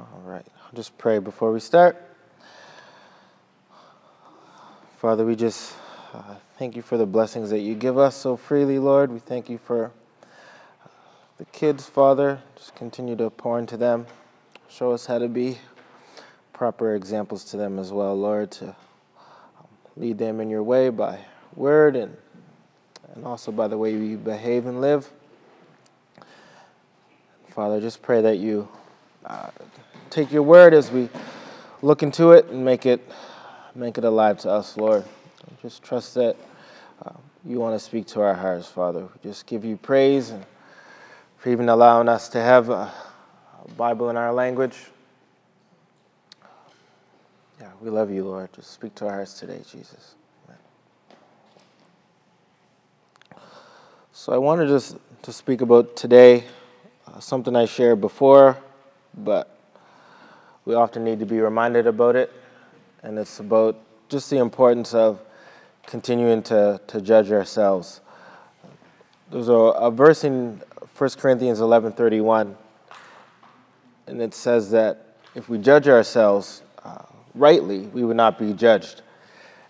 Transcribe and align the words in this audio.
All 0.00 0.22
right, 0.24 0.46
I'll 0.64 0.72
just 0.72 0.96
pray 0.96 1.18
before 1.18 1.52
we 1.52 1.60
start. 1.60 2.02
Father, 4.96 5.26
we 5.26 5.36
just 5.36 5.74
uh, 6.14 6.36
thank 6.58 6.74
you 6.74 6.80
for 6.80 6.96
the 6.96 7.04
blessings 7.04 7.50
that 7.50 7.58
you 7.58 7.74
give 7.74 7.98
us 7.98 8.16
so 8.16 8.34
freely, 8.34 8.78
Lord. 8.78 9.12
We 9.12 9.18
thank 9.18 9.50
you 9.50 9.58
for 9.58 9.92
uh, 10.82 10.88
the 11.36 11.44
kids, 11.46 11.86
Father. 11.86 12.40
Just 12.56 12.74
continue 12.74 13.14
to 13.16 13.28
pour 13.28 13.58
into 13.58 13.76
them. 13.76 14.06
Show 14.70 14.92
us 14.92 15.04
how 15.04 15.18
to 15.18 15.28
be 15.28 15.58
proper 16.54 16.94
examples 16.94 17.44
to 17.44 17.58
them 17.58 17.78
as 17.78 17.92
well, 17.92 18.18
Lord, 18.18 18.50
to 18.52 18.68
um, 18.68 18.74
lead 19.98 20.16
them 20.16 20.40
in 20.40 20.48
your 20.48 20.62
way 20.62 20.88
by 20.88 21.18
word 21.54 21.94
and, 21.94 22.16
and 23.14 23.26
also 23.26 23.52
by 23.52 23.68
the 23.68 23.76
way 23.76 23.96
we 23.96 24.16
behave 24.16 24.64
and 24.64 24.80
live. 24.80 25.10
Father, 27.50 27.82
just 27.82 28.00
pray 28.00 28.22
that 28.22 28.38
you 28.38 28.66
uh, 29.26 29.50
take 30.10 30.32
your 30.32 30.42
word 30.42 30.74
as 30.74 30.90
we 30.90 31.08
look 31.82 32.02
into 32.02 32.32
it 32.32 32.46
and 32.46 32.64
make 32.64 32.84
it 32.84 33.00
make 33.74 33.96
it 33.96 34.04
alive 34.04 34.38
to 34.38 34.50
us, 34.50 34.76
Lord. 34.76 35.04
Just 35.62 35.82
trust 35.82 36.14
that 36.14 36.36
uh, 37.04 37.12
you 37.44 37.60
want 37.60 37.76
to 37.76 37.78
speak 37.78 38.06
to 38.08 38.20
our 38.20 38.34
hearts, 38.34 38.66
Father. 38.66 39.06
Just 39.22 39.46
give 39.46 39.64
you 39.64 39.76
praise 39.76 40.30
and 40.30 40.44
for 41.38 41.50
even 41.50 41.68
allowing 41.68 42.08
us 42.08 42.28
to 42.30 42.40
have 42.40 42.68
a, 42.68 42.92
a 43.64 43.70
Bible 43.76 44.10
in 44.10 44.16
our 44.16 44.32
language. 44.32 44.76
Yeah, 47.60 47.70
we 47.80 47.88
love 47.88 48.10
you, 48.10 48.24
Lord. 48.24 48.52
Just 48.52 48.72
speak 48.72 48.94
to 48.96 49.06
our 49.06 49.12
hearts 49.12 49.38
today, 49.38 49.58
Jesus. 49.70 50.16
Amen. 50.48 50.58
So 54.12 54.32
I 54.32 54.38
wanted 54.38 54.68
just 54.68 54.96
to 55.22 55.32
speak 55.32 55.60
about 55.60 55.94
today 55.94 56.44
uh, 57.06 57.20
something 57.20 57.54
I 57.54 57.66
shared 57.66 58.00
before, 58.00 58.58
but 59.16 59.59
we 60.70 60.76
often 60.76 61.02
need 61.02 61.18
to 61.18 61.26
be 61.26 61.40
reminded 61.40 61.88
about 61.88 62.14
it 62.14 62.32
and 63.02 63.18
it's 63.18 63.40
about 63.40 63.76
just 64.08 64.30
the 64.30 64.38
importance 64.38 64.94
of 64.94 65.20
continuing 65.84 66.44
to, 66.44 66.80
to 66.86 67.00
judge 67.00 67.32
ourselves. 67.32 68.00
There's 69.32 69.48
a, 69.48 69.52
a 69.52 69.90
verse 69.90 70.22
in 70.22 70.62
1 70.96 71.10
Corinthians 71.18 71.58
11:31, 71.58 72.54
and 74.06 74.22
it 74.22 74.32
says 74.32 74.70
that 74.70 75.16
if 75.34 75.48
we 75.48 75.58
judge 75.58 75.88
ourselves 75.88 76.62
uh, 76.84 77.02
rightly, 77.34 77.80
we 77.88 78.04
would 78.04 78.16
not 78.16 78.38
be 78.38 78.52
judged. 78.52 79.02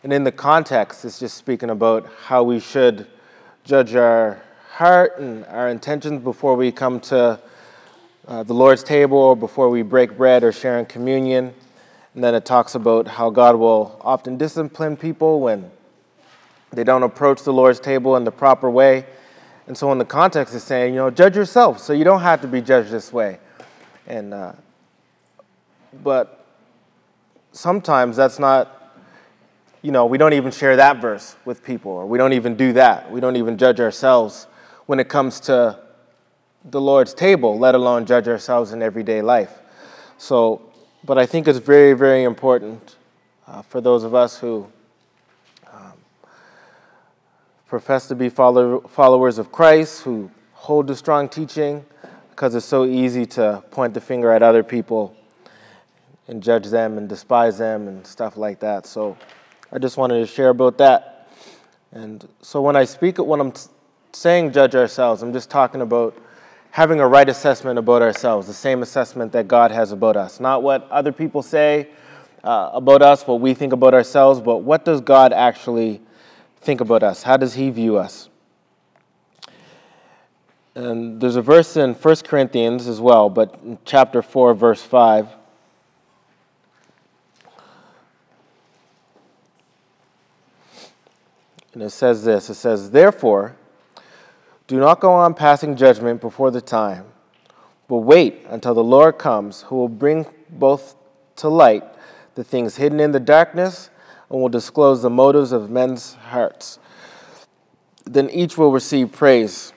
And 0.02 0.12
in 0.12 0.24
the 0.24 0.32
context, 0.32 1.06
it's 1.06 1.18
just 1.18 1.38
speaking 1.38 1.70
about 1.70 2.06
how 2.26 2.42
we 2.42 2.60
should 2.60 3.06
judge 3.64 3.94
our 3.94 4.42
heart 4.72 5.18
and 5.18 5.46
our 5.46 5.70
intentions 5.70 6.22
before 6.22 6.56
we 6.56 6.70
come 6.70 7.00
to 7.00 7.40
uh, 8.30 8.44
the 8.44 8.54
Lord's 8.54 8.84
table 8.84 9.18
or 9.18 9.36
before 9.36 9.68
we 9.70 9.82
break 9.82 10.16
bread 10.16 10.44
or 10.44 10.52
share 10.52 10.78
in 10.78 10.86
communion. 10.86 11.52
And 12.14 12.22
then 12.22 12.32
it 12.36 12.44
talks 12.44 12.76
about 12.76 13.08
how 13.08 13.28
God 13.28 13.56
will 13.56 14.00
often 14.02 14.38
discipline 14.38 14.96
people 14.96 15.40
when 15.40 15.68
they 16.72 16.84
don't 16.84 17.02
approach 17.02 17.42
the 17.42 17.52
Lord's 17.52 17.80
table 17.80 18.14
in 18.14 18.22
the 18.22 18.30
proper 18.30 18.70
way. 18.70 19.04
And 19.66 19.76
so, 19.76 19.90
in 19.90 19.98
the 19.98 20.04
context, 20.04 20.54
is 20.54 20.62
saying, 20.62 20.94
you 20.94 21.00
know, 21.00 21.10
judge 21.10 21.36
yourself 21.36 21.80
so 21.80 21.92
you 21.92 22.04
don't 22.04 22.20
have 22.20 22.40
to 22.42 22.48
be 22.48 22.60
judged 22.60 22.90
this 22.90 23.12
way. 23.12 23.38
And, 24.06 24.32
uh, 24.32 24.52
but 26.02 26.46
sometimes 27.50 28.16
that's 28.16 28.38
not, 28.38 28.94
you 29.82 29.90
know, 29.90 30.06
we 30.06 30.18
don't 30.18 30.34
even 30.34 30.52
share 30.52 30.76
that 30.76 31.00
verse 31.00 31.34
with 31.44 31.64
people, 31.64 31.90
or 31.90 32.06
we 32.06 32.16
don't 32.16 32.32
even 32.32 32.54
do 32.54 32.72
that. 32.74 33.10
We 33.10 33.20
don't 33.20 33.36
even 33.36 33.58
judge 33.58 33.80
ourselves 33.80 34.46
when 34.86 35.00
it 35.00 35.08
comes 35.08 35.40
to 35.40 35.78
the 36.64 36.80
Lord's 36.80 37.14
table, 37.14 37.58
let 37.58 37.74
alone 37.74 38.06
judge 38.06 38.28
ourselves 38.28 38.72
in 38.72 38.82
everyday 38.82 39.22
life. 39.22 39.58
So, 40.18 40.60
but 41.04 41.18
I 41.18 41.26
think 41.26 41.48
it's 41.48 41.58
very, 41.58 41.94
very 41.94 42.24
important 42.24 42.96
uh, 43.46 43.62
for 43.62 43.80
those 43.80 44.04
of 44.04 44.14
us 44.14 44.38
who 44.38 44.66
um, 45.72 45.94
profess 47.66 48.08
to 48.08 48.14
be 48.14 48.28
follow- 48.28 48.80
followers 48.80 49.38
of 49.38 49.50
Christ, 49.50 50.02
who 50.02 50.30
hold 50.52 50.86
to 50.88 50.96
strong 50.96 51.28
teaching, 51.28 51.84
because 52.30 52.54
it's 52.54 52.66
so 52.66 52.84
easy 52.84 53.24
to 53.26 53.62
point 53.70 53.94
the 53.94 54.00
finger 54.00 54.30
at 54.30 54.42
other 54.42 54.62
people 54.62 55.16
and 56.28 56.42
judge 56.42 56.66
them 56.66 56.98
and 56.98 57.08
despise 57.08 57.58
them 57.58 57.88
and 57.88 58.06
stuff 58.06 58.36
like 58.36 58.60
that. 58.60 58.86
So 58.86 59.16
I 59.72 59.78
just 59.78 59.96
wanted 59.96 60.20
to 60.20 60.26
share 60.26 60.50
about 60.50 60.78
that. 60.78 61.28
And 61.92 62.28
so 62.40 62.60
when 62.60 62.76
I 62.76 62.84
speak, 62.84 63.18
when 63.18 63.40
I'm 63.40 63.52
saying 64.12 64.52
judge 64.52 64.74
ourselves, 64.74 65.22
I'm 65.22 65.32
just 65.32 65.50
talking 65.50 65.80
about 65.80 66.16
having 66.70 67.00
a 67.00 67.08
right 67.08 67.28
assessment 67.28 67.78
about 67.78 68.02
ourselves, 68.02 68.46
the 68.46 68.54
same 68.54 68.82
assessment 68.82 69.32
that 69.32 69.48
God 69.48 69.70
has 69.70 69.92
about 69.92 70.16
us. 70.16 70.40
Not 70.40 70.62
what 70.62 70.88
other 70.90 71.12
people 71.12 71.42
say 71.42 71.88
uh, 72.44 72.70
about 72.72 73.02
us, 73.02 73.26
what 73.26 73.40
we 73.40 73.54
think 73.54 73.72
about 73.72 73.94
ourselves, 73.94 74.40
but 74.40 74.58
what 74.58 74.84
does 74.84 75.00
God 75.00 75.32
actually 75.32 76.00
think 76.60 76.80
about 76.80 77.02
us? 77.02 77.22
How 77.22 77.36
does 77.36 77.54
He 77.54 77.70
view 77.70 77.96
us? 77.96 78.28
And 80.74 81.20
there's 81.20 81.36
a 81.36 81.42
verse 81.42 81.76
in 81.76 81.94
1 81.94 82.16
Corinthians 82.24 82.86
as 82.86 83.00
well, 83.00 83.28
but 83.28 83.58
in 83.64 83.78
chapter 83.84 84.22
4, 84.22 84.54
verse 84.54 84.82
5. 84.82 85.28
And 91.72 91.82
it 91.82 91.90
says 91.90 92.24
this 92.24 92.50
it 92.50 92.54
says, 92.54 92.90
Therefore, 92.90 93.56
do 94.70 94.78
not 94.78 95.00
go 95.00 95.10
on 95.10 95.34
passing 95.34 95.74
judgment 95.74 96.20
before 96.20 96.52
the 96.52 96.60
time, 96.60 97.04
but 97.88 97.96
wait 97.96 98.46
until 98.48 98.72
the 98.72 98.84
Lord 98.84 99.18
comes, 99.18 99.62
who 99.62 99.74
will 99.74 99.88
bring 99.88 100.26
both 100.48 100.94
to 101.36 101.48
light 101.48 101.82
the 102.36 102.44
things 102.44 102.76
hidden 102.76 103.00
in 103.00 103.10
the 103.10 103.18
darkness 103.18 103.90
and 104.30 104.40
will 104.40 104.48
disclose 104.48 105.02
the 105.02 105.10
motives 105.10 105.50
of 105.50 105.70
men's 105.70 106.14
hearts. 106.14 106.78
Then 108.04 108.30
each 108.30 108.56
will 108.56 108.70
receive 108.70 109.10
praise. 109.10 109.72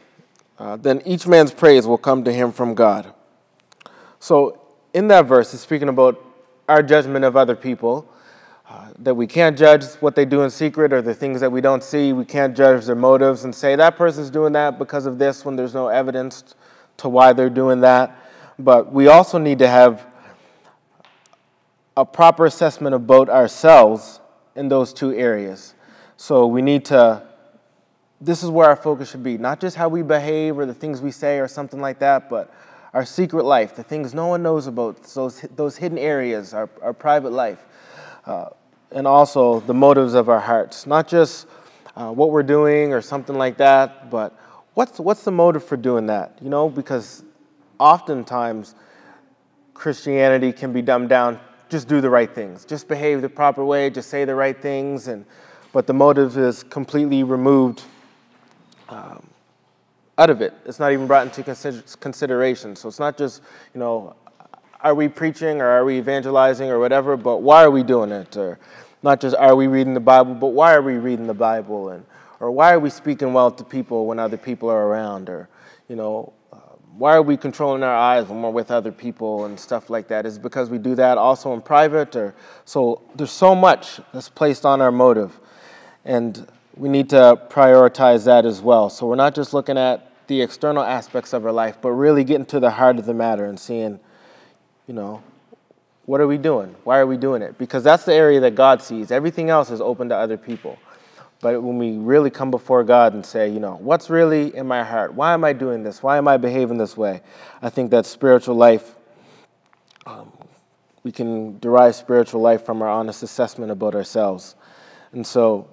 Uh, 0.59 0.77
then 0.77 1.01
each 1.07 1.25
man's 1.25 1.51
praise 1.51 1.87
will 1.87 1.97
come 1.97 2.23
to 2.25 2.31
him 2.31 2.51
from 2.51 2.75
God. 2.75 3.11
So, 4.19 4.61
in 4.93 5.07
that 5.07 5.25
verse, 5.25 5.55
it's 5.55 5.63
speaking 5.63 5.89
about 5.89 6.23
our 6.69 6.83
judgment 6.83 7.25
of 7.25 7.35
other 7.35 7.55
people 7.55 8.07
that 8.99 9.15
we 9.15 9.27
can't 9.27 9.57
judge 9.57 9.85
what 9.95 10.15
they 10.15 10.25
do 10.25 10.43
in 10.43 10.49
secret 10.49 10.93
or 10.93 11.01
the 11.01 11.13
things 11.13 11.41
that 11.41 11.51
we 11.51 11.61
don't 11.61 11.83
see. 11.83 12.13
We 12.13 12.25
can't 12.25 12.55
judge 12.55 12.85
their 12.85 12.95
motives 12.95 13.43
and 13.43 13.53
say 13.53 13.75
that 13.75 13.97
person's 13.97 14.29
doing 14.29 14.53
that 14.53 14.79
because 14.79 15.05
of 15.05 15.17
this 15.17 15.45
when 15.45 15.55
there's 15.55 15.73
no 15.73 15.87
evidence 15.87 16.55
to 16.97 17.09
why 17.09 17.33
they're 17.33 17.49
doing 17.49 17.81
that. 17.81 18.17
But 18.57 18.91
we 18.91 19.07
also 19.07 19.37
need 19.37 19.59
to 19.59 19.67
have 19.67 20.05
a 21.95 22.05
proper 22.05 22.45
assessment 22.45 22.95
of 22.95 23.05
both 23.05 23.29
ourselves 23.29 24.19
in 24.55 24.69
those 24.69 24.93
two 24.93 25.13
areas. 25.13 25.73
So 26.17 26.47
we 26.47 26.61
need 26.61 26.85
to, 26.85 27.27
this 28.21 28.43
is 28.43 28.49
where 28.49 28.67
our 28.67 28.75
focus 28.75 29.11
should 29.11 29.23
be, 29.23 29.37
not 29.37 29.59
just 29.59 29.75
how 29.75 29.89
we 29.89 30.01
behave 30.01 30.57
or 30.57 30.65
the 30.65 30.73
things 30.73 31.01
we 31.01 31.11
say 31.11 31.39
or 31.39 31.47
something 31.47 31.81
like 31.81 31.99
that, 31.99 32.29
but 32.29 32.53
our 32.93 33.05
secret 33.05 33.43
life, 33.43 33.75
the 33.75 33.83
things 33.83 34.13
no 34.13 34.27
one 34.27 34.43
knows 34.43 34.67
about, 34.67 35.03
those, 35.03 35.41
those 35.55 35.77
hidden 35.77 35.97
areas, 35.97 36.53
our, 36.53 36.69
our 36.81 36.93
private 36.93 37.31
life. 37.31 37.59
Uh, 38.25 38.49
and 38.93 39.07
also 39.07 39.59
the 39.61 39.73
motives 39.73 40.13
of 40.13 40.29
our 40.29 40.39
hearts. 40.39 40.85
Not 40.85 41.07
just 41.07 41.47
uh, 41.95 42.11
what 42.11 42.31
we're 42.31 42.43
doing 42.43 42.93
or 42.93 43.01
something 43.01 43.35
like 43.35 43.57
that, 43.57 44.09
but 44.09 44.37
what's, 44.73 44.99
what's 44.99 45.23
the 45.23 45.31
motive 45.31 45.63
for 45.63 45.77
doing 45.77 46.07
that? 46.07 46.37
You 46.41 46.49
know, 46.49 46.69
because 46.69 47.23
oftentimes 47.79 48.75
Christianity 49.73 50.51
can 50.53 50.71
be 50.73 50.81
dumbed 50.81 51.09
down 51.09 51.39
just 51.73 51.87
do 51.87 52.01
the 52.01 52.09
right 52.09 52.33
things, 52.33 52.65
just 52.65 52.87
behave 52.87 53.23
the 53.23 53.29
proper 53.29 53.65
way, 53.65 53.89
just 53.89 54.07
say 54.07 54.25
the 54.25 54.35
right 54.35 54.61
things, 54.61 55.07
and, 55.07 55.25
but 55.71 55.87
the 55.87 55.93
motive 55.93 56.37
is 56.37 56.61
completely 56.61 57.23
removed 57.23 57.81
um, 58.89 59.25
out 60.19 60.29
of 60.29 60.41
it. 60.41 60.53
It's 60.65 60.79
not 60.79 60.91
even 60.91 61.07
brought 61.07 61.25
into 61.25 61.41
consider- 61.41 61.83
consideration. 61.99 62.75
So 62.75 62.87
it's 62.87 62.99
not 62.99 63.17
just, 63.17 63.41
you 63.73 63.79
know, 63.79 64.15
are 64.81 64.93
we 64.93 65.07
preaching 65.07 65.61
or 65.61 65.65
are 65.65 65.83
we 65.83 65.97
evangelizing 65.97 66.69
or 66.69 66.77
whatever, 66.77 67.17
but 67.17 67.37
why 67.37 67.63
are 67.63 67.71
we 67.71 67.81
doing 67.81 68.11
it? 68.11 68.37
Or 68.37 68.59
not 69.03 69.19
just 69.19 69.35
are 69.35 69.55
we 69.55 69.67
reading 69.67 69.93
the 69.93 69.99
Bible, 69.99 70.33
but 70.33 70.47
why 70.47 70.73
are 70.73 70.81
we 70.81 70.93
reading 70.93 71.27
the 71.27 71.33
Bible? 71.33 71.89
And, 71.89 72.05
or 72.39 72.51
why 72.51 72.73
are 72.73 72.79
we 72.79 72.89
speaking 72.89 73.33
well 73.33 73.51
to 73.51 73.63
people 73.63 74.05
when 74.07 74.17
other 74.17 74.37
people 74.37 74.69
are 74.69 74.87
around? 74.87 75.29
Or, 75.29 75.49
you 75.89 75.95
know, 75.97 76.33
uh, 76.51 76.57
why 76.97 77.13
are 77.13 77.21
we 77.21 77.35
controlling 77.35 77.83
our 77.83 77.95
eyes 77.95 78.27
when 78.27 78.41
we're 78.41 78.49
with 78.49 78.71
other 78.71 78.91
people 78.91 79.45
and 79.45 79.59
stuff 79.59 79.89
like 79.89 80.07
that? 80.07 80.25
Is 80.25 80.39
because 80.39 80.69
we 80.69 80.77
do 80.77 80.95
that 80.95 81.17
also 81.17 81.53
in 81.53 81.61
private? 81.61 82.15
Or 82.15 82.33
so 82.63 83.01
there's 83.15 83.31
so 83.31 83.53
much 83.53 83.99
that's 84.13 84.29
placed 84.29 84.65
on 84.65 84.81
our 84.81 84.91
motive, 84.91 85.37
and 86.05 86.47
we 86.75 86.89
need 86.89 87.09
to 87.09 87.39
prioritize 87.49 88.25
that 88.25 88.45
as 88.45 88.61
well. 88.61 88.89
So 88.89 89.05
we're 89.05 89.15
not 89.15 89.35
just 89.35 89.53
looking 89.53 89.77
at 89.77 90.09
the 90.27 90.41
external 90.41 90.83
aspects 90.83 91.33
of 91.33 91.45
our 91.45 91.51
life, 91.51 91.77
but 91.81 91.91
really 91.91 92.23
getting 92.23 92.45
to 92.47 92.59
the 92.59 92.71
heart 92.71 92.97
of 92.97 93.05
the 93.05 93.13
matter 93.13 93.45
and 93.45 93.59
seeing, 93.59 93.99
you 94.87 94.93
know, 94.93 95.21
what 96.05 96.19
are 96.19 96.27
we 96.27 96.37
doing? 96.37 96.75
Why 96.83 96.99
are 96.99 97.07
we 97.07 97.17
doing 97.17 97.41
it? 97.41 97.57
Because 97.57 97.83
that's 97.83 98.05
the 98.05 98.13
area 98.13 98.39
that 98.41 98.55
God 98.55 98.81
sees. 98.81 99.11
Everything 99.11 99.49
else 99.49 99.71
is 99.71 99.81
open 99.81 100.09
to 100.09 100.15
other 100.15 100.37
people. 100.37 100.77
But 101.39 101.61
when 101.61 101.77
we 101.77 101.97
really 101.97 102.29
come 102.29 102.51
before 102.51 102.83
God 102.83 103.13
and 103.13 103.25
say, 103.25 103.49
you 103.49 103.59
know, 103.59 103.75
what's 103.75 104.09
really 104.09 104.55
in 104.55 104.65
my 104.65 104.83
heart? 104.83 105.13
Why 105.13 105.33
am 105.33 105.43
I 105.43 105.53
doing 105.53 105.83
this? 105.83 106.01
Why 106.01 106.17
am 106.17 106.27
I 106.27 106.37
behaving 106.37 106.77
this 106.77 106.95
way? 106.95 107.21
I 107.61 107.69
think 107.69 107.91
that 107.91 108.05
spiritual 108.05 108.55
life 108.55 108.95
um, 110.05 110.31
we 111.03 111.11
can 111.11 111.59
derive 111.59 111.95
spiritual 111.95 112.41
life 112.41 112.65
from 112.65 112.81
our 112.81 112.89
honest 112.89 113.23
assessment 113.23 113.71
about 113.71 113.95
ourselves. 113.95 114.55
And 115.11 115.25
so, 115.25 115.67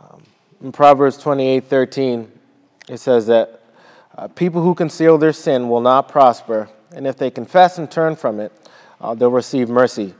um, 0.00 0.22
in 0.62 0.72
Proverbs 0.72 1.16
28 1.18 1.64
13, 1.64 2.30
it 2.88 2.98
says 2.98 3.26
that 3.26 3.62
uh, 4.16 4.28
people 4.28 4.62
who 4.62 4.74
conceal 4.74 5.18
their 5.18 5.32
sin 5.32 5.68
will 5.68 5.80
not 5.80 6.08
prosper, 6.08 6.68
and 6.94 7.06
if 7.06 7.16
they 7.16 7.30
confess 7.30 7.78
and 7.78 7.90
turn 7.90 8.16
from 8.16 8.38
it, 8.38 8.52
uh, 9.02 9.14
they'll 9.14 9.30
receive 9.30 9.68
mercy. 9.68 10.14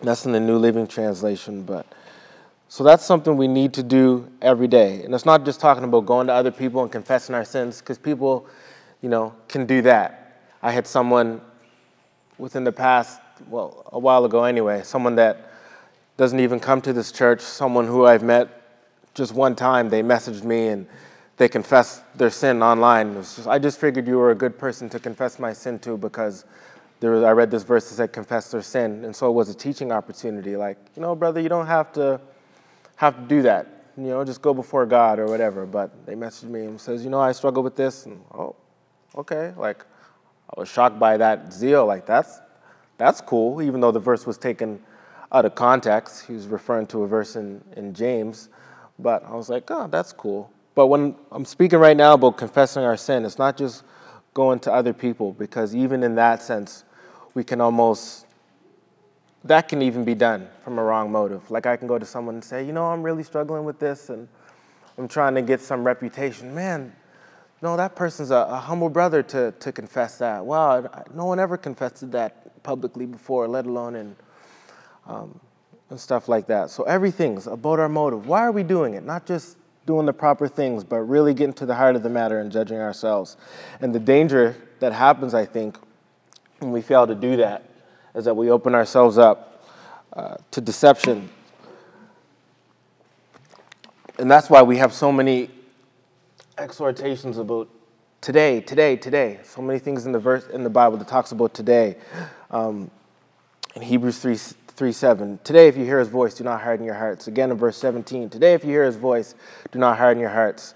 That's 0.00 0.26
in 0.26 0.32
the 0.32 0.40
New 0.40 0.58
Living 0.58 0.86
Translation, 0.86 1.62
but 1.62 1.86
so 2.68 2.84
that's 2.84 3.04
something 3.04 3.36
we 3.36 3.48
need 3.48 3.72
to 3.74 3.82
do 3.82 4.30
every 4.42 4.68
day. 4.68 5.02
And 5.02 5.14
it's 5.14 5.24
not 5.24 5.44
just 5.44 5.58
talking 5.58 5.84
about 5.84 6.04
going 6.06 6.26
to 6.26 6.34
other 6.34 6.50
people 6.50 6.82
and 6.82 6.92
confessing 6.92 7.34
our 7.34 7.44
sins, 7.44 7.80
because 7.80 7.98
people, 7.98 8.46
you 9.00 9.08
know, 9.08 9.34
can 9.48 9.66
do 9.66 9.82
that. 9.82 10.42
I 10.62 10.70
had 10.70 10.86
someone 10.86 11.40
within 12.36 12.62
the 12.62 12.72
past, 12.72 13.20
well, 13.48 13.88
a 13.92 13.98
while 13.98 14.24
ago 14.24 14.44
anyway, 14.44 14.82
someone 14.84 15.16
that 15.16 15.50
doesn't 16.16 16.40
even 16.40 16.60
come 16.60 16.80
to 16.82 16.92
this 16.92 17.10
church, 17.10 17.40
someone 17.40 17.86
who 17.86 18.04
I've 18.04 18.22
met 18.22 18.48
just 19.14 19.32
one 19.32 19.56
time, 19.56 19.88
they 19.88 20.02
messaged 20.02 20.44
me 20.44 20.68
and 20.68 20.86
they 21.38 21.48
confessed 21.48 22.02
their 22.16 22.30
sin 22.30 22.62
online. 22.62 23.14
Just, 23.14 23.46
I 23.46 23.58
just 23.58 23.80
figured 23.80 24.06
you 24.06 24.18
were 24.18 24.32
a 24.32 24.34
good 24.34 24.58
person 24.58 24.88
to 24.90 24.98
confess 25.00 25.38
my 25.38 25.52
sin 25.52 25.78
to 25.80 25.96
because 25.96 26.44
there 27.00 27.12
was, 27.12 27.22
I 27.22 27.30
read 27.30 27.50
this 27.50 27.62
verse 27.62 27.88
that 27.88 27.94
said 27.94 28.12
confess 28.12 28.50
their 28.50 28.62
sin. 28.62 29.04
And 29.04 29.14
so 29.14 29.28
it 29.28 29.32
was 29.32 29.48
a 29.48 29.54
teaching 29.54 29.92
opportunity. 29.92 30.56
Like, 30.56 30.78
you 30.96 31.02
know, 31.02 31.14
brother, 31.14 31.40
you 31.40 31.48
don't 31.48 31.66
have 31.66 31.92
to 31.92 32.20
have 32.96 33.16
to 33.16 33.22
do 33.22 33.42
that. 33.42 33.66
You 33.96 34.08
know, 34.08 34.24
just 34.24 34.42
go 34.42 34.54
before 34.54 34.86
God 34.86 35.18
or 35.18 35.26
whatever. 35.26 35.66
But 35.66 36.06
they 36.06 36.14
messaged 36.14 36.50
me 36.50 36.64
and 36.64 36.80
says, 36.80 37.04
you 37.04 37.10
know, 37.10 37.20
I 37.20 37.32
struggle 37.32 37.62
with 37.62 37.76
this. 37.76 38.06
And 38.06 38.20
oh, 38.34 38.56
okay. 39.16 39.52
Like, 39.56 39.84
I 40.50 40.60
was 40.60 40.68
shocked 40.68 40.98
by 40.98 41.16
that 41.16 41.52
zeal. 41.52 41.86
Like, 41.86 42.06
that's 42.06 42.40
that's 42.96 43.20
cool, 43.20 43.62
even 43.62 43.80
though 43.80 43.92
the 43.92 44.00
verse 44.00 44.26
was 44.26 44.38
taken 44.38 44.80
out 45.30 45.44
of 45.44 45.54
context. 45.54 46.26
He 46.26 46.32
was 46.32 46.48
referring 46.48 46.86
to 46.88 47.04
a 47.04 47.06
verse 47.06 47.36
in, 47.36 47.62
in 47.76 47.94
James. 47.94 48.48
But 48.98 49.24
I 49.24 49.34
was 49.34 49.48
like, 49.48 49.70
oh, 49.70 49.86
that's 49.86 50.12
cool. 50.12 50.50
But 50.74 50.88
when 50.88 51.14
I'm 51.30 51.44
speaking 51.44 51.78
right 51.78 51.96
now 51.96 52.14
about 52.14 52.36
confessing 52.36 52.82
our 52.82 52.96
sin, 52.96 53.24
it's 53.24 53.38
not 53.38 53.56
just 53.56 53.84
going 54.34 54.58
to 54.60 54.72
other 54.72 54.92
people, 54.92 55.32
because 55.32 55.74
even 55.74 56.02
in 56.02 56.14
that 56.16 56.42
sense, 56.42 56.84
we 57.38 57.44
can 57.44 57.60
almost, 57.60 58.26
that 59.44 59.68
can 59.68 59.80
even 59.80 60.04
be 60.04 60.16
done 60.16 60.48
from 60.64 60.76
a 60.76 60.82
wrong 60.82 61.12
motive. 61.12 61.48
Like 61.52 61.66
I 61.66 61.76
can 61.76 61.86
go 61.86 61.96
to 61.96 62.04
someone 62.04 62.34
and 62.34 62.42
say, 62.42 62.66
you 62.66 62.72
know, 62.72 62.86
I'm 62.86 63.00
really 63.00 63.22
struggling 63.22 63.64
with 63.64 63.78
this 63.78 64.10
and 64.10 64.26
I'm 64.98 65.06
trying 65.06 65.36
to 65.36 65.42
get 65.42 65.60
some 65.60 65.84
reputation. 65.84 66.52
Man, 66.52 66.92
no, 67.62 67.76
that 67.76 67.94
person's 67.94 68.32
a, 68.32 68.48
a 68.50 68.56
humble 68.56 68.88
brother 68.88 69.22
to, 69.22 69.52
to 69.52 69.70
confess 69.70 70.18
that. 70.18 70.44
Wow, 70.44 70.90
no 71.14 71.26
one 71.26 71.38
ever 71.38 71.56
confessed 71.56 72.10
that 72.10 72.60
publicly 72.64 73.06
before, 73.06 73.46
let 73.46 73.66
alone 73.66 73.94
in. 73.94 74.16
Um, 75.06 75.40
and 75.90 76.00
stuff 76.00 76.28
like 76.28 76.48
that. 76.48 76.70
So 76.70 76.82
everything's 76.82 77.46
about 77.46 77.78
our 77.78 77.88
motive. 77.88 78.26
Why 78.26 78.40
are 78.40 78.52
we 78.52 78.64
doing 78.64 78.94
it? 78.94 79.04
Not 79.04 79.26
just 79.26 79.56
doing 79.86 80.06
the 80.06 80.12
proper 80.12 80.48
things, 80.48 80.82
but 80.82 80.98
really 81.02 81.34
getting 81.34 81.54
to 81.54 81.66
the 81.66 81.76
heart 81.76 81.94
of 81.94 82.02
the 82.02 82.10
matter 82.10 82.40
and 82.40 82.50
judging 82.50 82.78
ourselves. 82.78 83.36
And 83.80 83.94
the 83.94 84.00
danger 84.00 84.56
that 84.80 84.92
happens, 84.92 85.34
I 85.34 85.46
think, 85.46 85.78
when 86.58 86.72
we 86.72 86.82
fail 86.82 87.06
to 87.06 87.14
do 87.14 87.36
that 87.36 87.64
is 88.14 88.24
that 88.24 88.34
we 88.34 88.50
open 88.50 88.74
ourselves 88.74 89.18
up 89.18 89.64
uh, 90.12 90.36
to 90.50 90.60
deception. 90.60 91.28
And 94.18 94.30
that's 94.30 94.50
why 94.50 94.62
we 94.62 94.78
have 94.78 94.92
so 94.92 95.12
many 95.12 95.50
exhortations 96.56 97.38
about 97.38 97.68
today, 98.20 98.60
today, 98.60 98.96
today. 98.96 99.38
So 99.44 99.62
many 99.62 99.78
things 99.78 100.06
in 100.06 100.12
the 100.12 100.18
verse 100.18 100.46
in 100.48 100.64
the 100.64 100.70
Bible 100.70 100.96
that 100.96 101.08
talks 101.08 101.30
about 101.32 101.54
today. 101.54 101.96
Um, 102.50 102.90
in 103.76 103.82
Hebrews 103.82 104.18
3, 104.18 104.36
3 104.36 104.92
7. 104.92 105.38
Today, 105.44 105.68
if 105.68 105.76
you 105.76 105.84
hear 105.84 106.00
his 106.00 106.08
voice, 106.08 106.34
do 106.34 106.42
not 106.42 106.60
harden 106.60 106.84
your 106.84 106.94
hearts. 106.94 107.28
Again, 107.28 107.52
in 107.52 107.56
verse 107.56 107.76
17. 107.76 108.28
Today, 108.30 108.54
if 108.54 108.64
you 108.64 108.70
hear 108.70 108.84
his 108.84 108.96
voice, 108.96 109.34
do 109.70 109.78
not 109.78 109.98
harden 109.98 110.20
your 110.20 110.30
hearts. 110.30 110.74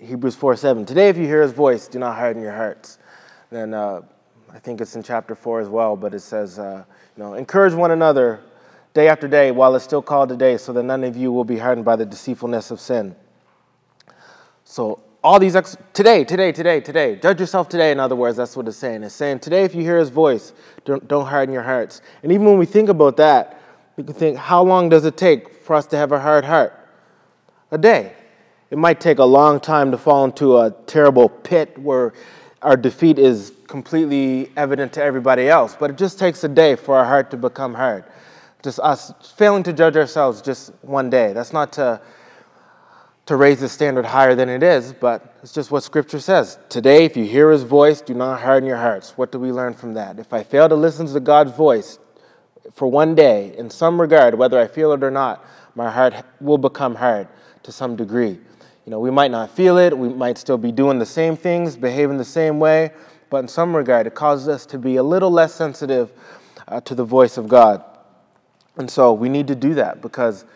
Hebrews 0.00 0.34
4 0.36 0.56
7. 0.56 0.86
Today, 0.86 1.08
if 1.08 1.18
you 1.18 1.26
hear 1.26 1.42
his 1.42 1.52
voice, 1.52 1.88
do 1.88 1.98
not 1.98 2.16
harden 2.16 2.42
your 2.42 2.54
hearts. 2.54 2.98
Then 3.50 3.74
uh, 3.74 4.02
I 4.52 4.58
think 4.58 4.80
it's 4.80 4.96
in 4.96 5.02
chapter 5.02 5.34
4 5.34 5.60
as 5.60 5.68
well, 5.68 5.96
but 5.96 6.14
it 6.14 6.20
says, 6.20 6.58
uh, 6.58 6.84
you 7.16 7.22
know, 7.22 7.34
encourage 7.34 7.74
one 7.74 7.90
another 7.90 8.40
day 8.94 9.08
after 9.08 9.28
day 9.28 9.50
while 9.50 9.74
it's 9.74 9.84
still 9.84 10.02
called 10.02 10.28
today, 10.30 10.56
so 10.56 10.72
that 10.72 10.82
none 10.82 11.04
of 11.04 11.16
you 11.16 11.30
will 11.32 11.44
be 11.44 11.58
hardened 11.58 11.84
by 11.84 11.96
the 11.96 12.06
deceitfulness 12.06 12.70
of 12.70 12.80
sin. 12.80 13.14
So 14.64 15.00
all 15.22 15.38
these 15.38 15.56
ex- 15.56 15.76
today, 15.92 16.24
today, 16.24 16.52
today, 16.52 16.80
today. 16.80 17.16
Judge 17.16 17.40
yourself 17.40 17.68
today. 17.68 17.92
In 17.92 18.00
other 18.00 18.16
words, 18.16 18.36
that's 18.36 18.56
what 18.56 18.66
it's 18.68 18.76
saying. 18.76 19.02
It's 19.02 19.14
saying 19.14 19.40
today, 19.40 19.64
if 19.64 19.74
you 19.74 19.82
hear 19.82 19.98
His 19.98 20.08
voice, 20.08 20.52
don't, 20.84 21.06
don't 21.06 21.26
harden 21.26 21.52
your 21.52 21.62
hearts. 21.62 22.00
And 22.22 22.32
even 22.32 22.46
when 22.46 22.58
we 22.58 22.66
think 22.66 22.88
about 22.88 23.16
that, 23.18 23.60
we 23.96 24.04
can 24.04 24.14
think, 24.14 24.38
how 24.38 24.62
long 24.62 24.88
does 24.88 25.04
it 25.04 25.16
take 25.16 25.62
for 25.62 25.74
us 25.74 25.86
to 25.86 25.96
have 25.96 26.12
a 26.12 26.20
hard 26.20 26.44
heart? 26.44 26.74
A 27.70 27.78
day. 27.78 28.14
It 28.70 28.78
might 28.78 29.00
take 29.00 29.18
a 29.18 29.24
long 29.24 29.60
time 29.60 29.90
to 29.90 29.98
fall 29.98 30.24
into 30.24 30.58
a 30.58 30.70
terrible 30.86 31.28
pit 31.28 31.76
where 31.78 32.12
our 32.62 32.76
defeat 32.76 33.18
is 33.18 33.52
completely 33.66 34.50
evident 34.56 34.92
to 34.94 35.02
everybody 35.02 35.48
else, 35.48 35.76
but 35.78 35.90
it 35.90 35.98
just 35.98 36.18
takes 36.18 36.42
a 36.44 36.48
day 36.48 36.76
for 36.76 36.96
our 36.96 37.04
heart 37.04 37.30
to 37.30 37.36
become 37.36 37.74
hard. 37.74 38.04
Just 38.62 38.80
us 38.80 39.12
failing 39.36 39.62
to 39.62 39.72
judge 39.72 39.96
ourselves 39.96 40.42
just 40.42 40.72
one 40.82 41.10
day. 41.10 41.32
That's 41.32 41.52
not 41.52 41.72
to 41.74 42.00
to 43.28 43.36
raise 43.36 43.60
the 43.60 43.68
standard 43.68 44.06
higher 44.06 44.34
than 44.34 44.48
it 44.48 44.62
is, 44.62 44.94
but 44.94 45.36
it's 45.42 45.52
just 45.52 45.70
what 45.70 45.82
Scripture 45.82 46.18
says. 46.18 46.58
Today, 46.70 47.04
if 47.04 47.14
you 47.14 47.24
hear 47.24 47.50
His 47.50 47.62
voice, 47.62 48.00
do 48.00 48.14
not 48.14 48.40
harden 48.40 48.66
your 48.66 48.78
hearts. 48.78 49.18
What 49.18 49.30
do 49.30 49.38
we 49.38 49.52
learn 49.52 49.74
from 49.74 49.92
that? 49.94 50.18
If 50.18 50.32
I 50.32 50.42
fail 50.42 50.66
to 50.66 50.74
listen 50.74 51.06
to 51.08 51.20
God's 51.20 51.52
voice 51.52 51.98
for 52.72 52.88
one 52.88 53.14
day, 53.14 53.54
in 53.58 53.68
some 53.68 54.00
regard, 54.00 54.34
whether 54.34 54.58
I 54.58 54.66
feel 54.66 54.92
it 54.92 55.04
or 55.04 55.10
not, 55.10 55.44
my 55.74 55.90
heart 55.90 56.14
will 56.40 56.56
become 56.56 56.94
hard 56.94 57.28
to 57.64 57.70
some 57.70 57.96
degree. 57.96 58.38
You 58.88 58.92
know, 58.92 59.00
we 59.00 59.10
might 59.10 59.30
not 59.30 59.50
feel 59.50 59.76
it, 59.76 59.98
we 59.98 60.08
might 60.08 60.38
still 60.38 60.56
be 60.56 60.72
doing 60.72 60.98
the 60.98 61.04
same 61.04 61.36
things, 61.36 61.76
behaving 61.76 62.16
the 62.16 62.24
same 62.24 62.58
way, 62.58 62.90
but 63.28 63.36
in 63.36 63.46
some 63.46 63.76
regard, 63.76 64.06
it 64.06 64.14
causes 64.14 64.48
us 64.48 64.64
to 64.64 64.78
be 64.78 64.96
a 64.96 65.02
little 65.02 65.30
less 65.30 65.52
sensitive 65.54 66.10
uh, 66.66 66.80
to 66.80 66.94
the 66.94 67.04
voice 67.04 67.36
of 67.36 67.48
God. 67.48 67.84
And 68.78 68.90
so 68.90 69.12
we 69.12 69.28
need 69.28 69.46
to 69.48 69.54
do 69.54 69.74
that 69.74 70.00
because 70.00 70.46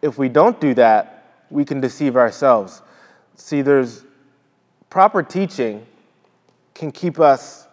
if 0.00 0.16
we 0.16 0.30
don't 0.30 0.58
do 0.62 0.72
that, 0.76 1.44
we 1.50 1.66
can 1.66 1.78
deceive 1.78 2.16
ourselves. 2.16 2.80
See, 3.34 3.60
there's 3.60 4.04
proper 4.88 5.22
teaching 5.22 5.84
can 6.72 6.90
keep 6.90 7.20
us, 7.20 7.65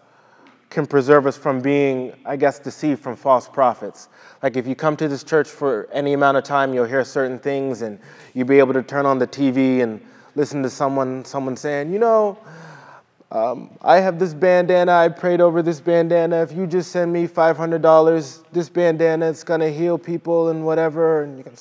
can 0.74 0.86
preserve 0.88 1.28
us 1.28 1.38
from 1.38 1.62
being, 1.62 2.14
I 2.26 2.36
guess, 2.36 2.60
deceived 2.60 3.02
from 3.02 3.16
false 3.16 3.48
prophets. 3.48 4.10
Like 4.42 4.58
if 4.58 4.68
you 4.68 4.76
come 4.76 4.98
to 4.98 5.08
this 5.08 5.24
church 5.24 5.48
for 5.48 5.88
any 5.94 6.14
amount 6.14 6.38
of 6.38 6.44
time, 6.44 6.74
you'll 6.74 6.86
hear 6.86 7.04
certain 7.06 7.40
things 7.40 7.84
and 7.84 8.00
you'll 8.34 8.48
be 8.48 8.60
able 8.60 8.74
to 8.74 8.84
turn 8.84 9.06
on 9.06 9.20
the 9.20 9.28
TV 9.28 9.82
and 9.82 10.02
listen 10.36 10.64
to 10.64 10.70
someone, 10.70 11.24
someone 11.26 11.56
saying, 11.56 11.94
you 11.94 12.00
know, 12.00 12.38
um, 13.32 13.70
I 13.82 14.00
have 14.00 14.20
this 14.20 14.34
bandana. 14.34 14.92
I 14.92 15.10
prayed 15.10 15.42
over 15.42 15.62
this 15.62 15.80
bandana. 15.80 16.42
If 16.44 16.52
you 16.52 16.68
just 16.68 16.92
send 16.92 17.14
me 17.14 17.28
$500, 17.28 18.44
this 18.52 18.70
bandana 18.70 19.34
going 19.44 19.62
to 19.62 19.72
heal 19.72 19.98
people 19.98 20.50
and 20.50 20.66
whatever. 20.66 21.24
And 21.24 21.38
you 21.38 21.44
can 21.44 21.56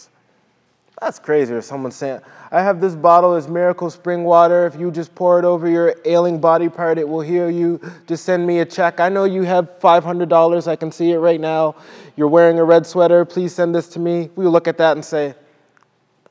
that's 1.02 1.18
crazy. 1.18 1.52
Or 1.52 1.60
someone 1.60 1.90
saying, 1.90 2.20
I 2.52 2.62
have 2.62 2.80
this 2.80 2.94
bottle, 2.94 3.34
this 3.34 3.48
miracle 3.48 3.90
spring 3.90 4.22
water. 4.22 4.66
If 4.66 4.78
you 4.78 4.90
just 4.90 5.14
pour 5.14 5.38
it 5.38 5.44
over 5.44 5.68
your 5.68 5.96
ailing 6.04 6.40
body 6.40 6.68
part, 6.68 6.96
it 6.96 7.08
will 7.08 7.20
heal 7.20 7.50
you. 7.50 7.80
Just 8.06 8.24
send 8.24 8.46
me 8.46 8.60
a 8.60 8.64
check. 8.64 9.00
I 9.00 9.08
know 9.08 9.24
you 9.24 9.42
have 9.42 9.80
$500. 9.80 10.68
I 10.68 10.76
can 10.76 10.92
see 10.92 11.10
it 11.10 11.18
right 11.18 11.40
now. 11.40 11.74
You're 12.16 12.28
wearing 12.28 12.58
a 12.58 12.64
red 12.64 12.86
sweater. 12.86 13.24
Please 13.24 13.52
send 13.52 13.74
this 13.74 13.88
to 13.88 13.98
me. 13.98 14.30
We 14.36 14.46
look 14.46 14.68
at 14.68 14.78
that 14.78 14.96
and 14.96 15.04
say, 15.04 15.34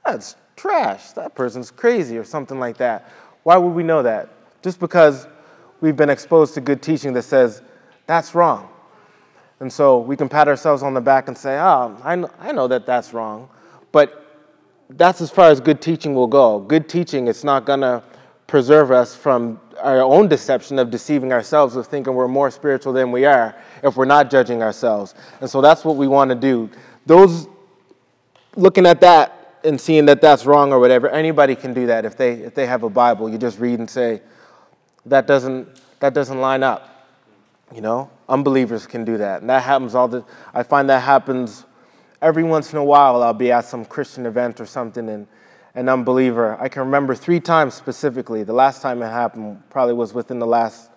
That's 0.05 0.35
trash. 0.55 1.11
That 1.11 1.35
person's 1.35 1.69
crazy, 1.69 2.17
or 2.17 2.23
something 2.23 2.59
like 2.59 2.77
that. 2.77 3.11
Why 3.43 3.57
would 3.57 3.71
we 3.71 3.83
know 3.83 4.03
that? 4.03 4.29
Just 4.61 4.79
because 4.79 5.27
we've 5.81 5.97
been 5.97 6.09
exposed 6.09 6.53
to 6.53 6.61
good 6.61 6.81
teaching 6.81 7.11
that 7.13 7.23
says, 7.23 7.61
That's 8.07 8.33
wrong. 8.33 8.69
And 9.59 9.71
so 9.71 9.99
we 9.99 10.15
can 10.15 10.29
pat 10.29 10.47
ourselves 10.47 10.81
on 10.81 10.93
the 10.93 11.01
back 11.01 11.27
and 11.27 11.37
say, 11.37 11.59
Oh, 11.59 11.97
I 12.03 12.15
know, 12.15 12.29
I 12.39 12.51
know 12.53 12.67
that 12.69 12.85
that's 12.85 13.13
wrong. 13.13 13.49
But 13.91 14.20
that's 14.97 15.21
as 15.21 15.29
far 15.29 15.49
as 15.49 15.59
good 15.59 15.81
teaching 15.81 16.13
will 16.13 16.27
go. 16.27 16.59
Good 16.59 16.89
teaching, 16.89 17.27
it's 17.27 17.43
not 17.43 17.65
going 17.65 17.81
to 17.81 18.03
preserve 18.47 18.91
us 18.91 19.15
from 19.15 19.59
our 19.79 20.01
own 20.01 20.27
deception 20.27 20.77
of 20.77 20.91
deceiving 20.91 21.31
ourselves 21.31 21.75
of 21.75 21.87
thinking 21.87 22.13
we're 22.13 22.27
more 22.27 22.51
spiritual 22.51 22.93
than 22.93 23.11
we 23.11 23.25
are 23.25 23.55
if 23.81 23.95
we're 23.95 24.05
not 24.05 24.29
judging 24.29 24.61
ourselves. 24.61 25.15
And 25.39 25.49
so 25.49 25.61
that's 25.61 25.85
what 25.85 25.95
we 25.95 26.07
want 26.07 26.29
to 26.29 26.35
do. 26.35 26.69
Those 27.05 27.47
looking 28.55 28.85
at 28.85 29.01
that 29.01 29.55
and 29.63 29.79
seeing 29.79 30.05
that 30.07 30.21
that's 30.21 30.45
wrong 30.45 30.73
or 30.73 30.79
whatever, 30.79 31.09
anybody 31.09 31.55
can 31.55 31.73
do 31.73 31.87
that 31.87 32.05
if 32.05 32.17
they 32.17 32.33
if 32.33 32.53
they 32.53 32.65
have 32.65 32.83
a 32.83 32.89
Bible. 32.89 33.29
You 33.29 33.37
just 33.37 33.59
read 33.59 33.79
and 33.79 33.89
say 33.89 34.21
that 35.05 35.27
doesn't 35.27 35.67
that 35.99 36.13
doesn't 36.13 36.39
line 36.39 36.63
up. 36.63 36.87
You 37.73 37.81
know, 37.81 38.11
unbelievers 38.27 38.85
can 38.85 39.05
do 39.05 39.17
that, 39.17 39.41
and 39.41 39.49
that 39.49 39.63
happens 39.63 39.95
all 39.95 40.07
the. 40.07 40.25
I 40.53 40.63
find 40.63 40.89
that 40.89 40.99
happens 40.99 41.65
every 42.21 42.43
once 42.43 42.71
in 42.71 42.77
a 42.77 42.83
while 42.83 43.21
I'll 43.23 43.33
be 43.33 43.51
at 43.51 43.65
some 43.65 43.83
Christian 43.85 44.25
event 44.25 44.61
or 44.61 44.65
something 44.65 45.09
and 45.09 45.27
an 45.73 45.89
unbeliever. 45.89 46.57
I 46.59 46.69
can 46.69 46.81
remember 46.83 47.15
three 47.15 47.39
times 47.39 47.73
specifically. 47.73 48.43
The 48.43 48.53
last 48.53 48.81
time 48.81 49.01
it 49.01 49.07
happened 49.07 49.63
probably 49.69 49.93
was 49.93 50.13
within 50.13 50.37
the 50.39 50.45
last, 50.45 50.91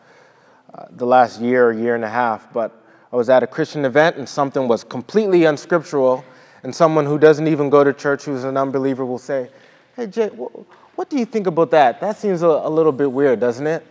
uh, 0.74 0.86
the 0.90 1.06
last 1.06 1.40
year 1.40 1.68
or 1.68 1.72
year 1.72 1.94
and 1.94 2.04
a 2.04 2.10
half. 2.10 2.52
But 2.52 2.72
I 3.12 3.16
was 3.16 3.28
at 3.28 3.42
a 3.42 3.46
Christian 3.46 3.84
event 3.84 4.16
and 4.16 4.28
something 4.28 4.66
was 4.66 4.82
completely 4.82 5.44
unscriptural, 5.44 6.24
and 6.64 6.74
someone 6.74 7.06
who 7.06 7.18
doesn't 7.18 7.46
even 7.46 7.70
go 7.70 7.84
to 7.84 7.92
church, 7.92 8.24
who's 8.24 8.44
an 8.44 8.56
unbeliever, 8.56 9.04
will 9.04 9.18
say, 9.18 9.50
Hey, 9.94 10.08
Jay, 10.08 10.28
what 10.28 11.08
do 11.08 11.18
you 11.18 11.24
think 11.24 11.46
about 11.46 11.70
that? 11.70 12.00
That 12.00 12.16
seems 12.16 12.42
a, 12.42 12.48
a 12.48 12.68
little 12.68 12.90
bit 12.90 13.10
weird, 13.10 13.38
doesn't 13.38 13.66
it? 13.66 13.86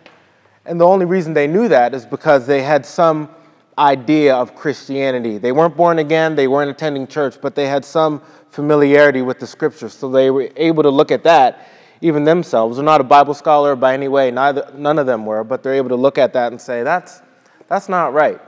And 0.65 0.79
the 0.81 0.85
only 0.85 1.05
reason 1.05 1.33
they 1.33 1.47
knew 1.47 1.67
that 1.69 1.93
is 1.93 2.05
because 2.05 2.45
they 2.47 2.61
had 2.61 2.85
some 2.85 3.29
idea 3.77 4.36
of 4.36 4.56
Christianity. 4.56 5.38
They 5.38 5.51
weren't 5.51 5.75
born 5.75 6.00
again, 6.00 6.36
they 6.36 6.48
weren't 6.48 6.70
attending 6.70 7.08
church, 7.08 7.38
but 7.42 7.56
they 7.56 7.68
had 7.68 7.84
some 7.84 8.22
familiarity 8.50 9.22
with 9.22 9.39
the 9.39 9.48
scriptures. 9.48 9.94
So 9.94 10.10
they 10.10 10.30
were 10.30 10.50
able 10.56 10.84
to 10.84 10.89
look 10.89 11.12
at 11.12 11.24
that, 11.24 11.68
even 12.01 12.24
themselves. 12.24 12.77
They're 12.77 12.86
not 12.86 13.01
a 13.01 13.06
Bible 13.06 13.34
scholar 13.34 13.75
by 13.75 13.94
any 13.94 14.08
way, 14.08 14.30
neither, 14.32 14.72
none 14.75 15.00
of 15.00 15.06
them 15.06 15.25
were, 15.25 15.44
but 15.44 15.63
they're 15.63 15.74
able 15.74 15.89
to 15.89 15.96
look 15.96 16.18
at 16.18 16.34
that 16.34 16.51
and 16.51 16.62
say, 16.62 16.84
that's, 16.84 17.22
that's 17.68 17.89
not 17.89 18.13
right. 18.13 18.39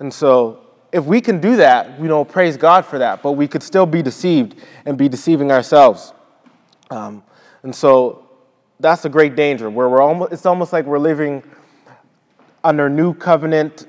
And 0.00 0.12
so 0.12 0.60
if 0.92 1.04
we 1.04 1.20
can 1.20 1.40
do 1.40 1.56
that, 1.56 1.98
we 2.00 2.08
don't 2.08 2.28
praise 2.28 2.56
God 2.56 2.84
for 2.84 2.98
that, 2.98 3.22
but 3.22 3.32
we 3.32 3.48
could 3.48 3.62
still 3.62 3.86
be 3.86 4.02
deceived 4.02 4.56
and 4.86 4.96
be 4.98 5.08
deceiving 5.08 5.52
ourselves. 5.52 6.12
Um, 6.90 7.22
and 7.62 7.74
so 7.74 8.28
that's 8.80 9.04
a 9.04 9.08
great 9.08 9.36
danger 9.36 9.70
where 9.70 9.88
we're 9.88 10.02
almost, 10.02 10.32
it's 10.32 10.46
almost 10.46 10.72
like 10.72 10.84
we're 10.84 10.98
living 10.98 11.42
under 12.62 12.88
new 12.88 13.14
covenant, 13.14 13.86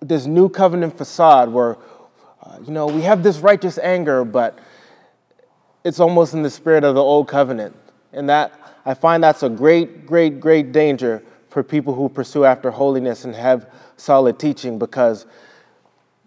this 0.00 0.26
new 0.26 0.48
covenant 0.48 0.96
facade 0.96 1.50
where, 1.50 1.76
uh, 2.42 2.58
you 2.64 2.72
know, 2.72 2.86
we 2.86 3.02
have 3.02 3.22
this 3.22 3.38
righteous 3.38 3.78
anger, 3.78 4.24
but 4.24 4.58
it's 5.84 6.00
almost 6.00 6.34
in 6.34 6.42
the 6.42 6.50
spirit 6.50 6.84
of 6.84 6.94
the 6.94 7.02
old 7.02 7.28
covenant. 7.28 7.74
And 8.12 8.28
that, 8.28 8.52
I 8.84 8.94
find 8.94 9.22
that's 9.22 9.42
a 9.42 9.48
great, 9.48 10.06
great, 10.06 10.40
great 10.40 10.72
danger 10.72 11.22
for 11.48 11.62
people 11.62 11.94
who 11.94 12.08
pursue 12.08 12.44
after 12.44 12.70
holiness 12.70 13.24
and 13.24 13.34
have 13.34 13.70
solid 13.96 14.38
teaching 14.38 14.78
because, 14.78 15.26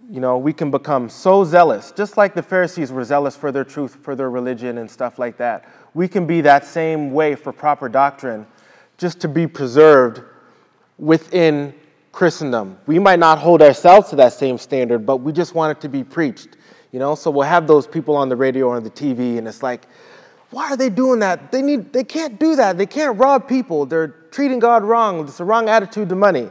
you 0.10 0.20
know, 0.20 0.38
we 0.38 0.52
can 0.52 0.72
become 0.72 1.10
so 1.10 1.44
zealous, 1.46 1.92
just 1.96 2.18
like 2.18 2.34
the 2.34 2.44
Pharisees 2.44 2.92
were 2.92 3.04
zealous 3.04 3.36
for 3.36 3.52
their 3.52 3.64
truth, 3.64 3.98
for 4.02 4.16
their 4.16 4.30
religion, 4.30 4.80
and 4.80 4.90
stuff 4.90 5.20
like 5.20 5.38
that. 5.38 5.66
We 5.94 6.08
can 6.08 6.26
be 6.26 6.42
that 6.42 6.66
same 6.66 7.12
way 7.12 7.36
for 7.36 7.54
proper 7.54 7.88
doctrine 7.88 8.46
just 8.98 9.20
to 9.22 9.28
be 9.28 9.48
preserved 9.48 10.22
within 10.98 11.74
Christendom. 12.12 12.78
We 12.88 13.00
might 13.00 13.20
not 13.20 13.40
hold 13.40 13.62
ourselves 13.62 14.10
to 14.10 14.16
that 14.18 14.34
same 14.34 14.58
standard, 14.58 15.06
but 15.06 15.18
we 15.18 15.32
just 15.32 15.56
want 15.56 15.78
it 15.78 15.82
to 15.82 15.90
be 15.90 16.04
preached. 16.04 16.58
You 16.92 17.00
know, 17.00 17.16
so 17.16 17.32
we'll 17.32 17.48
have 17.48 17.68
those 17.68 17.88
people 17.88 18.18
on 18.18 18.28
the 18.28 18.36
radio 18.36 18.68
or 18.68 18.76
on 18.76 18.84
the 18.84 18.90
TV, 18.90 19.38
and 19.38 19.48
it's 19.48 19.64
like, 19.64 19.88
why 20.50 20.70
are 20.70 20.78
they 20.78 20.90
doing 20.90 21.20
that? 21.20 21.52
They 21.52 21.62
need 21.62 21.94
they 21.94 22.04
can't 22.04 22.38
do 22.38 22.58
that. 22.58 22.78
They 22.78 22.86
can't 22.86 23.18
rob 23.18 23.48
people. 23.48 23.86
They're 23.86 24.10
treating 24.32 24.60
God 24.60 24.84
wrong. 24.84 25.22
It's 25.22 25.40
a 25.40 25.46
wrong 25.46 25.70
attitude 25.70 26.10
to 26.10 26.16
money. 26.16 26.50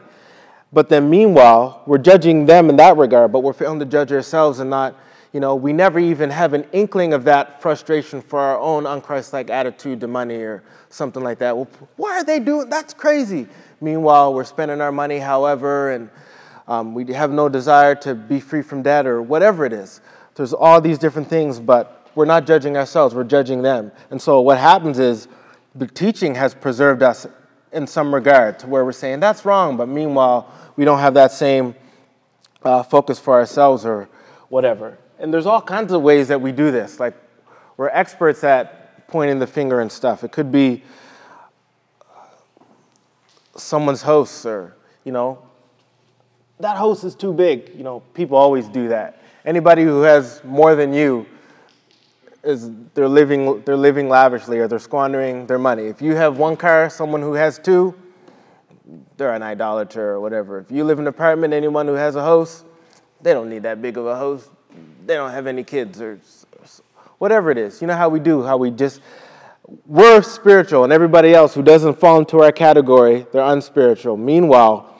But 0.72 0.88
then 0.88 1.10
meanwhile, 1.10 1.82
we're 1.86 1.98
judging 1.98 2.46
them 2.46 2.70
in 2.70 2.76
that 2.76 2.96
regard, 2.96 3.32
but 3.32 3.40
we're 3.40 3.52
failing 3.52 3.80
to 3.80 3.84
judge 3.84 4.12
ourselves 4.12 4.60
and 4.60 4.70
not, 4.70 4.96
you 5.32 5.40
know, 5.40 5.54
we 5.56 5.72
never 5.72 5.98
even 5.98 6.30
have 6.30 6.54
an 6.54 6.64
inkling 6.72 7.12
of 7.12 7.24
that 7.24 7.60
frustration 7.60 8.22
for 8.22 8.38
our 8.38 8.58
own 8.58 8.84
unchristlike 8.84 9.50
attitude 9.50 10.00
to 10.00 10.06
money 10.06 10.36
or 10.36 10.62
something 10.88 11.22
like 11.22 11.38
that. 11.38 11.56
Well, 11.56 11.68
why 11.96 12.18
are 12.18 12.24
they 12.24 12.38
doing 12.38 12.70
that's 12.70 12.94
crazy? 12.94 13.48
Meanwhile, 13.80 14.34
we're 14.34 14.44
spending 14.44 14.80
our 14.80 14.92
money 14.92 15.18
however, 15.18 15.92
and 15.92 16.10
um, 16.68 16.94
we 16.94 17.12
have 17.12 17.30
no 17.30 17.48
desire 17.48 17.94
to 17.96 18.14
be 18.14 18.40
free 18.40 18.62
from 18.62 18.82
debt 18.82 19.06
or 19.06 19.22
whatever 19.22 19.64
it 19.64 19.72
is. 19.72 20.00
There's 20.34 20.52
all 20.52 20.80
these 20.80 20.98
different 20.98 21.28
things, 21.28 21.58
but 21.58 22.08
we're 22.14 22.26
not 22.26 22.46
judging 22.46 22.76
ourselves, 22.76 23.14
we're 23.14 23.24
judging 23.24 23.62
them. 23.62 23.92
And 24.10 24.20
so 24.20 24.40
what 24.40 24.58
happens 24.58 24.98
is 24.98 25.28
the 25.74 25.86
teaching 25.86 26.34
has 26.34 26.54
preserved 26.54 27.02
us 27.02 27.26
in 27.72 27.86
some 27.86 28.12
regard 28.12 28.58
to 28.58 28.66
where 28.66 28.84
we're 28.84 28.92
saying 28.92 29.20
that's 29.20 29.44
wrong, 29.44 29.76
but 29.76 29.88
meanwhile, 29.88 30.52
we 30.76 30.84
don't 30.84 30.98
have 30.98 31.14
that 31.14 31.32
same 31.32 31.74
uh, 32.62 32.82
focus 32.82 33.18
for 33.18 33.34
ourselves 33.34 33.86
or 33.86 34.08
whatever. 34.48 34.98
And 35.18 35.32
there's 35.32 35.46
all 35.46 35.62
kinds 35.62 35.92
of 35.92 36.02
ways 36.02 36.28
that 36.28 36.40
we 36.40 36.52
do 36.52 36.70
this. 36.70 36.98
Like, 36.98 37.14
we're 37.76 37.88
experts 37.88 38.42
at 38.44 39.06
pointing 39.08 39.38
the 39.38 39.46
finger 39.46 39.80
and 39.80 39.90
stuff. 39.90 40.24
It 40.24 40.32
could 40.32 40.50
be 40.50 40.82
someone's 43.62 44.02
host 44.02 44.46
or, 44.46 44.76
you 45.04 45.12
know, 45.12 45.42
that 46.60 46.76
host 46.76 47.04
is 47.04 47.14
too 47.14 47.32
big. 47.32 47.70
You 47.74 47.84
know, 47.84 48.00
people 48.14 48.36
always 48.36 48.68
do 48.68 48.88
that. 48.88 49.22
Anybody 49.44 49.82
who 49.82 50.02
has 50.02 50.42
more 50.44 50.74
than 50.74 50.92
you 50.92 51.26
is 52.42 52.70
they're 52.94 53.08
living 53.08 53.62
they're 53.62 53.76
living 53.76 54.08
lavishly 54.08 54.58
or 54.58 54.68
they're 54.68 54.78
squandering 54.78 55.46
their 55.46 55.58
money. 55.58 55.84
If 55.84 56.02
you 56.02 56.14
have 56.16 56.38
one 56.38 56.56
car, 56.56 56.90
someone 56.90 57.22
who 57.22 57.34
has 57.34 57.58
two, 57.58 57.94
they're 59.16 59.34
an 59.34 59.42
idolater 59.42 60.12
or 60.12 60.20
whatever. 60.20 60.58
If 60.58 60.70
you 60.70 60.84
live 60.84 60.98
in 60.98 61.04
an 61.04 61.08
apartment, 61.08 61.52
anyone 61.54 61.86
who 61.86 61.94
has 61.94 62.16
a 62.16 62.22
host, 62.22 62.64
they 63.20 63.32
don't 63.32 63.48
need 63.48 63.62
that 63.62 63.80
big 63.82 63.96
of 63.96 64.06
a 64.06 64.16
host. 64.16 64.50
They 65.06 65.14
don't 65.14 65.30
have 65.30 65.46
any 65.46 65.64
kids 65.64 66.00
or 66.00 66.20
whatever 67.18 67.50
it 67.50 67.58
is. 67.58 67.80
You 67.80 67.86
know 67.86 67.96
how 67.96 68.08
we 68.08 68.20
do, 68.20 68.42
how 68.42 68.56
we 68.56 68.70
just 68.70 69.00
we're 69.86 70.22
spiritual, 70.22 70.84
and 70.84 70.92
everybody 70.92 71.32
else 71.32 71.54
who 71.54 71.62
doesn't 71.62 71.98
fall 71.98 72.18
into 72.18 72.40
our 72.40 72.52
category, 72.52 73.26
they're 73.32 73.44
unspiritual. 73.44 74.16
Meanwhile, 74.16 74.96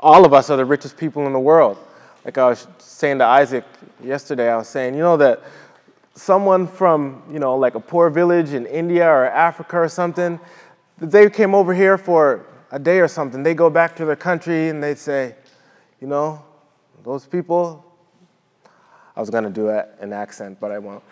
all 0.00 0.24
of 0.24 0.32
us 0.32 0.50
are 0.50 0.56
the 0.56 0.64
richest 0.64 0.96
people 0.96 1.26
in 1.26 1.32
the 1.32 1.40
world. 1.40 1.78
Like 2.24 2.38
I 2.38 2.48
was 2.48 2.66
saying 2.78 3.18
to 3.18 3.24
Isaac 3.24 3.64
yesterday, 4.02 4.50
I 4.50 4.56
was 4.56 4.68
saying, 4.68 4.94
you 4.94 5.00
know, 5.00 5.16
that 5.18 5.42
someone 6.14 6.66
from, 6.66 7.22
you 7.30 7.38
know, 7.38 7.56
like 7.56 7.74
a 7.74 7.80
poor 7.80 8.08
village 8.08 8.54
in 8.54 8.66
India 8.66 9.06
or 9.06 9.26
Africa 9.26 9.78
or 9.78 9.88
something, 9.88 10.40
they 10.98 11.28
came 11.28 11.54
over 11.54 11.74
here 11.74 11.98
for 11.98 12.46
a 12.70 12.78
day 12.78 13.00
or 13.00 13.08
something, 13.08 13.42
they 13.42 13.54
go 13.54 13.68
back 13.68 13.94
to 13.96 14.04
their 14.04 14.16
country 14.16 14.68
and 14.68 14.82
they 14.82 14.94
say, 14.94 15.34
you 16.00 16.06
know, 16.06 16.42
those 17.02 17.26
people, 17.26 17.84
I 19.14 19.20
was 19.20 19.28
going 19.28 19.44
to 19.44 19.50
do 19.50 19.68
an 19.68 20.12
accent, 20.12 20.58
but 20.60 20.70
I 20.70 20.78
won't. 20.78 21.02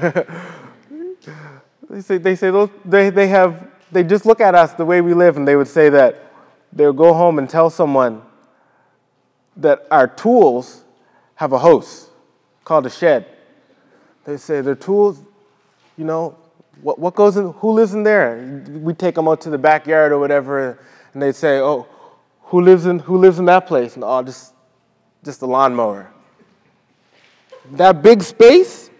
They 1.90 2.00
say, 2.00 2.18
they, 2.18 2.36
say 2.36 2.50
those, 2.50 2.70
they, 2.84 3.10
they, 3.10 3.28
have, 3.28 3.68
they 3.90 4.02
just 4.04 4.24
look 4.24 4.40
at 4.40 4.54
us 4.54 4.72
the 4.74 4.84
way 4.84 5.00
we 5.00 5.14
live, 5.14 5.36
and 5.36 5.46
they 5.46 5.56
would 5.56 5.68
say 5.68 5.88
that 5.90 6.32
they 6.72 6.86
would 6.86 6.96
go 6.96 7.12
home 7.12 7.38
and 7.38 7.48
tell 7.48 7.70
someone 7.70 8.22
that 9.56 9.86
our 9.90 10.06
tools 10.06 10.84
have 11.34 11.52
a 11.52 11.58
host 11.58 12.08
called 12.64 12.86
a 12.86 12.90
shed. 12.90 13.26
They 14.24 14.36
say 14.36 14.60
their 14.60 14.74
tools, 14.74 15.22
you 15.96 16.04
know, 16.04 16.36
what, 16.80 16.98
what 16.98 17.14
goes 17.14 17.36
in, 17.36 17.52
who 17.52 17.72
lives 17.72 17.94
in 17.94 18.02
there? 18.02 18.64
We 18.70 18.94
take 18.94 19.14
them 19.14 19.28
out 19.28 19.40
to 19.42 19.50
the 19.50 19.58
backyard 19.58 20.12
or 20.12 20.18
whatever, 20.18 20.78
and 21.12 21.22
they 21.22 21.32
say, 21.32 21.58
oh, 21.58 21.86
who 22.44 22.60
lives 22.60 22.86
in, 22.86 22.98
who 23.00 23.18
lives 23.18 23.38
in 23.38 23.44
that 23.46 23.66
place? 23.66 23.94
And 23.94 24.04
oh, 24.04 24.22
just, 24.22 24.52
just 25.24 25.42
a 25.42 25.46
lawnmower. 25.46 26.10
That 27.72 28.02
big 28.02 28.22
space, 28.22 28.90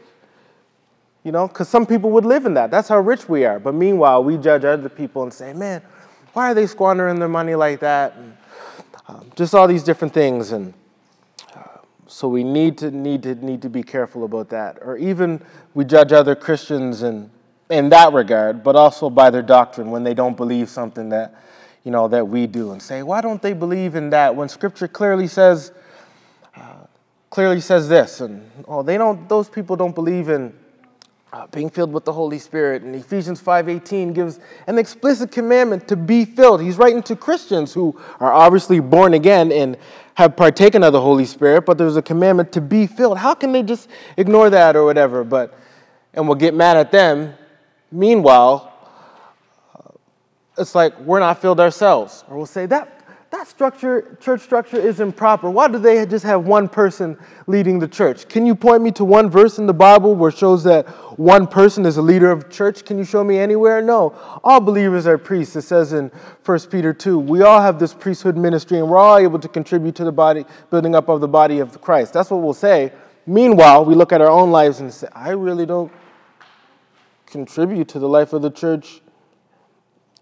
you 1.24 1.30
know, 1.30 1.46
because 1.46 1.68
some 1.68 1.86
people 1.86 2.10
would 2.10 2.24
live 2.24 2.46
in 2.46 2.54
that. 2.54 2.70
That's 2.70 2.88
how 2.88 2.98
rich 2.98 3.28
we 3.28 3.44
are. 3.44 3.60
But 3.60 3.74
meanwhile, 3.74 4.24
we 4.24 4.36
judge 4.36 4.64
other 4.64 4.88
people 4.88 5.22
and 5.22 5.32
say, 5.32 5.52
man, 5.52 5.82
why 6.32 6.50
are 6.50 6.54
they 6.54 6.66
squandering 6.66 7.18
their 7.18 7.28
money 7.28 7.54
like 7.54 7.80
that? 7.80 8.16
And, 8.16 8.36
um, 9.08 9.30
just 9.36 9.54
all 9.54 9.68
these 9.68 9.84
different 9.84 10.14
things. 10.14 10.52
And 10.52 10.74
uh, 11.54 11.78
so 12.06 12.28
we 12.28 12.42
need 12.42 12.78
to, 12.78 12.90
need, 12.90 13.22
to, 13.24 13.34
need 13.36 13.62
to 13.62 13.68
be 13.68 13.82
careful 13.82 14.24
about 14.24 14.48
that. 14.50 14.78
Or 14.80 14.96
even 14.96 15.40
we 15.74 15.84
judge 15.84 16.12
other 16.12 16.34
Christians 16.34 17.02
in, 17.02 17.30
in 17.70 17.88
that 17.90 18.12
regard, 18.12 18.64
but 18.64 18.74
also 18.74 19.08
by 19.08 19.30
their 19.30 19.42
doctrine 19.42 19.90
when 19.90 20.02
they 20.02 20.14
don't 20.14 20.36
believe 20.36 20.68
something 20.68 21.08
that, 21.10 21.34
you 21.84 21.90
know, 21.90 22.08
that 22.08 22.26
we 22.26 22.46
do 22.46 22.72
and 22.72 22.82
say, 22.82 23.02
why 23.02 23.20
don't 23.20 23.42
they 23.42 23.52
believe 23.52 23.94
in 23.94 24.10
that 24.10 24.34
when 24.34 24.48
Scripture 24.48 24.88
clearly 24.88 25.26
says, 25.26 25.72
uh, 26.56 26.86
clearly 27.30 27.60
says 27.60 27.88
this? 27.88 28.20
And, 28.20 28.50
oh, 28.66 28.82
they 28.82 28.98
don't, 28.98 29.28
those 29.28 29.48
people 29.48 29.76
don't 29.76 29.94
believe 29.94 30.28
in 30.28 30.52
uh, 31.32 31.46
being 31.46 31.70
filled 31.70 31.92
with 31.92 32.04
the 32.04 32.12
Holy 32.12 32.38
Spirit. 32.38 32.82
And 32.82 32.94
Ephesians 32.94 33.40
5:18 33.40 34.12
gives 34.12 34.38
an 34.66 34.78
explicit 34.78 35.32
commandment 35.32 35.88
to 35.88 35.96
be 35.96 36.24
filled. 36.24 36.60
He's 36.60 36.76
writing 36.76 37.02
to 37.04 37.16
Christians 37.16 37.72
who 37.72 37.98
are 38.20 38.32
obviously 38.32 38.80
born 38.80 39.14
again 39.14 39.50
and 39.50 39.76
have 40.14 40.36
partaken 40.36 40.82
of 40.82 40.92
the 40.92 41.00
Holy 41.00 41.24
Spirit, 41.24 41.64
but 41.64 41.78
there's 41.78 41.96
a 41.96 42.02
commandment 42.02 42.52
to 42.52 42.60
be 42.60 42.86
filled. 42.86 43.18
How 43.18 43.32
can 43.32 43.52
they 43.52 43.62
just 43.62 43.88
ignore 44.16 44.50
that 44.50 44.76
or 44.76 44.84
whatever? 44.84 45.24
But 45.24 45.58
and 46.12 46.28
we'll 46.28 46.36
get 46.36 46.52
mad 46.52 46.76
at 46.76 46.92
them. 46.92 47.34
Meanwhile, 47.90 48.70
uh, 49.74 49.92
it's 50.58 50.74
like 50.74 50.98
we're 51.00 51.20
not 51.20 51.40
filled 51.40 51.60
ourselves, 51.60 52.24
or 52.28 52.36
we'll 52.36 52.46
say 52.46 52.66
that 52.66 53.01
that 53.32 53.48
structure, 53.48 54.18
church 54.20 54.42
structure 54.42 54.76
is 54.76 55.00
improper. 55.00 55.50
Why 55.50 55.66
do 55.66 55.78
they 55.78 56.04
just 56.04 56.22
have 56.26 56.44
one 56.44 56.68
person 56.68 57.16
leading 57.46 57.78
the 57.78 57.88
church? 57.88 58.28
Can 58.28 58.44
you 58.44 58.54
point 58.54 58.82
me 58.82 58.90
to 58.92 59.06
one 59.06 59.30
verse 59.30 59.58
in 59.58 59.64
the 59.64 59.72
Bible 59.72 60.14
where 60.14 60.28
it 60.28 60.36
shows 60.36 60.62
that 60.64 60.86
one 61.18 61.46
person 61.46 61.86
is 61.86 61.96
a 61.96 62.02
leader 62.02 62.30
of 62.30 62.50
church? 62.50 62.84
Can 62.84 62.98
you 62.98 63.04
show 63.04 63.24
me 63.24 63.38
anywhere? 63.38 63.80
No. 63.80 64.14
All 64.44 64.60
believers 64.60 65.06
are 65.06 65.16
priests. 65.16 65.56
It 65.56 65.62
says 65.62 65.94
in 65.94 66.10
1 66.44 66.60
Peter 66.70 66.92
2, 66.92 67.18
we 67.18 67.40
all 67.40 67.62
have 67.62 67.78
this 67.78 67.94
priesthood 67.94 68.36
ministry 68.36 68.78
and 68.78 68.86
we're 68.86 68.98
all 68.98 69.16
able 69.16 69.38
to 69.38 69.48
contribute 69.48 69.94
to 69.94 70.04
the 70.04 70.12
body, 70.12 70.44
building 70.68 70.94
up 70.94 71.08
of 71.08 71.22
the 71.22 71.28
body 71.28 71.60
of 71.60 71.80
Christ. 71.80 72.12
That's 72.12 72.30
what 72.30 72.42
we'll 72.42 72.52
say. 72.52 72.92
Meanwhile, 73.26 73.86
we 73.86 73.94
look 73.94 74.12
at 74.12 74.20
our 74.20 74.30
own 74.30 74.50
lives 74.50 74.80
and 74.80 74.92
say, 74.92 75.08
I 75.14 75.30
really 75.30 75.64
don't 75.64 75.90
contribute 77.24 77.88
to 77.88 77.98
the 77.98 78.08
life 78.10 78.34
of 78.34 78.42
the 78.42 78.50
church 78.50 79.00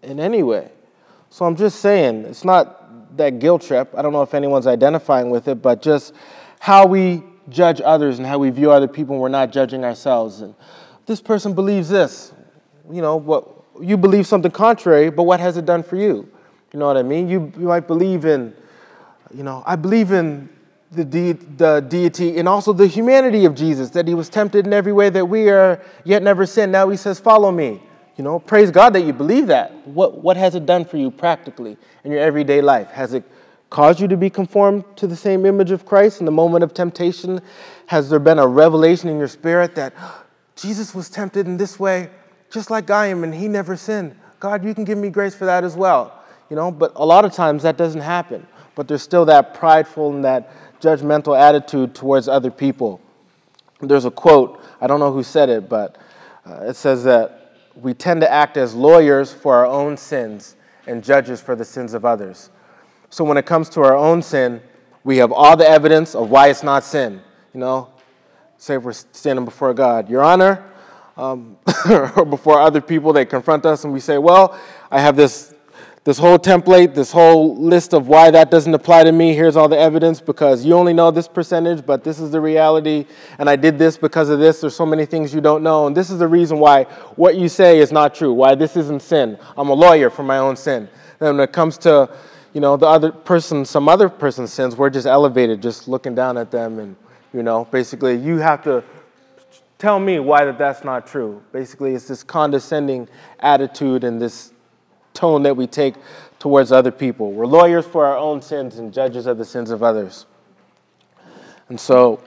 in 0.01 0.17
any 0.17 0.43
way. 0.43 0.71
So 1.29 1.43
I'm 1.43 1.57
just 1.57 1.81
saying, 1.81 2.23
it's 2.23 2.45
not 2.45 2.80
that 3.17 3.39
guilt 3.39 3.61
trip. 3.61 3.93
I 3.95 4.01
don't 4.01 4.13
know 4.13 4.21
if 4.21 4.33
anyone's 4.33 4.67
identifying 4.67 5.29
with 5.29 5.47
it, 5.47 5.61
but 5.61 5.81
just 5.81 6.13
how 6.59 6.85
we 6.85 7.23
judge 7.49 7.81
others 7.83 8.17
and 8.17 8.27
how 8.27 8.37
we 8.37 8.49
view 8.49 8.71
other 8.71 8.87
people 8.87 9.15
when 9.15 9.21
we're 9.21 9.29
not 9.29 9.51
judging 9.51 9.83
ourselves. 9.83 10.41
And 10.41 10.55
this 11.05 11.21
person 11.21 11.53
believes 11.53 11.89
this, 11.89 12.33
you 12.91 13.01
know, 13.01 13.15
what 13.15 13.47
you 13.81 13.97
believe 13.97 14.27
something 14.27 14.51
contrary, 14.51 15.09
but 15.09 15.23
what 15.23 15.39
has 15.39 15.57
it 15.57 15.65
done 15.65 15.83
for 15.83 15.95
you? 15.95 16.29
You 16.73 16.79
know 16.79 16.85
what 16.87 16.97
I 16.97 17.03
mean? 17.03 17.29
You, 17.29 17.51
you 17.57 17.67
might 17.67 17.87
believe 17.87 18.25
in, 18.25 18.53
you 19.33 19.43
know, 19.43 19.63
I 19.65 19.75
believe 19.75 20.11
in 20.11 20.49
the, 20.91 21.05
de- 21.05 21.33
the 21.33 21.85
deity 21.87 22.37
and 22.37 22.47
also 22.47 22.73
the 22.73 22.87
humanity 22.87 23.45
of 23.45 23.55
Jesus, 23.55 23.89
that 23.91 24.07
he 24.07 24.13
was 24.13 24.29
tempted 24.29 24.67
in 24.67 24.73
every 24.73 24.93
way 24.93 25.09
that 25.09 25.25
we 25.25 25.49
are, 25.49 25.81
yet 26.03 26.21
never 26.21 26.45
sinned. 26.45 26.71
Now 26.71 26.89
he 26.89 26.97
says, 26.97 27.19
Follow 27.19 27.51
me. 27.51 27.81
You 28.17 28.23
know, 28.23 28.39
praise 28.39 28.71
God 28.71 28.93
that 28.93 29.01
you 29.01 29.13
believe 29.13 29.47
that. 29.47 29.87
What, 29.87 30.19
what 30.19 30.37
has 30.37 30.55
it 30.55 30.65
done 30.65 30.85
for 30.85 30.97
you 30.97 31.09
practically 31.09 31.77
in 32.03 32.11
your 32.11 32.21
everyday 32.21 32.61
life? 32.61 32.89
Has 32.89 33.13
it 33.13 33.23
caused 33.69 33.99
you 33.99 34.07
to 34.09 34.17
be 34.17 34.29
conformed 34.29 34.83
to 34.97 35.07
the 35.07 35.15
same 35.15 35.45
image 35.45 35.71
of 35.71 35.85
Christ 35.85 36.19
in 36.19 36.25
the 36.25 36.31
moment 36.31 36.63
of 36.63 36.73
temptation? 36.73 37.41
Has 37.87 38.09
there 38.09 38.19
been 38.19 38.37
a 38.37 38.47
revelation 38.47 39.09
in 39.09 39.17
your 39.17 39.29
spirit 39.29 39.75
that 39.75 39.93
Jesus 40.55 40.93
was 40.93 41.09
tempted 41.09 41.47
in 41.47 41.57
this 41.57 41.79
way, 41.79 42.09
just 42.49 42.69
like 42.69 42.89
I 42.89 43.07
am, 43.07 43.23
and 43.23 43.33
he 43.33 43.47
never 43.47 43.75
sinned? 43.77 44.15
God, 44.39 44.65
you 44.65 44.75
can 44.75 44.83
give 44.83 44.97
me 44.97 45.09
grace 45.09 45.33
for 45.33 45.45
that 45.45 45.63
as 45.63 45.75
well. 45.75 46.21
You 46.49 46.57
know, 46.57 46.69
but 46.69 46.91
a 46.95 47.05
lot 47.05 47.23
of 47.23 47.31
times 47.31 47.63
that 47.63 47.77
doesn't 47.77 48.01
happen. 48.01 48.45
But 48.75 48.87
there's 48.87 49.01
still 49.01 49.25
that 49.25 49.53
prideful 49.53 50.13
and 50.13 50.25
that 50.25 50.51
judgmental 50.81 51.39
attitude 51.39 51.95
towards 51.95 52.27
other 52.27 52.51
people. 52.51 52.99
There's 53.79 54.05
a 54.05 54.11
quote, 54.11 54.61
I 54.81 54.87
don't 54.87 54.99
know 54.99 55.13
who 55.13 55.23
said 55.23 55.49
it, 55.49 55.69
but 55.69 55.97
uh, 56.45 56.65
it 56.65 56.75
says 56.75 57.03
that 57.05 57.40
we 57.75 57.93
tend 57.93 58.21
to 58.21 58.31
act 58.31 58.57
as 58.57 58.73
lawyers 58.73 59.33
for 59.33 59.55
our 59.55 59.65
own 59.65 59.97
sins 59.97 60.55
and 60.87 61.03
judges 61.03 61.41
for 61.41 61.55
the 61.55 61.65
sins 61.65 61.93
of 61.93 62.05
others. 62.05 62.49
So 63.09 63.23
when 63.23 63.37
it 63.37 63.45
comes 63.45 63.69
to 63.69 63.81
our 63.81 63.95
own 63.95 64.21
sin, 64.21 64.61
we 65.03 65.17
have 65.17 65.31
all 65.31 65.57
the 65.57 65.67
evidence 65.67 66.15
of 66.15 66.29
why 66.29 66.49
it's 66.49 66.63
not 66.63 66.83
sin. 66.83 67.21
You 67.53 67.59
know, 67.59 67.89
say 68.57 68.77
we're 68.77 68.93
standing 68.93 69.45
before 69.45 69.73
God, 69.73 70.09
Your 70.09 70.23
Honor, 70.23 70.63
um, 71.17 71.57
or 71.89 72.25
before 72.25 72.59
other 72.59 72.81
people, 72.81 73.13
they 73.13 73.25
confront 73.25 73.65
us 73.65 73.83
and 73.83 73.91
we 73.91 73.99
say, 73.99 74.17
Well, 74.17 74.57
I 74.89 75.01
have 75.01 75.15
this 75.15 75.53
this 76.03 76.17
whole 76.17 76.39
template, 76.39 76.95
this 76.95 77.11
whole 77.11 77.55
list 77.55 77.93
of 77.93 78.07
why 78.07 78.31
that 78.31 78.49
doesn't 78.49 78.73
apply 78.73 79.03
to 79.03 79.11
me. 79.11 79.35
Here's 79.35 79.55
all 79.55 79.67
the 79.67 79.77
evidence 79.77 80.19
because 80.19 80.65
you 80.65 80.73
only 80.73 80.93
know 80.93 81.11
this 81.11 81.27
percentage, 81.27 81.85
but 81.85 82.03
this 82.03 82.19
is 82.19 82.31
the 82.31 82.41
reality. 82.41 83.05
And 83.37 83.47
I 83.47 83.55
did 83.55 83.77
this 83.77 83.97
because 83.97 84.29
of 84.29 84.39
this. 84.39 84.61
There's 84.61 84.75
so 84.75 84.85
many 84.85 85.05
things 85.05 85.31
you 85.31 85.41
don't 85.41 85.61
know. 85.61 85.85
And 85.85 85.95
this 85.95 86.09
is 86.09 86.17
the 86.17 86.27
reason 86.27 86.57
why 86.57 86.85
what 87.17 87.37
you 87.37 87.47
say 87.47 87.77
is 87.77 87.91
not 87.91 88.15
true, 88.15 88.33
why 88.33 88.55
this 88.55 88.75
isn't 88.75 89.03
sin. 89.03 89.37
I'm 89.55 89.69
a 89.69 89.73
lawyer 89.73 90.09
for 90.09 90.23
my 90.23 90.39
own 90.39 90.55
sin. 90.55 90.89
And 91.19 91.37
when 91.37 91.47
it 91.47 91.53
comes 91.53 91.77
to, 91.79 92.09
you 92.53 92.61
know, 92.61 92.77
the 92.77 92.87
other 92.87 93.11
person, 93.11 93.63
some 93.63 93.87
other 93.87 94.09
person's 94.09 94.51
sins, 94.51 94.75
we're 94.75 94.89
just 94.89 95.05
elevated, 95.05 95.61
just 95.61 95.87
looking 95.87 96.15
down 96.15 96.35
at 96.35 96.49
them. 96.49 96.79
And, 96.79 96.95
you 97.31 97.43
know, 97.43 97.65
basically, 97.65 98.17
you 98.17 98.37
have 98.37 98.63
to 98.63 98.83
tell 99.77 99.99
me 99.99 100.17
why 100.17 100.45
that 100.45 100.57
that's 100.57 100.83
not 100.83 101.05
true. 101.05 101.43
Basically, 101.51 101.93
it's 101.93 102.07
this 102.07 102.23
condescending 102.23 103.07
attitude 103.39 104.03
and 104.03 104.19
this 104.19 104.51
tone 105.13 105.43
that 105.43 105.55
we 105.55 105.67
take 105.67 105.95
towards 106.39 106.71
other 106.71 106.91
people. 106.91 107.31
We're 107.31 107.45
lawyers 107.45 107.85
for 107.85 108.05
our 108.05 108.17
own 108.17 108.41
sins 108.41 108.77
and 108.77 108.93
judges 108.93 109.27
of 109.27 109.37
the 109.37 109.45
sins 109.45 109.69
of 109.69 109.83
others. 109.83 110.25
And 111.69 111.79
so 111.79 112.19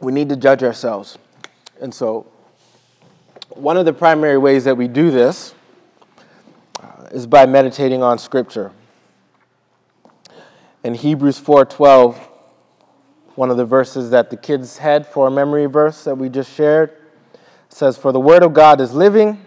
we 0.00 0.12
need 0.12 0.28
to 0.28 0.36
judge 0.36 0.62
ourselves. 0.62 1.18
And 1.80 1.92
so 1.92 2.26
one 3.50 3.76
of 3.76 3.84
the 3.84 3.92
primary 3.92 4.38
ways 4.38 4.64
that 4.64 4.76
we 4.76 4.88
do 4.88 5.10
this 5.10 5.54
uh, 6.80 7.08
is 7.10 7.26
by 7.26 7.46
meditating 7.46 8.02
on 8.02 8.18
scripture. 8.18 8.70
In 10.84 10.94
Hebrews 10.94 11.40
4:12, 11.40 12.16
one 13.34 13.50
of 13.50 13.56
the 13.56 13.64
verses 13.64 14.10
that 14.10 14.30
the 14.30 14.36
kids 14.36 14.78
had 14.78 15.06
for 15.06 15.26
a 15.26 15.30
memory 15.30 15.66
verse 15.66 16.04
that 16.04 16.16
we 16.16 16.28
just 16.28 16.52
shared 16.52 16.92
says 17.68 17.98
for 17.98 18.12
the 18.12 18.20
word 18.20 18.42
of 18.42 18.54
God 18.54 18.80
is 18.80 18.94
living 18.94 19.44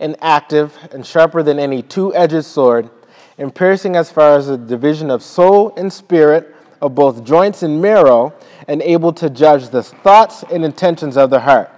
and 0.00 0.16
active 0.20 0.76
and 0.90 1.06
sharper 1.06 1.42
than 1.42 1.60
any 1.60 1.82
two 1.82 2.12
edged 2.14 2.44
sword, 2.44 2.90
and 3.38 3.54
piercing 3.54 3.94
as 3.94 4.10
far 4.10 4.34
as 4.36 4.48
the 4.48 4.58
division 4.58 5.10
of 5.10 5.22
soul 5.22 5.72
and 5.76 5.92
spirit, 5.92 6.56
of 6.80 6.94
both 6.94 7.22
joints 7.22 7.62
and 7.62 7.80
marrow, 7.80 8.32
and 8.66 8.80
able 8.82 9.12
to 9.12 9.28
judge 9.30 9.68
the 9.68 9.82
thoughts 9.82 10.42
and 10.50 10.64
intentions 10.64 11.16
of 11.16 11.30
the 11.30 11.40
heart. 11.40 11.70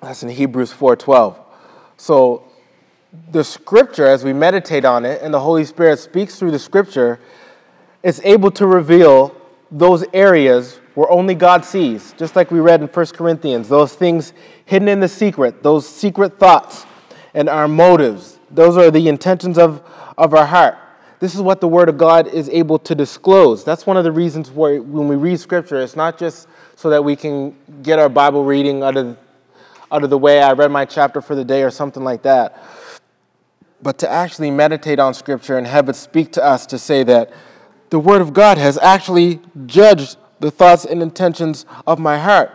That's 0.00 0.22
in 0.22 0.28
Hebrews 0.28 0.72
4:12. 0.72 1.36
So 1.96 2.42
the 3.30 3.44
scripture, 3.44 4.06
as 4.06 4.24
we 4.24 4.32
meditate 4.32 4.84
on 4.84 5.04
it, 5.04 5.22
and 5.22 5.32
the 5.32 5.40
Holy 5.40 5.64
Spirit 5.64 6.00
speaks 6.00 6.36
through 6.36 6.50
the 6.50 6.58
scripture, 6.58 7.20
is 8.02 8.20
able 8.24 8.50
to 8.50 8.66
reveal 8.66 9.32
those 9.70 10.04
areas 10.12 10.80
where 10.94 11.10
only 11.10 11.34
God 11.34 11.64
sees, 11.64 12.14
just 12.18 12.36
like 12.36 12.50
we 12.50 12.60
read 12.60 12.80
in 12.80 12.88
1 12.88 13.06
Corinthians, 13.06 13.68
those 13.68 13.94
things 13.94 14.32
hidden 14.64 14.88
in 14.88 15.00
the 15.00 15.08
secret, 15.08 15.62
those 15.62 15.88
secret 15.88 16.38
thoughts 16.38 16.84
and 17.34 17.48
our 17.48 17.68
motives. 17.68 18.38
Those 18.50 18.76
are 18.76 18.90
the 18.90 19.08
intentions 19.08 19.58
of, 19.58 19.82
of 20.18 20.34
our 20.34 20.46
heart. 20.46 20.76
This 21.18 21.34
is 21.34 21.40
what 21.40 21.60
the 21.60 21.68
Word 21.68 21.88
of 21.88 21.96
God 21.96 22.26
is 22.26 22.48
able 22.48 22.78
to 22.80 22.94
disclose. 22.94 23.64
That's 23.64 23.86
one 23.86 23.96
of 23.96 24.04
the 24.04 24.12
reasons 24.12 24.50
why 24.50 24.78
when 24.78 25.08
we 25.08 25.16
read 25.16 25.38
Scripture, 25.38 25.80
it's 25.80 25.96
not 25.96 26.18
just 26.18 26.48
so 26.74 26.90
that 26.90 27.02
we 27.04 27.16
can 27.16 27.56
get 27.82 27.98
our 27.98 28.08
Bible 28.08 28.44
reading 28.44 28.82
out 28.82 28.96
of, 28.96 29.16
out 29.90 30.02
of 30.02 30.10
the 30.10 30.18
way, 30.18 30.42
I 30.42 30.52
read 30.52 30.70
my 30.70 30.84
chapter 30.84 31.22
for 31.22 31.34
the 31.34 31.44
day 31.44 31.62
or 31.62 31.70
something 31.70 32.02
like 32.02 32.22
that, 32.22 32.60
but 33.80 33.98
to 33.98 34.10
actually 34.10 34.50
meditate 34.50 34.98
on 34.98 35.14
Scripture 35.14 35.56
and 35.56 35.66
have 35.66 35.88
it 35.88 35.96
speak 35.96 36.32
to 36.32 36.44
us 36.44 36.66
to 36.66 36.78
say 36.78 37.02
that 37.04 37.32
the 37.90 38.00
Word 38.00 38.20
of 38.20 38.32
God 38.32 38.58
has 38.58 38.76
actually 38.78 39.40
judged 39.66 40.16
the 40.42 40.50
thoughts 40.50 40.84
and 40.84 41.00
intentions 41.00 41.64
of 41.86 41.98
my 41.98 42.18
heart. 42.18 42.50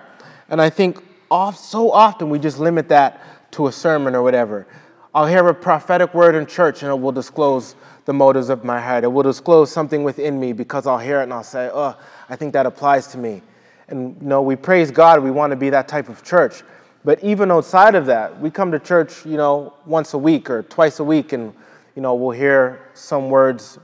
And 0.49 0.61
I 0.61 0.69
think 0.69 1.03
off, 1.31 1.57
so 1.57 1.91
often 1.91 2.29
we 2.29 2.37
just 2.37 2.59
limit 2.59 2.89
that 2.89 3.51
to 3.53 3.67
a 3.67 3.71
sermon 3.71 4.13
or 4.13 4.21
whatever. 4.21 4.67
I'll 5.15 5.25
hear 5.25 5.47
a 5.47 5.55
prophetic 5.55 6.13
word 6.13 6.35
in 6.35 6.45
church 6.45 6.83
and 6.83 6.91
it 6.91 6.99
will 6.99 7.13
disclose 7.13 7.75
the 8.05 8.13
motives 8.13 8.49
of 8.49 8.63
my 8.63 8.79
heart. 8.79 9.03
It 9.03 9.07
will 9.07 9.23
disclose 9.23 9.71
something 9.71 10.03
within 10.03 10.39
me 10.39 10.53
because 10.53 10.85
I'll 10.85 10.99
hear 10.99 11.21
it 11.21 11.23
and 11.23 11.33
I'll 11.33 11.43
say, 11.43 11.69
oh, 11.73 11.97
I 12.29 12.35
think 12.35 12.53
that 12.53 12.65
applies 12.65 13.07
to 13.07 13.17
me. 13.17 13.41
And 13.87 14.21
you 14.21 14.27
know, 14.27 14.41
we 14.41 14.57
praise 14.57 14.91
God, 14.91 15.23
we 15.23 15.31
want 15.31 15.51
to 15.51 15.55
be 15.55 15.69
that 15.69 15.87
type 15.87 16.09
of 16.09 16.23
church. 16.23 16.63
But 17.05 17.23
even 17.23 17.51
outside 17.51 17.95
of 17.95 18.05
that, 18.07 18.37
we 18.39 18.51
come 18.51 18.69
to 18.71 18.79
church, 18.79 19.25
you 19.25 19.37
know, 19.37 19.73
once 19.85 20.13
a 20.13 20.17
week 20.17 20.49
or 20.49 20.63
twice 20.63 20.99
a 20.99 21.03
week, 21.05 21.31
and 21.31 21.53
you 21.95 22.01
know, 22.01 22.15
we'll 22.15 22.31
hear 22.31 22.89
some 22.93 23.29
words 23.29 23.79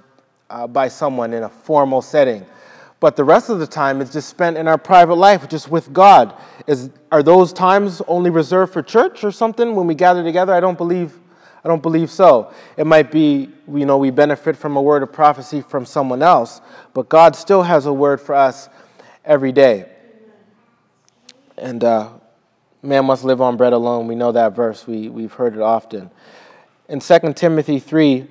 uh, 0.50 0.68
by 0.68 0.90
someone 0.90 1.34
in 1.34 1.44
a 1.44 1.50
formal 1.50 2.02
setting 2.02 2.46
but 3.04 3.18
the 3.18 3.24
rest 3.26 3.50
of 3.50 3.60
the 3.60 3.68
time 3.68 4.00
is 4.00 4.14
just 4.14 4.30
spent 4.30 4.56
in 4.56 4.66
our 4.66 4.78
private 4.78 5.16
life, 5.16 5.50
just 5.50 5.70
with 5.70 5.92
God. 5.92 6.34
Is, 6.68 6.90
are 7.12 7.22
those 7.22 7.52
times 7.52 8.02
only 8.08 8.30
reserved 8.30 8.72
for 8.72 8.82
church 8.82 9.26
or 9.26 9.32
something 9.34 9.76
when 9.76 9.88
we 9.88 9.94
gather 9.94 10.24
together? 10.24 10.54
I 10.54 10.62
don't 10.62 10.78
believe, 10.78 11.14
I 11.66 11.68
don't 11.68 11.82
believe 11.82 12.10
so. 12.10 12.54
It 12.78 12.88
might 12.88 13.12
be, 13.12 13.50
you 13.68 13.86
know, 13.86 13.98
we 13.98 14.10
benefit 14.10 14.56
from 14.56 14.78
a 14.78 14.82
word 14.82 15.04
of 15.04 15.12
prophecy 15.12 15.60
from 15.60 15.86
someone 15.86 16.22
else, 16.24 16.62
but 16.94 17.10
God 17.10 17.36
still 17.36 17.64
has 17.64 17.88
a 17.88 17.92
word 17.92 18.22
for 18.22 18.36
us 18.36 18.70
every 19.26 19.52
day. 19.52 19.92
And 21.58 21.84
uh, 21.84 22.10
man 22.82 23.04
must 23.04 23.26
live 23.26 23.42
on 23.42 23.58
bread 23.58 23.74
alone. 23.74 24.08
We 24.08 24.16
know 24.16 24.32
that 24.32 24.56
verse, 24.56 24.88
we, 24.88 25.10
we've 25.10 25.34
heard 25.34 25.56
it 25.56 25.62
often. 25.62 26.10
In 26.88 27.02
2 27.02 27.34
Timothy 27.34 27.80
3, 27.80 28.28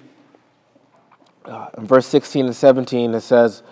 uh, 1.44 1.68
in 1.76 1.86
verse 1.86 2.06
16 2.06 2.46
and 2.46 2.56
17, 2.56 3.12
it 3.12 3.20
says, 3.20 3.62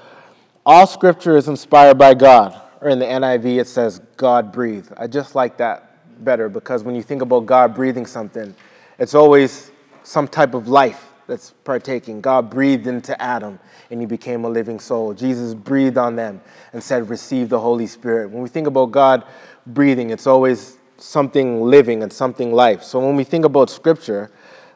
all 0.71 0.87
scripture 0.87 1.37
is 1.37 1.49
inspired 1.49 1.99
by 1.99 2.15
God. 2.15 2.61
Or 2.81 2.91
in 2.91 3.01
the 3.01 3.05
NIV, 3.05 3.61
it 3.61 3.67
says 3.67 4.01
God 4.17 4.53
breathed. 4.53 4.93
I 4.97 5.09
just 5.09 5.35
like 5.35 5.57
that 5.57 6.25
better 6.25 6.49
because 6.49 6.85
when 6.85 6.95
you 6.95 7.03
think 7.03 7.23
about 7.23 7.45
God 7.45 7.75
breathing 7.75 8.07
something, 8.07 8.55
it's 8.97 9.13
always 9.13 9.73
some 10.05 10.29
type 10.29 10.55
of 10.55 10.69
life 10.69 11.09
that's 11.27 11.51
partaking. 11.65 12.21
God 12.21 12.51
breathed 12.51 12.87
into 12.87 13.21
Adam 13.21 13.59
and 13.91 13.99
he 13.99 14.07
became 14.07 14.45
a 14.45 14.49
living 14.49 14.79
soul. 14.79 15.13
Jesus 15.13 15.55
breathed 15.55 15.99
on 15.99 16.15
them 16.15 16.41
and 16.73 16.81
said, 16.81 17.11
Receive 17.11 17.49
the 17.49 17.59
Holy 17.59 17.89
Spirit. 17.89 18.31
When 18.31 18.41
we 18.41 18.49
think 18.49 18.69
about 18.69 18.93
God 18.93 19.25
breathing, 19.67 20.11
it's 20.11 20.29
always 20.29 20.79
something 20.99 21.63
living 21.63 22.05
and 22.05 22.13
something 22.13 22.53
life. 22.53 22.85
So 22.85 23.05
when 23.05 23.17
we 23.17 23.25
think 23.25 23.45
about 23.45 23.71
Scripture, 23.71 24.31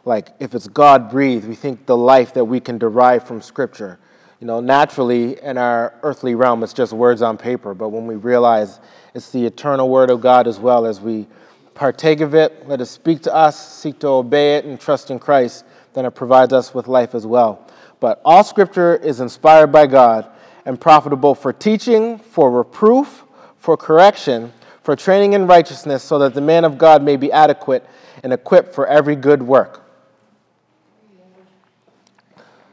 like 0.05 0.31
if 0.41 0.57
it's 0.57 0.67
God 0.67 1.09
breathed, 1.09 1.47
we 1.47 1.55
think 1.55 1.87
the 1.87 1.97
life 1.97 2.35
that 2.35 2.47
we 2.47 2.59
can 2.59 2.79
derive 2.79 3.25
from 3.25 3.41
Scripture. 3.41 4.01
You 4.45 4.49
know, 4.49 4.61
naturally 4.61 5.41
in 5.41 5.57
our 5.57 5.95
earthly 6.03 6.35
realm, 6.35 6.63
it's 6.63 6.75
just 6.75 6.93
words 6.93 7.23
on 7.23 7.39
paper, 7.39 7.73
but 7.73 7.89
when 7.89 8.07
we 8.07 8.17
realize 8.17 8.79
it's 9.15 9.31
the 9.31 9.47
eternal 9.47 9.89
word 9.89 10.11
of 10.11 10.21
God 10.21 10.47
as 10.47 10.59
well 10.59 10.85
as 10.85 11.01
we 11.01 11.27
partake 11.73 12.21
of 12.21 12.35
it, 12.35 12.69
let 12.69 12.83
it 12.83 12.85
speak 12.85 13.23
to 13.23 13.35
us, 13.35 13.75
seek 13.75 14.01
to 14.01 14.09
obey 14.09 14.57
it, 14.57 14.67
and 14.67 14.79
trust 14.79 15.11
in 15.11 15.19
Christ, 15.19 15.65
then 15.95 16.05
it 16.05 16.11
provides 16.11 16.53
us 16.53 16.75
with 16.75 16.89
life 16.89 17.15
as 17.15 17.27
well. 17.27 17.67
But 18.01 18.21
all 18.23 18.45
scripture 18.45 18.97
is 18.97 19.19
inspired 19.19 19.69
by 19.69 19.87
God 19.87 20.31
and 20.67 20.79
profitable 20.79 21.35
for 21.35 21.55
teaching, 21.55 22.19
for 22.19 22.51
reproof, 22.51 23.25
for 23.57 23.79
correction, 23.79 24.53
for 24.83 24.95
training 24.95 25.33
in 25.33 25.47
righteousness, 25.47 26.03
so 26.03 26.19
that 26.19 26.35
the 26.35 26.43
man 26.43 26.67
of 26.67 26.77
God 26.77 27.03
may 27.03 27.17
be 27.17 27.33
adequate 27.33 27.83
and 28.23 28.31
equipped 28.31 28.75
for 28.75 28.87
every 28.87 29.17
good 29.17 29.43
work. 29.43 29.91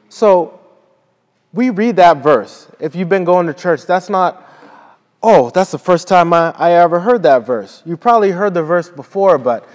So 0.10 0.58
we 1.54 1.70
read 1.70 1.98
that 1.98 2.18
verse. 2.18 2.68
If 2.80 2.96
you've 2.96 3.10
been 3.10 3.26
going 3.26 3.48
to 3.48 3.54
church, 3.54 3.86
that's 3.86 4.10
not, 4.10 4.48
oh, 5.22 5.50
that's 5.50 5.72
the 5.72 5.78
first 5.78 6.08
time 6.08 6.34
I, 6.34 6.54
I 6.58 6.72
ever 6.74 7.00
heard 7.00 7.24
that 7.24 7.46
verse. 7.46 7.82
You 7.86 7.98
probably 7.98 8.32
heard 8.32 8.54
the 8.54 8.64
verse 8.64 8.90
before, 8.90 9.38
but 9.38 9.68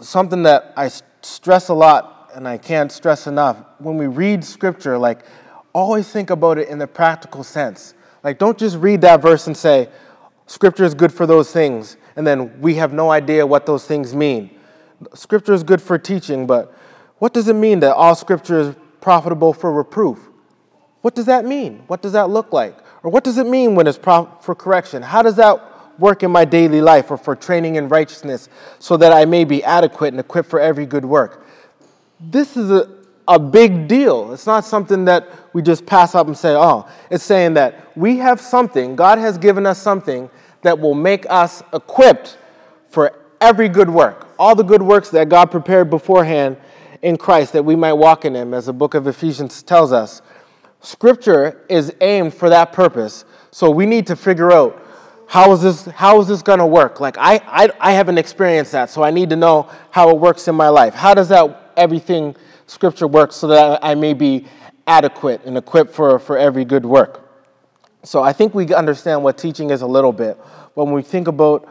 something 0.00 0.42
that 0.44 0.72
I 0.76 0.90
stress 1.22 1.68
a 1.68 1.74
lot 1.74 2.30
and 2.34 2.46
I 2.46 2.58
can't 2.58 2.92
stress 2.92 3.26
enough 3.26 3.58
when 3.78 3.96
we 3.96 4.06
read 4.06 4.44
scripture, 4.44 4.96
like, 4.96 5.24
always 5.72 6.10
think 6.10 6.30
about 6.30 6.58
it 6.58 6.68
in 6.68 6.78
the 6.78 6.86
practical 6.86 7.42
sense. 7.44 7.94
Like, 8.22 8.38
don't 8.38 8.58
just 8.58 8.76
read 8.76 9.00
that 9.00 9.22
verse 9.22 9.46
and 9.46 9.56
say, 9.56 9.88
Scripture 10.50 10.82
is 10.82 10.94
good 10.94 11.12
for 11.12 11.26
those 11.26 11.52
things, 11.52 11.96
and 12.16 12.26
then 12.26 12.60
we 12.60 12.74
have 12.74 12.92
no 12.92 13.12
idea 13.12 13.46
what 13.46 13.66
those 13.66 13.86
things 13.86 14.16
mean. 14.16 14.50
Scripture 15.14 15.52
is 15.52 15.62
good 15.62 15.80
for 15.80 15.96
teaching, 15.96 16.44
but 16.44 16.74
what 17.18 17.32
does 17.32 17.46
it 17.46 17.54
mean 17.54 17.78
that 17.78 17.94
all 17.94 18.16
Scripture 18.16 18.58
is 18.58 18.76
profitable 19.00 19.52
for 19.52 19.72
reproof? 19.72 20.18
What 21.02 21.14
does 21.14 21.26
that 21.26 21.44
mean? 21.44 21.82
What 21.86 22.02
does 22.02 22.12
that 22.12 22.30
look 22.30 22.52
like? 22.52 22.76
Or 23.02 23.10
what 23.10 23.24
does 23.24 23.38
it 23.38 23.46
mean 23.46 23.74
when 23.74 23.86
it's 23.86 23.98
for 23.98 24.54
correction? 24.54 25.02
How 25.02 25.22
does 25.22 25.36
that 25.36 25.98
work 25.98 26.22
in 26.22 26.30
my 26.30 26.44
daily 26.44 26.80
life 26.80 27.10
or 27.10 27.16
for 27.16 27.34
training 27.36 27.76
in 27.76 27.88
righteousness 27.88 28.48
so 28.78 28.96
that 28.96 29.12
I 29.12 29.24
may 29.24 29.44
be 29.44 29.62
adequate 29.64 30.08
and 30.08 30.20
equipped 30.20 30.48
for 30.48 30.60
every 30.60 30.86
good 30.86 31.04
work? 31.04 31.46
This 32.18 32.56
is 32.56 32.70
a, 32.70 32.90
a 33.26 33.38
big 33.38 33.88
deal. 33.88 34.32
It's 34.32 34.46
not 34.46 34.64
something 34.64 35.06
that 35.06 35.28
we 35.54 35.62
just 35.62 35.86
pass 35.86 36.14
up 36.14 36.26
and 36.26 36.36
say, 36.36 36.54
oh, 36.54 36.86
it's 37.10 37.24
saying 37.24 37.54
that 37.54 37.96
we 37.96 38.18
have 38.18 38.40
something, 38.40 38.96
God 38.96 39.18
has 39.18 39.38
given 39.38 39.64
us 39.66 39.80
something 39.80 40.28
that 40.62 40.78
will 40.78 40.94
make 40.94 41.24
us 41.30 41.62
equipped 41.72 42.36
for 42.88 43.12
every 43.40 43.68
good 43.68 43.88
work. 43.88 44.28
All 44.38 44.54
the 44.54 44.62
good 44.62 44.82
works 44.82 45.08
that 45.10 45.28
God 45.28 45.50
prepared 45.50 45.88
beforehand 45.88 46.58
in 47.02 47.16
Christ 47.16 47.52
that 47.52 47.64
we 47.64 47.76
might 47.76 47.94
walk 47.94 48.24
in 48.24 48.34
Him, 48.34 48.54
as 48.54 48.66
the 48.66 48.72
book 48.72 48.94
of 48.94 49.06
Ephesians 49.06 49.62
tells 49.62 49.92
us. 49.92 50.22
Scripture 50.80 51.64
is 51.68 51.94
aimed 52.00 52.34
for 52.34 52.48
that 52.48 52.72
purpose. 52.72 53.24
So 53.50 53.70
we 53.70 53.86
need 53.86 54.06
to 54.06 54.16
figure 54.16 54.52
out 54.52 54.80
how 55.26 55.52
is 55.52 55.62
this, 55.62 55.84
how 55.86 56.20
is 56.20 56.28
this 56.28 56.42
going 56.42 56.58
to 56.58 56.66
work? 56.66 57.00
Like, 57.00 57.16
I, 57.18 57.40
I, 57.46 57.70
I 57.80 57.92
haven't 57.92 58.18
experienced 58.18 58.72
that, 58.72 58.90
so 58.90 59.02
I 59.02 59.10
need 59.10 59.30
to 59.30 59.36
know 59.36 59.70
how 59.90 60.10
it 60.10 60.18
works 60.18 60.48
in 60.48 60.54
my 60.54 60.68
life. 60.68 60.94
How 60.94 61.14
does 61.14 61.28
that 61.28 61.72
everything 61.76 62.36
Scripture 62.66 63.08
works 63.08 63.36
so 63.36 63.48
that 63.48 63.80
I 63.82 63.94
may 63.94 64.14
be 64.14 64.46
adequate 64.86 65.42
and 65.44 65.56
equipped 65.56 65.92
for, 65.92 66.18
for 66.18 66.36
every 66.36 66.64
good 66.64 66.84
work. 66.84 67.28
So 68.02 68.22
I 68.22 68.32
think 68.32 68.54
we 68.54 68.72
understand 68.74 69.22
what 69.22 69.38
teaching 69.38 69.70
is 69.70 69.82
a 69.82 69.86
little 69.86 70.12
bit. 70.12 70.36
But 70.74 70.84
When 70.84 70.94
we 70.94 71.02
think 71.02 71.28
about 71.28 71.68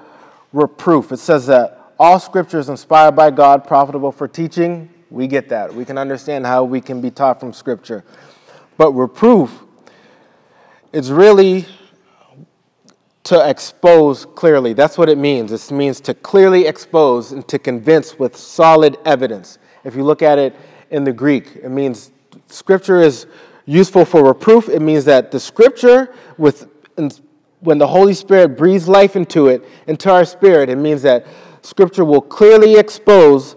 reproof, 0.54 1.12
it 1.12 1.18
says 1.18 1.48
that 1.48 1.94
all 2.00 2.20
Scripture 2.20 2.60
is 2.60 2.70
inspired 2.70 3.16
by 3.16 3.30
God, 3.32 3.68
profitable 3.68 4.12
for 4.12 4.28
teaching. 4.28 4.90
We 5.10 5.28
get 5.28 5.50
that. 5.50 5.74
We 5.74 5.86
can 5.86 5.98
understand 5.98 6.46
how 6.46 6.64
we 6.64 6.82
can 6.82 7.02
be 7.02 7.12
taught 7.12 7.40
from 7.40 7.54
Scripture. 7.54 8.04
But 8.78 8.92
reproof, 8.94 9.64
it's 10.94 11.10
really 11.10 11.66
to 13.24 13.50
expose 13.50 14.26
clearly. 14.26 14.74
That's 14.74 14.98
what 14.98 15.10
it 15.10 15.18
means. 15.18 15.52
It 15.52 15.74
means 15.74 16.00
to 16.02 16.14
clearly 16.14 16.66
expose 16.66 17.32
and 17.32 17.48
to 17.48 17.60
convince 17.60 18.18
with 18.18 18.36
solid 18.36 18.98
evidence. 19.06 19.60
If 19.84 19.96
you 19.96 20.04
look 20.04 20.22
at 20.22 20.40
it 20.40 20.56
in 20.92 21.04
the 21.04 21.14
Greek. 21.14 21.58
It 21.58 21.70
means 21.70 22.12
scripture 22.48 23.02
is 23.02 23.28
useful 23.66 24.06
for 24.06 24.24
reproof. 24.24 24.70
It 24.70 24.82
means 24.82 25.06
that 25.06 25.32
the 25.32 25.40
scripture, 25.40 26.14
with, 26.38 26.68
when 27.60 27.78
the 27.78 27.88
Holy 27.88 28.14
Spirit 28.14 28.58
breathes 28.58 28.88
life 28.88 29.16
into 29.16 29.48
it, 29.48 29.64
into 29.88 30.12
our 30.12 30.26
spirit, 30.26 30.70
it 30.70 30.78
means 30.78 31.02
that 31.04 31.26
scripture 31.62 32.06
will 32.06 32.22
clearly 32.22 32.76
expose 32.76 33.56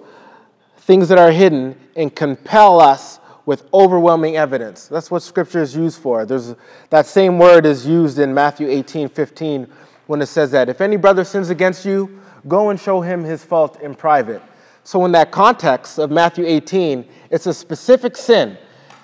things 0.83 1.09
that 1.09 1.19
are 1.19 1.31
hidden 1.31 1.79
and 1.97 2.15
compel 2.15 2.81
us 2.81 3.21
with 3.47 3.65
overwhelming 3.73 4.37
evidence. 4.37 4.87
That's 4.87 5.11
what 5.11 5.23
scripture 5.23 5.63
is 5.63 5.75
used 5.75 6.01
for. 6.01 6.25
There's, 6.25 6.55
that 6.91 7.07
same 7.07 7.39
word 7.39 7.67
is 7.67 7.87
used 7.87 8.19
in 8.19 8.33
Matthew 8.35 8.69
18 8.69 9.09
15 9.09 9.67
when 10.07 10.21
it 10.21 10.27
says 10.27 10.51
that 10.51 10.69
if 10.69 10.81
any 10.81 10.97
brother 10.97 11.25
sins 11.25 11.51
against 11.51 11.85
you, 11.85 12.21
go 12.49 12.71
and 12.71 12.79
show 12.79 13.01
him 13.01 13.23
his 13.23 13.45
fault 13.45 13.81
in 13.81 13.95
private. 13.95 14.43
So, 14.85 15.05
in 15.05 15.13
that 15.13 15.31
context 15.31 15.99
of 15.99 16.11
Matthew 16.11 16.45
18, 16.45 17.09
it's 17.31 17.47
a 17.47 17.55
specific 17.55 18.17
sin 18.17 18.59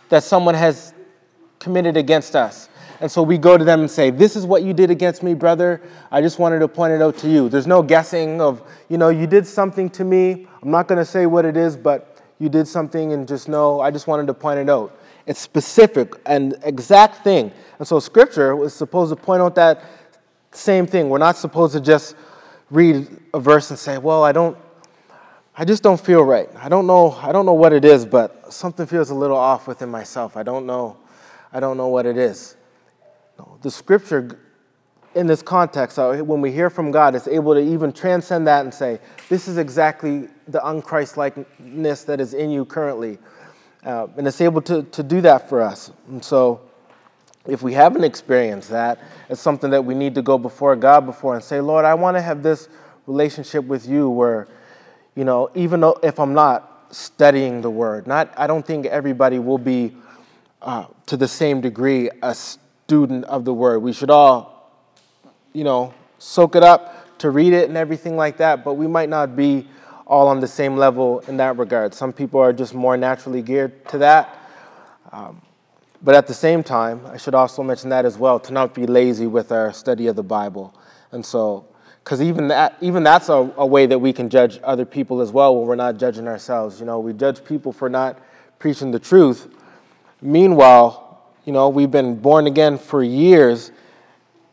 that 0.09 0.25
someone 0.25 0.57
has 0.57 0.93
committed 1.61 1.97
against 1.97 2.35
us. 2.35 2.69
And 3.01 3.11
so 3.11 3.23
we 3.23 3.39
go 3.39 3.57
to 3.57 3.65
them 3.65 3.81
and 3.81 3.91
say, 3.91 4.11
This 4.11 4.35
is 4.37 4.45
what 4.45 4.63
you 4.63 4.73
did 4.73 4.91
against 4.91 5.23
me, 5.23 5.35
brother. 5.35 5.81
I 6.11 6.21
just 6.21 6.39
wanted 6.39 6.59
to 6.61 6.69
point 6.69 6.93
it 6.93 7.03
out 7.03 7.17
to 7.19 7.31
you. 7.31 7.49
There's 7.49 7.67
no 7.67 7.83
guessing 7.83 8.41
of, 8.41 8.63
you 8.89 8.99
know, 8.99 9.09
you 9.09 9.27
did 9.27 9.47
something 9.47 9.89
to 9.91 10.05
me. 10.05 10.47
I'm 10.63 10.71
not 10.71 10.89
going 10.89 10.99
to 10.99 11.05
say 11.05 11.27
what 11.27 11.45
it 11.45 11.57
is, 11.57 11.77
but 11.77 12.21
you 12.39 12.49
did 12.49 12.67
something 12.67 13.13
and 13.13 13.27
just 13.27 13.49
know, 13.49 13.81
I 13.81 13.91
just 13.91 14.07
wanted 14.07 14.27
to 14.27 14.35
point 14.35 14.59
it 14.59 14.69
out. 14.69 14.97
It's 15.27 15.41
specific 15.41 16.15
and 16.27 16.57
exact 16.63 17.23
thing. 17.23 17.53
And 17.79 17.87
so 17.87 18.01
scripture 18.01 18.57
was 18.57 18.75
supposed 18.75 19.11
to 19.11 19.17
point 19.17 19.43
out 19.43 19.55
that 19.57 19.85
same 20.53 20.87
thing. 20.87 21.09
We're 21.09 21.19
not 21.19 21.37
supposed 21.37 21.75
to 21.75 21.81
just 21.81 22.17
read 22.71 23.07
a 23.33 23.39
verse 23.39 23.71
and 23.71 23.79
say, 23.79 23.99
Well, 23.99 24.25
I 24.25 24.33
don't 24.33 24.57
I 25.61 25.65
just 25.65 25.83
don't 25.83 26.01
feel 26.01 26.23
right. 26.23 26.49
I 26.57 26.69
don't 26.69 26.87
know. 26.87 27.11
I 27.21 27.33
don't 27.33 27.45
know 27.45 27.53
what 27.53 27.73
it 27.73 27.85
is, 27.85 28.07
but 28.07 28.53
something 28.53 28.87
feels 28.87 29.11
a 29.11 29.15
little 29.15 29.37
off 29.37 29.67
within 29.67 29.89
myself. 29.89 30.37
I 30.37 30.45
don't 30.45 30.67
know. 30.67 30.97
I 31.53 31.59
don't 31.59 31.77
know 31.77 31.89
what 31.89 32.07
it 32.07 32.17
is. 32.17 32.55
The 33.63 33.71
scripture, 33.71 34.39
in 35.15 35.27
this 35.27 35.43
context, 35.43 35.99
uh, 35.99 36.17
when 36.19 36.41
we 36.41 36.53
hear 36.53 36.71
from 36.71 36.91
God, 36.91 37.15
is 37.15 37.27
able 37.29 37.55
to 37.55 37.61
even 37.61 37.93
transcend 37.93 38.47
that 38.47 38.65
and 38.65 38.73
say, 38.73 39.01
"This 39.29 39.49
is 39.49 39.59
exactly 39.59 40.29
the 40.47 40.61
unChristlikeness 40.61 42.07
that 42.07 42.21
is 42.21 42.35
in 42.35 42.51
you 42.51 42.65
currently," 42.65 43.19
uh, 43.85 44.07
and 44.17 44.27
it's 44.27 44.41
able 44.41 44.61
to 44.63 44.83
to 44.83 45.03
do 45.03 45.21
that 45.23 45.49
for 45.49 45.61
us. 45.61 45.91
And 46.09 46.25
so, 46.25 46.61
if 47.47 47.63
we 47.63 47.73
haven't 47.73 48.05
experienced 48.05 48.71
that, 48.71 48.99
it's 49.29 49.41
something 49.41 49.71
that 49.71 49.85
we 49.85 49.95
need 49.95 50.15
to 50.15 50.23
go 50.23 50.39
before 50.39 50.77
God 50.77 51.07
before 51.07 51.35
and 51.35 51.45
say, 51.45 51.61
"Lord, 51.61 51.85
I 51.85 51.95
want 51.95 52.17
to 52.17 52.23
have 52.23 52.43
this 52.43 52.69
relationship 53.07 53.65
with 53.65 53.89
you 53.89 54.09
where." 54.09 54.47
you 55.19 55.25
know, 55.25 55.51
even 55.57 55.81
though 55.81 55.99
if 56.01 56.21
I'm 56.21 56.33
not 56.33 56.95
studying 56.95 57.61
the 57.61 57.71
word, 57.71 58.07
not, 58.07 58.33
I 58.37 58.47
don't 58.47 58.65
think 58.65 58.87
everybody 58.87 59.41
will 59.41 59.59
be 59.59 59.97
uh, 60.63 60.87
to 61.07 61.17
the 61.17 61.27
same 61.27 61.61
degree 61.61 62.09
a 62.23 62.37
student 62.89 63.23
of 63.27 63.45
the 63.45 63.53
word. 63.53 63.81
We 63.81 63.93
should 63.93 64.09
all, 64.09 64.73
you 65.53 65.63
know, 65.63 65.93
soak 66.19 66.57
it 66.57 66.63
up 66.63 67.19
to 67.19 67.29
read 67.29 67.53
it 67.53 67.69
and 67.69 67.77
everything 67.77 68.17
like 68.17 68.39
that, 68.39 68.65
but 68.65 68.75
we 68.75 68.87
might 68.87 69.11
not 69.11 69.37
be 69.37 69.69
all 70.07 70.27
on 70.27 70.41
the 70.41 70.47
same 70.47 70.75
level 70.75 71.19
in 71.29 71.37
that 71.37 71.59
regard. 71.59 71.93
Some 71.93 72.15
people 72.15 72.41
are 72.41 72.51
just 72.51 72.73
more 72.73 72.97
naturally 72.97 73.43
geared 73.43 73.87
to 73.89 73.99
that. 73.99 74.35
Um, 75.13 75.43
but 76.03 76.15
at 76.15 76.27
the 76.27 76.33
same 76.33 76.63
time, 76.63 77.05
I 77.05 77.19
should 77.19 77.35
also 77.35 77.63
mention 77.63 77.91
that 77.91 78.07
as 78.07 78.17
well 78.17 78.41
to 78.41 78.55
not 78.55 78.73
be 78.73 78.87
lazy 78.87 79.27
with 79.27 79.53
our 79.53 79.71
study 79.75 80.07
of 80.07 80.17
the 80.17 80.23
Bible. 80.23 80.75
And 81.13 81.27
so, 81.27 81.67
because 82.03 82.23
even 82.23 82.49
that 82.49 82.79
even 82.81 83.03
that's 83.03 83.29
a, 83.29 83.53
a, 83.59 83.67
way 83.67 83.85
that 83.85 83.99
we 83.99 84.15
can 84.15 84.31
judge 84.31 84.61
other 84.65 84.87
people 84.87 85.21
as 85.21 85.31
well 85.31 85.55
when 85.59 85.69
we're 85.69 85.77
not 85.77 85.99
judging 85.99 86.27
ourselves 86.27 86.81
you 86.81 86.87
know 86.87 87.01
we 87.01 87.13
judge 87.13 87.45
people 87.45 87.71
for 87.71 87.91
not 87.91 88.19
preaching 88.59 88.91
the 88.91 88.99
truth 88.99 89.47
meanwhile 90.23 91.08
you 91.49 91.53
know 91.53 91.71
we've 91.71 91.91
been 91.91 92.15
born 92.15 92.47
again 92.47 92.77
for 92.77 93.03
years 93.03 93.73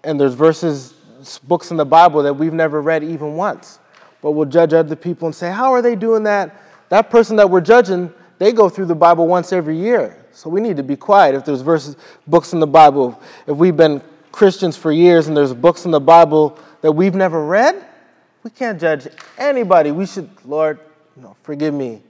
and 0.06 0.18
there's 0.18 0.34
verses 0.34 0.94
books 1.44 1.70
in 1.72 1.76
the 1.76 1.86
bible 1.86 2.24
that 2.24 2.34
we've 2.34 2.54
never 2.54 2.82
read 2.82 3.04
even 3.04 3.36
once 3.36 3.80
but 4.22 4.32
we'll 4.32 4.46
judge 4.46 4.72
other 4.72 4.96
people 4.96 5.28
and 5.28 5.36
say 5.36 5.52
how 5.52 5.74
are 5.74 5.82
they 5.82 5.94
doing 5.94 6.24
that 6.24 6.62
that 6.88 7.10
person 7.10 7.36
that 7.36 7.50
we're 7.50 7.60
judging 7.60 8.10
they 8.38 8.54
go 8.54 8.70
through 8.70 8.86
the 8.86 8.96
bible 8.96 9.28
once 9.28 9.52
every 9.52 9.78
year 9.78 10.26
so 10.32 10.50
we 10.50 10.62
need 10.62 10.78
to 10.78 10.84
be 10.84 10.96
quiet 10.96 11.36
if 11.36 11.44
there's 11.44 11.60
verses 11.60 11.98
books 12.28 12.54
in 12.54 12.62
the 12.62 12.68
bible 12.68 13.22
if 13.46 13.58
we've 13.58 13.76
been 13.76 14.02
christians 14.32 14.78
for 14.78 14.94
years 14.94 15.28
and 15.28 15.36
there's 15.36 15.54
books 15.54 15.84
in 15.84 15.92
the 15.92 16.00
bible 16.00 16.58
that 16.86 16.92
we've 16.92 17.16
never 17.16 17.44
read, 17.44 17.84
we 18.44 18.52
can't 18.52 18.80
judge 18.80 19.08
anybody. 19.40 19.90
We 19.92 20.06
should, 20.06 20.30
Lord, 20.46 20.80
you 21.18 21.24
know, 21.24 21.36
forgive 21.42 21.74
me. 21.74 22.04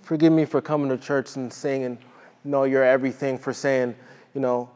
Forgive 0.00 0.32
me 0.32 0.46
for 0.46 0.62
coming 0.62 0.88
to 0.88 0.96
church 0.96 1.36
and 1.36 1.52
saying, 1.52 1.98
no, 2.44 2.64
you're 2.64 2.84
everything, 2.84 3.38
for 3.38 3.52
saying, 3.52 3.94
you 4.34 4.40
know, 4.40 4.70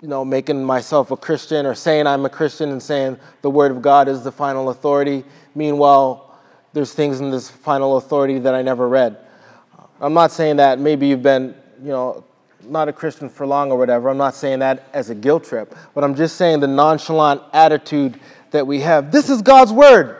you 0.00 0.08
know, 0.08 0.24
making 0.24 0.62
myself 0.62 1.10
a 1.10 1.16
Christian 1.16 1.64
or 1.64 1.74
saying 1.74 2.06
I'm 2.06 2.24
a 2.26 2.28
Christian 2.28 2.70
and 2.70 2.82
saying 2.82 3.18
the 3.42 3.50
Word 3.50 3.70
of 3.70 3.80
God 3.80 4.08
is 4.08 4.22
the 4.22 4.32
final 4.32 4.68
authority. 4.68 5.24
Meanwhile, 5.54 6.38
there's 6.74 6.92
things 6.92 7.20
in 7.20 7.30
this 7.30 7.48
final 7.48 7.96
authority 7.96 8.38
that 8.40 8.54
I 8.54 8.60
never 8.60 8.88
read. 8.88 9.16
I'm 10.00 10.12
not 10.12 10.30
saying 10.30 10.56
that 10.56 10.78
maybe 10.78 11.06
you've 11.06 11.22
been, 11.22 11.54
you 11.82 11.88
know, 11.88 12.24
not 12.62 12.88
a 12.88 12.92
Christian 12.92 13.28
for 13.28 13.46
long 13.46 13.70
or 13.70 13.78
whatever. 13.78 14.08
I'm 14.08 14.18
not 14.18 14.34
saying 14.34 14.58
that 14.58 14.88
as 14.92 15.08
a 15.08 15.14
guilt 15.14 15.44
trip, 15.44 15.74
but 15.94 16.04
I'm 16.04 16.14
just 16.14 16.36
saying 16.36 16.60
the 16.60 16.66
nonchalant 16.66 17.40
attitude 17.52 18.20
that 18.50 18.66
we 18.66 18.80
have. 18.80 19.10
This 19.10 19.30
is 19.30 19.40
God's 19.40 19.72
word. 19.72 20.16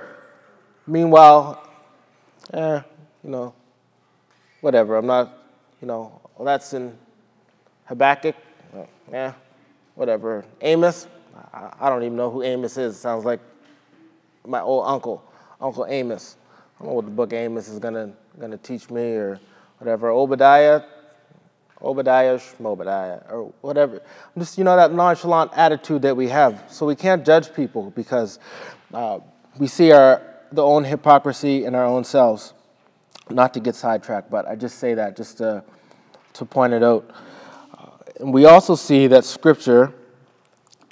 Meanwhile, 0.86 1.62
eh, 2.54 2.80
you 3.24 3.30
know, 3.30 3.54
whatever. 4.60 4.96
I'm 4.96 5.06
not, 5.06 5.45
you 5.80 5.88
know, 5.88 6.20
well, 6.36 6.46
that's 6.46 6.72
in 6.72 6.96
Habakkuk. 7.86 8.36
Yeah, 9.10 9.34
whatever. 9.94 10.44
Amos. 10.60 11.06
I, 11.52 11.72
I 11.80 11.88
don't 11.88 12.02
even 12.02 12.16
know 12.16 12.30
who 12.30 12.42
Amos 12.42 12.76
is. 12.76 12.96
It 12.96 12.98
sounds 12.98 13.24
like 13.24 13.40
my 14.46 14.60
old 14.60 14.86
uncle, 14.86 15.22
Uncle 15.60 15.86
Amos. 15.86 16.36
I 16.78 16.82
don't 16.82 16.88
know 16.88 16.94
what 16.94 17.04
the 17.04 17.10
book 17.10 17.32
Amos 17.32 17.68
is 17.68 17.78
gonna 17.78 18.12
gonna 18.38 18.58
teach 18.58 18.90
me 18.90 19.14
or 19.14 19.40
whatever, 19.78 20.10
Obadiah, 20.10 20.82
Obadiah, 21.82 22.38
Shmobadiah, 22.38 23.30
or 23.30 23.52
whatever. 23.60 24.02
Just, 24.38 24.58
you 24.58 24.64
know, 24.64 24.76
that 24.76 24.92
nonchalant 24.92 25.52
attitude 25.54 26.02
that 26.02 26.16
we 26.16 26.28
have. 26.28 26.64
So 26.68 26.86
we 26.86 26.94
can't 26.94 27.24
judge 27.24 27.52
people 27.54 27.90
because 27.90 28.38
uh, 28.92 29.20
we 29.58 29.66
see 29.66 29.92
our, 29.92 30.22
the 30.52 30.62
own 30.62 30.84
hypocrisy 30.84 31.64
in 31.64 31.74
our 31.74 31.84
own 31.84 32.04
selves. 32.04 32.54
Not 33.28 33.54
to 33.54 33.60
get 33.60 33.74
sidetracked, 33.74 34.30
but 34.30 34.46
I 34.46 34.54
just 34.54 34.78
say 34.78 34.94
that 34.94 35.16
just 35.16 35.38
to, 35.38 35.64
to 36.34 36.44
point 36.44 36.72
it 36.72 36.82
out. 36.82 37.10
Uh, 37.76 37.86
and 38.20 38.32
we 38.32 38.44
also 38.44 38.74
see 38.74 39.06
that 39.08 39.24
Scripture 39.24 39.92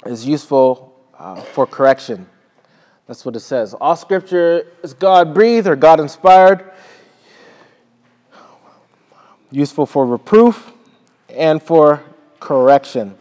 is 0.05 0.25
useful 0.25 0.99
uh, 1.17 1.41
for 1.41 1.65
correction. 1.65 2.27
That's 3.07 3.23
what 3.23 3.35
it 3.35 3.41
says. 3.41 3.73
All 3.73 3.95
Scripture 3.95 4.67
is 4.83 4.93
God 4.93 5.33
breathed 5.33 5.67
or 5.67 5.75
God 5.75 5.99
inspired, 5.99 6.71
useful 9.51 9.85
for 9.85 10.05
reproof 10.05 10.73
and 11.29 11.61
for 11.61 12.03
correction. 12.39 13.15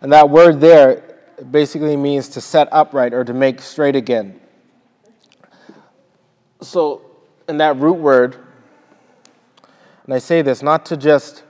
And 0.00 0.12
that 0.12 0.28
word 0.28 0.60
there 0.60 1.12
basically 1.50 1.96
means 1.96 2.28
to 2.30 2.40
set 2.40 2.68
upright 2.72 3.14
or 3.14 3.24
to 3.24 3.32
make 3.32 3.60
straight 3.60 3.96
again. 3.96 4.40
So, 6.60 7.02
in 7.48 7.58
that 7.58 7.76
root 7.76 7.94
word, 7.94 8.36
and 10.04 10.14
I 10.14 10.18
say 10.18 10.42
this 10.42 10.62
not 10.62 10.86
to 10.86 10.96
just, 10.96 11.44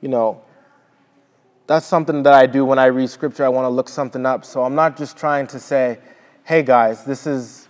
you 0.00 0.08
know, 0.08 0.42
that's 1.66 1.86
something 1.86 2.22
that 2.24 2.34
I 2.34 2.46
do 2.46 2.64
when 2.64 2.78
I 2.78 2.86
read 2.86 3.08
scripture. 3.08 3.44
I 3.44 3.48
want 3.48 3.64
to 3.64 3.70
look 3.70 3.88
something 3.88 4.26
up. 4.26 4.44
So 4.44 4.62
I'm 4.62 4.74
not 4.74 4.96
just 4.96 5.16
trying 5.16 5.46
to 5.48 5.60
say, 5.60 5.98
hey 6.44 6.62
guys, 6.62 7.04
this 7.04 7.26
is, 7.26 7.68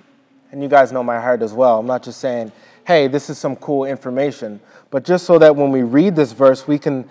and 0.51 0.62
you 0.62 0.68
guys 0.68 0.92
know 0.92 1.03
my 1.03 1.21
heart 1.21 1.42
as 1.42 1.53
well. 1.53 1.79
I'm 1.79 1.87
not 1.87 2.03
just 2.03 2.18
saying, 2.18 2.53
hey, 2.85 3.07
this 3.07 3.29
is 3.31 3.38
some 3.38 3.55
cool 3.57 3.85
information, 3.85 4.61
but 4.90 5.05
just 5.05 5.27
so 5.27 5.38
that 5.38 5.55
when 5.55 5.71
we 5.71 5.83
read 5.83 6.16
this 6.16 6.33
verse, 6.33 6.66
we 6.66 6.79
can 6.79 7.09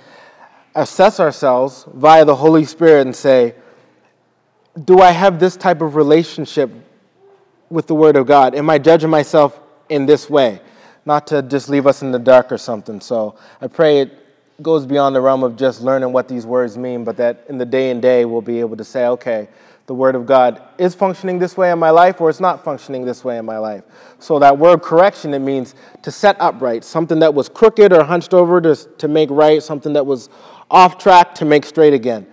assess 0.75 1.19
ourselves 1.19 1.85
via 1.93 2.25
the 2.25 2.35
Holy 2.35 2.65
Spirit 2.65 3.01
and 3.05 3.15
say, 3.15 3.55
do 4.83 4.99
I 4.99 5.11
have 5.11 5.39
this 5.39 5.55
type 5.55 5.81
of 5.81 5.95
relationship 5.95 6.71
with 7.69 7.87
the 7.87 7.95
Word 7.95 8.15
of 8.15 8.25
God? 8.25 8.55
Am 8.55 8.69
I 8.69 8.79
judging 8.79 9.09
myself 9.09 9.60
in 9.91 10.05
this 10.05 10.29
way? 10.29 10.61
Not 11.05 11.27
to 11.27 11.41
just 11.41 11.69
leave 11.69 11.85
us 11.85 12.01
in 12.01 12.11
the 12.11 12.19
dark 12.19 12.51
or 12.51 12.57
something. 12.57 13.01
So 13.01 13.35
I 13.59 13.67
pray 13.67 13.99
it 13.99 14.17
goes 14.63 14.85
beyond 14.85 15.15
the 15.15 15.21
realm 15.21 15.43
of 15.43 15.55
just 15.55 15.81
learning 15.81 16.13
what 16.13 16.27
these 16.27 16.45
words 16.45 16.77
mean, 16.77 17.03
but 17.03 17.17
that 17.17 17.45
in 17.49 17.57
the 17.57 17.65
day 17.65 17.91
and 17.91 18.01
day 18.01 18.25
we'll 18.25 18.41
be 18.41 18.59
able 18.59 18.77
to 18.77 18.83
say, 18.83 19.07
okay, 19.07 19.47
the 19.87 19.95
Word 19.95 20.15
of 20.15 20.25
God 20.25 20.61
is 20.77 20.95
functioning 20.95 21.39
this 21.39 21.57
way 21.57 21.71
in 21.71 21.79
my 21.79 21.89
life 21.89 22.21
or 22.21 22.29
it's 22.29 22.39
not 22.39 22.63
functioning 22.63 23.03
this 23.03 23.25
way 23.25 23.37
in 23.37 23.45
my 23.45 23.57
life. 23.57 23.83
So 24.19 24.39
that 24.39 24.57
word 24.57 24.81
correction, 24.83 25.33
it 25.33 25.39
means 25.39 25.75
to 26.03 26.11
set 26.11 26.37
upright, 26.39 26.83
something 26.83 27.19
that 27.19 27.33
was 27.33 27.49
crooked 27.49 27.91
or 27.91 28.03
hunched 28.03 28.33
over 28.33 28.61
to, 28.61 28.75
to 28.75 29.07
make 29.07 29.29
right, 29.29 29.61
something 29.61 29.93
that 29.93 30.05
was 30.05 30.29
off 30.69 30.97
track 30.97 31.35
to 31.35 31.45
make 31.45 31.65
straight 31.65 31.93
again. 31.93 32.25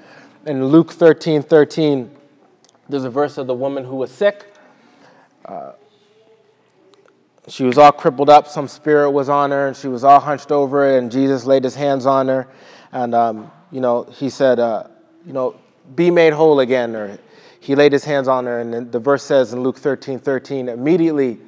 In 0.46 0.66
Luke 0.66 0.92
13 0.92 1.42
13, 1.42 2.10
there's 2.88 3.04
a 3.04 3.10
verse 3.10 3.38
of 3.38 3.46
the 3.46 3.54
woman 3.54 3.84
who 3.84 3.96
was 3.96 4.10
sick. 4.12 4.54
Uh, 5.44 5.72
she 7.48 7.64
was 7.64 7.78
all 7.78 7.92
crippled 7.92 8.28
up. 8.28 8.46
Some 8.46 8.68
spirit 8.68 9.10
was 9.10 9.28
on 9.28 9.50
her, 9.50 9.68
and 9.68 9.76
she 9.76 9.88
was 9.88 10.04
all 10.04 10.20
hunched 10.20 10.52
over, 10.52 10.96
and 10.96 11.10
Jesus 11.10 11.44
laid 11.44 11.64
his 11.64 11.74
hands 11.74 12.06
on 12.06 12.28
her. 12.28 12.48
And, 12.92 13.14
um, 13.14 13.50
you 13.70 13.80
know, 13.80 14.04
he 14.04 14.30
said, 14.30 14.58
uh, 14.58 14.84
you 15.26 15.32
know, 15.32 15.56
be 15.94 16.10
made 16.10 16.32
whole 16.32 16.60
again. 16.60 16.94
Or 16.94 17.18
he 17.60 17.74
laid 17.74 17.92
his 17.92 18.04
hands 18.04 18.28
on 18.28 18.46
her. 18.46 18.60
And 18.60 18.92
the 18.92 18.98
verse 18.98 19.22
says 19.22 19.52
in 19.52 19.62
Luke 19.62 19.78
13 19.78 20.18
13, 20.18 20.68
immediately 20.68 21.38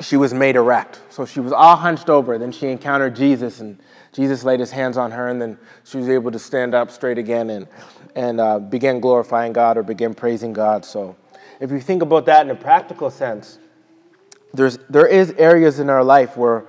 she 0.00 0.16
was 0.16 0.34
made 0.34 0.56
erect. 0.56 1.00
So 1.10 1.24
she 1.24 1.40
was 1.40 1.52
all 1.52 1.76
hunched 1.76 2.10
over. 2.10 2.36
Then 2.38 2.52
she 2.52 2.68
encountered 2.68 3.14
Jesus, 3.14 3.60
and 3.60 3.78
Jesus 4.12 4.44
laid 4.44 4.60
his 4.60 4.70
hands 4.70 4.96
on 4.96 5.10
her, 5.12 5.28
and 5.28 5.40
then 5.40 5.58
she 5.84 5.98
was 5.98 6.08
able 6.08 6.30
to 6.30 6.38
stand 6.38 6.74
up 6.74 6.90
straight 6.90 7.18
again 7.18 7.50
and, 7.50 7.68
and 8.14 8.40
uh, 8.40 8.58
begin 8.58 9.00
glorifying 9.00 9.52
God 9.52 9.76
or 9.76 9.82
begin 9.82 10.14
praising 10.14 10.52
God. 10.52 10.84
So, 10.84 11.16
if 11.60 11.70
you 11.70 11.80
think 11.80 12.02
about 12.02 12.26
that 12.26 12.44
in 12.44 12.50
a 12.50 12.56
practical 12.56 13.10
sense, 13.10 13.58
there's, 14.54 14.78
there 14.88 15.06
is 15.06 15.32
areas 15.32 15.80
in 15.80 15.90
our 15.90 16.04
life 16.04 16.36
where 16.36 16.64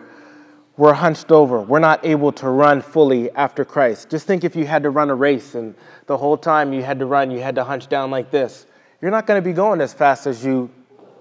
we're 0.78 0.94
hunched 0.94 1.32
over. 1.32 1.62
We're 1.62 1.80
not 1.80 2.06
able 2.06 2.32
to 2.34 2.50
run 2.50 2.82
fully 2.82 3.32
after 3.32 3.64
Christ. 3.64 4.10
Just 4.10 4.28
think 4.28 4.44
if 4.44 4.56
you 4.56 4.66
had 4.66 4.84
to 4.84 4.90
run 4.90 5.10
a 5.10 5.16
race 5.16 5.56
and 5.56 5.74
the 6.08 6.18
whole 6.18 6.38
time 6.38 6.74
you 6.74 6.84
had 6.84 7.00
to 7.00 7.06
run, 7.06 7.32
you 7.32 7.40
had 7.40 7.56
to 7.56 7.64
hunch 7.64 7.88
down 7.88 8.12
like 8.12 8.32
this. 8.32 8.66
You're 9.02 9.12
not 9.12 9.26
going 9.26 9.42
to 9.42 9.48
be 9.48 9.54
going 9.54 9.80
as 9.80 9.94
fast 9.94 10.28
as 10.28 10.44
you 10.44 10.70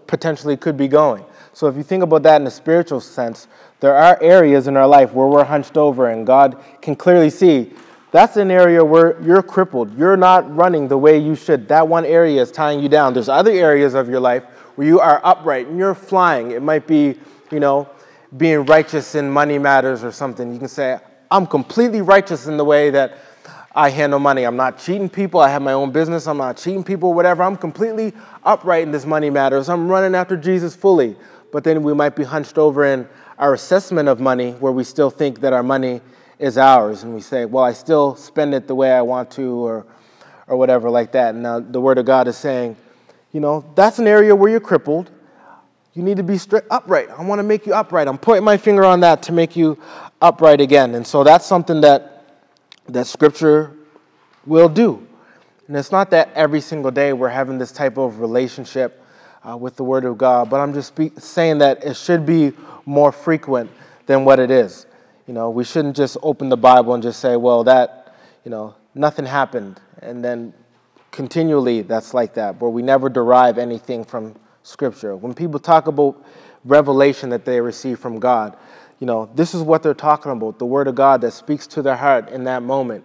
potentially 0.06 0.56
could 0.56 0.76
be 0.76 0.88
going. 0.88 1.24
So 1.52 1.68
if 1.68 1.76
you 1.76 1.82
think 1.82 2.02
about 2.02 2.24
that 2.24 2.40
in 2.40 2.46
a 2.46 2.50
spiritual 2.50 3.00
sense, 3.00 3.46
there 3.80 3.94
are 3.94 4.20
areas 4.20 4.66
in 4.66 4.76
our 4.76 4.88
life 4.88 5.12
where 5.12 5.28
we're 5.28 5.44
hunched 5.44 5.76
over 5.76 6.08
and 6.08 6.26
God 6.26 6.60
can 6.80 6.96
clearly 6.96 7.30
see 7.30 7.72
that's 8.10 8.36
an 8.36 8.50
area 8.50 8.84
where 8.84 9.20
you're 9.22 9.42
crippled. 9.42 9.96
You're 9.98 10.16
not 10.16 10.54
running 10.54 10.86
the 10.86 10.96
way 10.96 11.18
you 11.18 11.34
should. 11.34 11.66
That 11.66 11.88
one 11.88 12.04
area 12.04 12.40
is 12.40 12.52
tying 12.52 12.80
you 12.80 12.88
down. 12.88 13.12
There's 13.12 13.28
other 13.28 13.50
areas 13.50 13.94
of 13.94 14.08
your 14.08 14.20
life 14.20 14.44
where 14.76 14.86
you 14.86 15.00
are 15.00 15.20
upright 15.24 15.66
and 15.68 15.78
you're 15.78 15.94
flying. 15.94 16.50
It 16.50 16.62
might 16.62 16.86
be, 16.86 17.16
you 17.50 17.60
know, 17.60 17.88
being 18.36 18.64
righteous 18.66 19.14
in 19.14 19.30
money 19.30 19.58
matters 19.58 20.02
or 20.02 20.12
something. 20.12 20.52
You 20.52 20.58
can 20.58 20.68
say, 20.68 20.98
I'm 21.30 21.46
completely 21.46 22.02
righteous 22.02 22.46
in 22.46 22.56
the 22.56 22.64
way 22.64 22.90
that 22.90 23.18
I 23.74 23.90
handle 23.90 24.20
money. 24.20 24.44
I'm 24.44 24.56
not 24.56 24.78
cheating 24.78 25.08
people. 25.08 25.40
I 25.40 25.48
have 25.48 25.62
my 25.62 25.72
own 25.72 25.90
business. 25.90 26.28
I'm 26.28 26.38
not 26.38 26.56
cheating 26.56 26.84
people, 26.84 27.12
whatever. 27.12 27.42
I'm 27.42 27.56
completely 27.56 28.12
upright 28.44 28.84
in 28.84 28.92
this 28.92 29.04
money 29.04 29.30
matters. 29.30 29.68
I'm 29.68 29.88
running 29.88 30.14
after 30.14 30.36
Jesus 30.36 30.76
fully. 30.76 31.16
But 31.52 31.64
then 31.64 31.82
we 31.82 31.92
might 31.94 32.16
be 32.16 32.24
hunched 32.24 32.58
over 32.58 32.84
in 32.84 33.08
our 33.38 33.54
assessment 33.54 34.08
of 34.08 34.20
money 34.20 34.52
where 34.52 34.72
we 34.72 34.84
still 34.84 35.10
think 35.10 35.40
that 35.40 35.52
our 35.52 35.62
money 35.62 36.00
is 36.38 36.58
ours 36.58 37.02
and 37.02 37.14
we 37.14 37.20
say, 37.20 37.44
well, 37.44 37.64
I 37.64 37.72
still 37.72 38.16
spend 38.16 38.54
it 38.54 38.66
the 38.66 38.74
way 38.74 38.92
I 38.92 39.02
want 39.02 39.30
to 39.32 39.50
or, 39.64 39.86
or 40.46 40.56
whatever 40.56 40.90
like 40.90 41.12
that. 41.12 41.34
And 41.34 41.42
now 41.42 41.60
the 41.60 41.80
Word 41.80 41.98
of 41.98 42.06
God 42.06 42.28
is 42.28 42.36
saying, 42.36 42.76
you 43.34 43.40
know, 43.40 43.64
that's 43.74 43.98
an 43.98 44.06
area 44.06 44.34
where 44.34 44.48
you're 44.48 44.60
crippled. 44.60 45.10
You 45.92 46.04
need 46.04 46.16
to 46.18 46.22
be 46.22 46.38
straight, 46.38 46.62
upright. 46.70 47.10
I 47.10 47.24
want 47.24 47.40
to 47.40 47.42
make 47.42 47.66
you 47.66 47.74
upright. 47.74 48.06
I'm 48.06 48.16
pointing 48.16 48.44
my 48.44 48.56
finger 48.56 48.84
on 48.84 49.00
that 49.00 49.24
to 49.24 49.32
make 49.32 49.56
you 49.56 49.76
upright 50.22 50.60
again. 50.60 50.94
And 50.94 51.04
so 51.04 51.24
that's 51.24 51.44
something 51.44 51.80
that, 51.80 52.26
that 52.86 53.08
Scripture 53.08 53.72
will 54.46 54.68
do. 54.68 55.04
And 55.66 55.76
it's 55.76 55.90
not 55.90 56.10
that 56.10 56.30
every 56.34 56.60
single 56.60 56.92
day 56.92 57.12
we're 57.12 57.28
having 57.28 57.58
this 57.58 57.72
type 57.72 57.98
of 57.98 58.20
relationship 58.20 59.04
uh, 59.42 59.56
with 59.56 59.74
the 59.74 59.84
Word 59.84 60.04
of 60.04 60.16
God, 60.16 60.48
but 60.48 60.60
I'm 60.60 60.72
just 60.72 60.94
saying 61.20 61.58
that 61.58 61.84
it 61.84 61.96
should 61.96 62.24
be 62.24 62.52
more 62.86 63.10
frequent 63.10 63.68
than 64.06 64.24
what 64.24 64.38
it 64.38 64.50
is. 64.50 64.86
You 65.26 65.34
know, 65.34 65.50
we 65.50 65.64
shouldn't 65.64 65.96
just 65.96 66.16
open 66.22 66.50
the 66.50 66.56
Bible 66.56 66.94
and 66.94 67.02
just 67.02 67.18
say, 67.18 67.34
well, 67.36 67.64
that, 67.64 68.14
you 68.44 68.50
know, 68.50 68.76
nothing 68.94 69.26
happened. 69.26 69.80
And 70.00 70.24
then 70.24 70.54
continually 71.14 71.82
that's 71.82 72.12
like 72.12 72.34
that, 72.34 72.60
where 72.60 72.70
we 72.70 72.82
never 72.82 73.08
derive 73.08 73.56
anything 73.56 74.04
from 74.04 74.34
Scripture. 74.64 75.14
When 75.14 75.32
people 75.32 75.60
talk 75.60 75.86
about 75.86 76.22
revelation 76.64 77.30
that 77.30 77.44
they 77.44 77.60
receive 77.60 78.00
from 78.00 78.18
God, 78.18 78.56
you 78.98 79.06
know, 79.06 79.30
this 79.34 79.54
is 79.54 79.62
what 79.62 79.82
they're 79.82 79.94
talking 79.94 80.32
about 80.32 80.58
the 80.58 80.66
Word 80.66 80.88
of 80.88 80.96
God 80.96 81.20
that 81.20 81.30
speaks 81.30 81.66
to 81.68 81.82
their 81.82 81.96
heart 81.96 82.30
in 82.30 82.44
that 82.44 82.62
moment. 82.62 83.04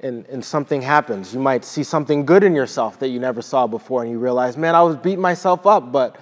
And, 0.00 0.26
and 0.26 0.44
something 0.44 0.82
happens. 0.82 1.32
You 1.32 1.40
might 1.40 1.64
see 1.64 1.82
something 1.84 2.26
good 2.26 2.42
in 2.42 2.54
yourself 2.54 2.98
that 2.98 3.08
you 3.08 3.20
never 3.20 3.42
saw 3.42 3.66
before, 3.66 4.02
and 4.02 4.10
you 4.10 4.18
realize, 4.18 4.56
man, 4.56 4.74
I 4.74 4.82
was 4.82 4.96
beating 4.96 5.20
myself 5.20 5.66
up, 5.66 5.92
but 5.92 6.16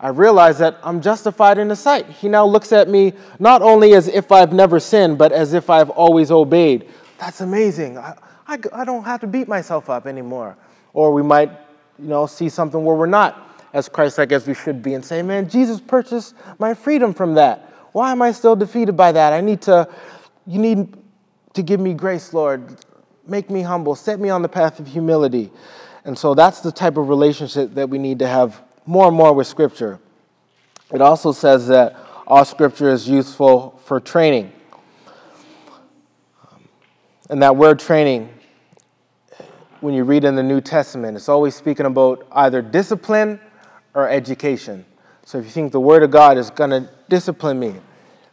I 0.00 0.08
realize 0.08 0.58
that 0.58 0.78
I'm 0.82 1.00
justified 1.00 1.58
in 1.58 1.68
His 1.68 1.78
sight. 1.78 2.06
He 2.08 2.28
now 2.28 2.46
looks 2.46 2.72
at 2.72 2.88
me 2.88 3.12
not 3.38 3.60
only 3.60 3.94
as 3.94 4.08
if 4.08 4.32
I've 4.32 4.52
never 4.52 4.80
sinned, 4.80 5.18
but 5.18 5.30
as 5.30 5.52
if 5.52 5.68
I've 5.68 5.90
always 5.90 6.30
obeyed. 6.30 6.88
That's 7.18 7.40
amazing. 7.40 7.98
I, 7.98 8.16
I, 8.46 8.58
I 8.72 8.84
don't 8.84 9.04
have 9.04 9.20
to 9.20 9.26
beat 9.26 9.48
myself 9.48 9.88
up 9.88 10.06
anymore. 10.06 10.56
Or 10.92 11.12
we 11.12 11.22
might, 11.22 11.50
you 11.98 12.08
know, 12.08 12.26
see 12.26 12.48
something 12.48 12.84
where 12.84 12.96
we're 12.96 13.06
not 13.06 13.50
as 13.72 13.88
Christ-like 13.88 14.32
as 14.32 14.46
we 14.46 14.54
should 14.54 14.82
be 14.82 14.94
and 14.94 15.04
say, 15.04 15.22
man, 15.22 15.48
Jesus 15.48 15.80
purchased 15.80 16.34
my 16.58 16.74
freedom 16.74 17.12
from 17.12 17.34
that. 17.34 17.72
Why 17.92 18.12
am 18.12 18.22
I 18.22 18.32
still 18.32 18.56
defeated 18.56 18.96
by 18.96 19.12
that? 19.12 19.32
I 19.32 19.40
need 19.40 19.62
to, 19.62 19.88
you 20.46 20.58
need 20.58 20.94
to 21.54 21.62
give 21.62 21.80
me 21.80 21.94
grace, 21.94 22.32
Lord. 22.32 22.76
Make 23.26 23.50
me 23.50 23.62
humble. 23.62 23.94
Set 23.94 24.20
me 24.20 24.28
on 24.28 24.42
the 24.42 24.48
path 24.48 24.78
of 24.78 24.86
humility. 24.86 25.50
And 26.04 26.18
so 26.18 26.34
that's 26.34 26.60
the 26.60 26.72
type 26.72 26.96
of 26.96 27.08
relationship 27.08 27.74
that 27.74 27.88
we 27.88 27.98
need 27.98 28.18
to 28.18 28.26
have 28.26 28.60
more 28.84 29.08
and 29.08 29.16
more 29.16 29.32
with 29.32 29.46
Scripture. 29.46 29.98
It 30.92 31.00
also 31.00 31.32
says 31.32 31.68
that 31.68 31.96
all 32.26 32.44
Scripture 32.44 32.90
is 32.90 33.08
useful 33.08 33.80
for 33.84 34.00
training. 34.00 34.52
And 37.30 37.42
that 37.42 37.56
word 37.56 37.78
training, 37.78 38.28
when 39.84 39.92
you 39.92 40.02
read 40.02 40.24
in 40.24 40.34
the 40.34 40.42
New 40.42 40.62
Testament, 40.62 41.14
it's 41.14 41.28
always 41.28 41.54
speaking 41.54 41.84
about 41.84 42.26
either 42.32 42.62
discipline 42.62 43.38
or 43.92 44.08
education. 44.08 44.82
So 45.26 45.38
if 45.38 45.44
you 45.44 45.50
think 45.50 45.72
the 45.72 45.80
Word 45.80 46.02
of 46.02 46.10
God 46.10 46.38
is 46.38 46.48
going 46.48 46.70
to 46.70 46.88
discipline 47.10 47.58
me, 47.58 47.74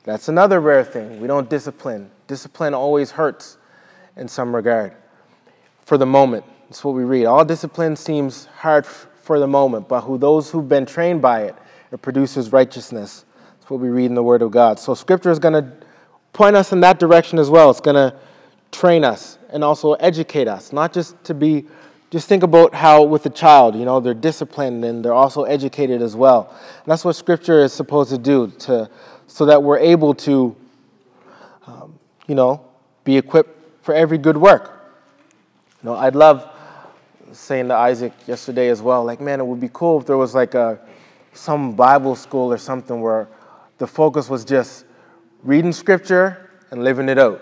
that's 0.06 0.30
another 0.30 0.62
rare 0.62 0.86
thing. 0.86 1.20
We 1.20 1.28
don't 1.28 1.50
discipline. 1.50 2.10
Discipline 2.28 2.74
always 2.74 3.12
hurts 3.12 3.58
in 4.16 4.30
some 4.30 4.56
regard 4.56 4.94
for 5.84 5.98
the 5.98 6.06
moment. 6.06 6.46
That's 6.70 6.86
what 6.86 6.96
we 6.96 7.04
read. 7.04 7.26
All 7.26 7.44
discipline 7.44 7.98
seems 7.98 8.46
hard 8.46 8.86
for 8.86 9.38
the 9.38 9.48
moment, 9.48 9.90
but 9.90 10.02
who 10.02 10.18
those 10.18 10.50
who've 10.50 10.70
been 10.70 10.86
trained 10.86 11.22
by 11.22 11.42
it, 11.44 11.56
it 11.92 12.02
produces 12.02 12.54
righteousness. 12.54 13.26
That's 13.60 13.70
what 13.70 13.82
we 13.82 13.90
read 13.90 14.06
in 14.06 14.16
the 14.16 14.24
Word 14.24 14.42
of 14.42 14.52
God. 14.52 14.80
So 14.80 14.94
Scripture 14.94 15.32
is 15.32 15.40
going 15.40 15.62
to 15.62 15.70
point 16.32 16.56
us 16.56 16.72
in 16.72 16.80
that 16.80 16.98
direction 16.98 17.40
as 17.40 17.50
well. 17.50 17.70
It's 17.70 17.82
going 17.82 17.96
to 17.96 18.16
train 18.72 19.04
us 19.04 19.38
and 19.52 19.64
also 19.64 19.94
educate 19.94 20.48
us, 20.48 20.74
not 20.74 20.94
just 20.94 21.22
to 21.26 21.34
be. 21.34 21.66
Just 22.10 22.28
think 22.28 22.44
about 22.44 22.76
how 22.76 23.04
with 23.04 23.26
a 23.26 23.30
child, 23.30 23.74
you 23.74 23.86
know, 23.86 24.02
they're 24.02 24.14
disciplined 24.14 24.84
and 24.84 25.04
they're 25.04 25.14
also 25.14 25.44
educated 25.44 26.02
as 26.02 26.14
well. 26.14 26.50
And 26.52 26.92
that's 26.92 27.06
what 27.06 27.16
Scripture 27.16 27.64
is 27.64 27.72
supposed 27.72 28.10
to 28.10 28.18
do, 28.18 28.48
to 28.60 28.90
so 29.28 29.46
that 29.46 29.64
we're 29.64 29.80
able 29.80 30.14
to, 30.16 30.54
um, 31.68 31.98
you 32.28 32.36
know, 32.36 32.66
be 33.06 33.16
equipped 33.16 33.58
for 33.82 33.96
every 33.96 34.18
good 34.18 34.36
work. 34.36 34.94
You 35.82 35.90
know, 35.90 35.96
I'd 35.96 36.16
love 36.16 36.50
saying 37.32 37.70
to 37.70 37.76
Isaac 37.76 38.12
yesterday 38.28 38.68
as 38.68 38.82
well, 38.82 39.06
like, 39.06 39.22
man, 39.22 39.40
it 39.40 39.46
would 39.46 39.62
be 39.62 39.70
cool 39.72 40.02
if 40.02 40.06
there 40.06 40.18
was 40.18 40.36
like 40.36 40.54
a 40.54 40.80
some 41.34 41.74
Bible 41.76 42.16
school 42.16 42.52
or 42.52 42.58
something 42.58 43.02
where 43.02 43.28
the 43.78 43.88
focus 43.88 44.30
was 44.30 44.44
just 44.44 44.86
reading 45.44 45.72
scripture 45.72 46.52
and 46.72 46.84
living 46.84 47.10
it 47.10 47.18
out. 47.18 47.42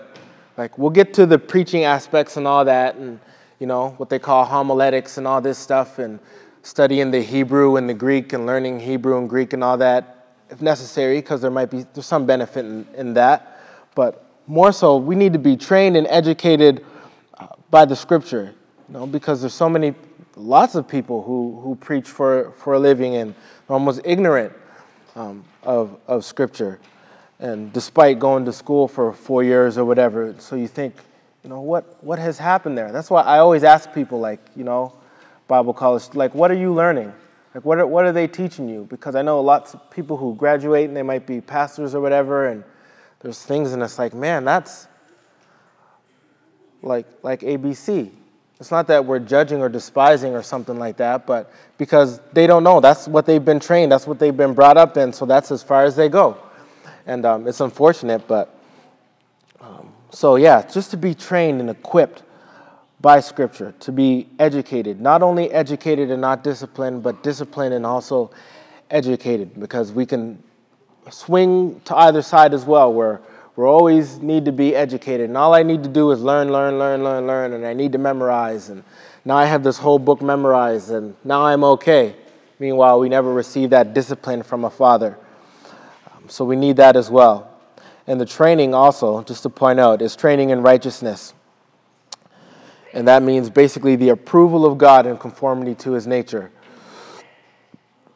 Like, 0.60 0.76
we'll 0.76 0.90
get 0.90 1.14
to 1.14 1.24
the 1.24 1.38
preaching 1.38 1.84
aspects 1.84 2.36
and 2.36 2.46
all 2.46 2.66
that, 2.66 2.96
and 2.96 3.18
you 3.60 3.66
know 3.66 3.94
what 3.96 4.10
they 4.10 4.18
call 4.18 4.44
homiletics 4.44 5.16
and 5.16 5.26
all 5.26 5.40
this 5.40 5.56
stuff, 5.56 5.98
and 5.98 6.20
studying 6.60 7.10
the 7.10 7.22
Hebrew 7.22 7.76
and 7.76 7.88
the 7.88 7.94
Greek 7.94 8.34
and 8.34 8.44
learning 8.44 8.78
Hebrew 8.78 9.16
and 9.16 9.26
Greek 9.26 9.54
and 9.54 9.64
all 9.64 9.78
that, 9.78 10.34
if 10.50 10.60
necessary, 10.60 11.16
because 11.16 11.40
there 11.40 11.50
might 11.50 11.70
be 11.70 11.86
there's 11.94 12.04
some 12.04 12.26
benefit 12.26 12.66
in, 12.66 12.86
in 12.94 13.14
that. 13.14 13.58
But 13.94 14.22
more 14.46 14.70
so, 14.70 14.98
we 14.98 15.14
need 15.14 15.32
to 15.32 15.38
be 15.38 15.56
trained 15.56 15.96
and 15.96 16.06
educated 16.08 16.84
uh, 17.38 17.46
by 17.70 17.86
the 17.86 17.96
Scripture, 17.96 18.54
you 18.86 18.92
know, 18.92 19.06
because 19.06 19.40
there's 19.40 19.54
so 19.54 19.70
many, 19.70 19.94
lots 20.36 20.74
of 20.74 20.86
people 20.86 21.22
who 21.22 21.58
who 21.62 21.74
preach 21.74 22.06
for 22.06 22.52
for 22.58 22.74
a 22.74 22.78
living 22.78 23.16
and 23.16 23.34
are 23.70 23.72
almost 23.72 24.02
ignorant 24.04 24.52
um, 25.16 25.42
of 25.62 25.98
of 26.06 26.22
Scripture 26.22 26.78
and 27.40 27.72
despite 27.72 28.18
going 28.18 28.44
to 28.44 28.52
school 28.52 28.86
for 28.86 29.12
four 29.12 29.42
years 29.42 29.78
or 29.78 29.84
whatever. 29.84 30.34
So 30.38 30.56
you 30.56 30.68
think, 30.68 30.94
you 31.42 31.48
know, 31.48 31.60
what, 31.60 32.04
what 32.04 32.18
has 32.18 32.38
happened 32.38 32.76
there? 32.76 32.92
That's 32.92 33.10
why 33.10 33.22
I 33.22 33.38
always 33.38 33.64
ask 33.64 33.92
people, 33.94 34.20
like, 34.20 34.40
you 34.54 34.62
know, 34.62 34.92
Bible 35.48 35.72
college, 35.72 36.14
like, 36.14 36.34
what 36.34 36.50
are 36.50 36.56
you 36.56 36.72
learning? 36.72 37.12
Like, 37.54 37.64
what 37.64 37.78
are, 37.78 37.86
what 37.86 38.04
are 38.04 38.12
they 38.12 38.28
teaching 38.28 38.68
you? 38.68 38.86
Because 38.90 39.14
I 39.16 39.22
know 39.22 39.40
lots 39.40 39.72
of 39.72 39.90
people 39.90 40.18
who 40.18 40.34
graduate 40.36 40.86
and 40.86 40.96
they 40.96 41.02
might 41.02 41.26
be 41.26 41.40
pastors 41.40 41.94
or 41.94 42.00
whatever, 42.02 42.46
and 42.48 42.62
there's 43.20 43.42
things, 43.42 43.72
and 43.72 43.82
it's 43.82 43.98
like, 43.98 44.12
man, 44.12 44.44
that's 44.44 44.86
like, 46.82 47.06
like 47.22 47.40
ABC. 47.40 48.10
It's 48.60 48.70
not 48.70 48.86
that 48.88 49.06
we're 49.06 49.18
judging 49.18 49.62
or 49.62 49.70
despising 49.70 50.34
or 50.34 50.42
something 50.42 50.78
like 50.78 50.98
that, 50.98 51.26
but 51.26 51.50
because 51.78 52.20
they 52.34 52.46
don't 52.46 52.62
know. 52.62 52.80
That's 52.80 53.08
what 53.08 53.24
they've 53.24 53.44
been 53.44 53.60
trained, 53.60 53.90
that's 53.90 54.06
what 54.06 54.18
they've 54.18 54.36
been 54.36 54.52
brought 54.52 54.76
up 54.76 54.98
in, 54.98 55.14
so 55.14 55.24
that's 55.24 55.50
as 55.50 55.62
far 55.62 55.84
as 55.84 55.96
they 55.96 56.10
go 56.10 56.38
and 57.06 57.24
um, 57.24 57.46
it's 57.46 57.60
unfortunate, 57.60 58.26
but 58.28 58.54
um, 59.60 59.92
so 60.10 60.36
yeah, 60.36 60.62
just 60.62 60.90
to 60.90 60.96
be 60.96 61.14
trained 61.14 61.60
and 61.60 61.70
equipped 61.70 62.22
by 63.00 63.20
Scripture, 63.20 63.74
to 63.80 63.92
be 63.92 64.28
educated, 64.38 65.00
not 65.00 65.22
only 65.22 65.50
educated 65.52 66.10
and 66.10 66.20
not 66.20 66.44
disciplined, 66.44 67.02
but 67.02 67.22
disciplined 67.22 67.72
and 67.72 67.86
also 67.86 68.30
educated, 68.90 69.58
because 69.58 69.90
we 69.92 70.04
can 70.04 70.42
swing 71.10 71.80
to 71.86 71.96
either 71.96 72.20
side 72.20 72.52
as 72.52 72.64
well, 72.64 72.92
where 72.92 73.20
we 73.56 73.64
always 73.64 74.18
need 74.18 74.44
to 74.44 74.52
be 74.52 74.76
educated, 74.76 75.28
and 75.28 75.36
all 75.36 75.54
I 75.54 75.62
need 75.62 75.82
to 75.82 75.88
do 75.88 76.10
is 76.10 76.22
learn, 76.22 76.52
learn, 76.52 76.78
learn, 76.78 77.02
learn, 77.02 77.26
learn, 77.26 77.52
and 77.54 77.66
I 77.66 77.72
need 77.72 77.92
to 77.92 77.98
memorize, 77.98 78.68
and 78.68 78.84
now 79.24 79.36
I 79.36 79.46
have 79.46 79.62
this 79.62 79.78
whole 79.78 79.98
book 79.98 80.20
memorized, 80.22 80.90
and 80.90 81.14
now 81.24 81.44
I'm 81.46 81.64
okay. 81.64 82.14
Meanwhile, 82.58 83.00
we 83.00 83.08
never 83.08 83.32
receive 83.32 83.70
that 83.70 83.94
discipline 83.94 84.42
from 84.42 84.64
a 84.64 84.70
father. 84.70 85.18
So 86.30 86.44
we 86.44 86.54
need 86.54 86.76
that 86.76 86.94
as 86.94 87.10
well. 87.10 87.50
And 88.06 88.20
the 88.20 88.26
training 88.26 88.72
also, 88.72 89.22
just 89.24 89.42
to 89.42 89.50
point 89.50 89.80
out, 89.80 90.00
is 90.00 90.14
training 90.14 90.50
in 90.50 90.62
righteousness. 90.62 91.34
And 92.92 93.06
that 93.08 93.22
means 93.22 93.50
basically 93.50 93.96
the 93.96 94.10
approval 94.10 94.64
of 94.64 94.78
God 94.78 95.06
in 95.06 95.16
conformity 95.16 95.74
to 95.76 95.92
his 95.92 96.06
nature. 96.06 96.50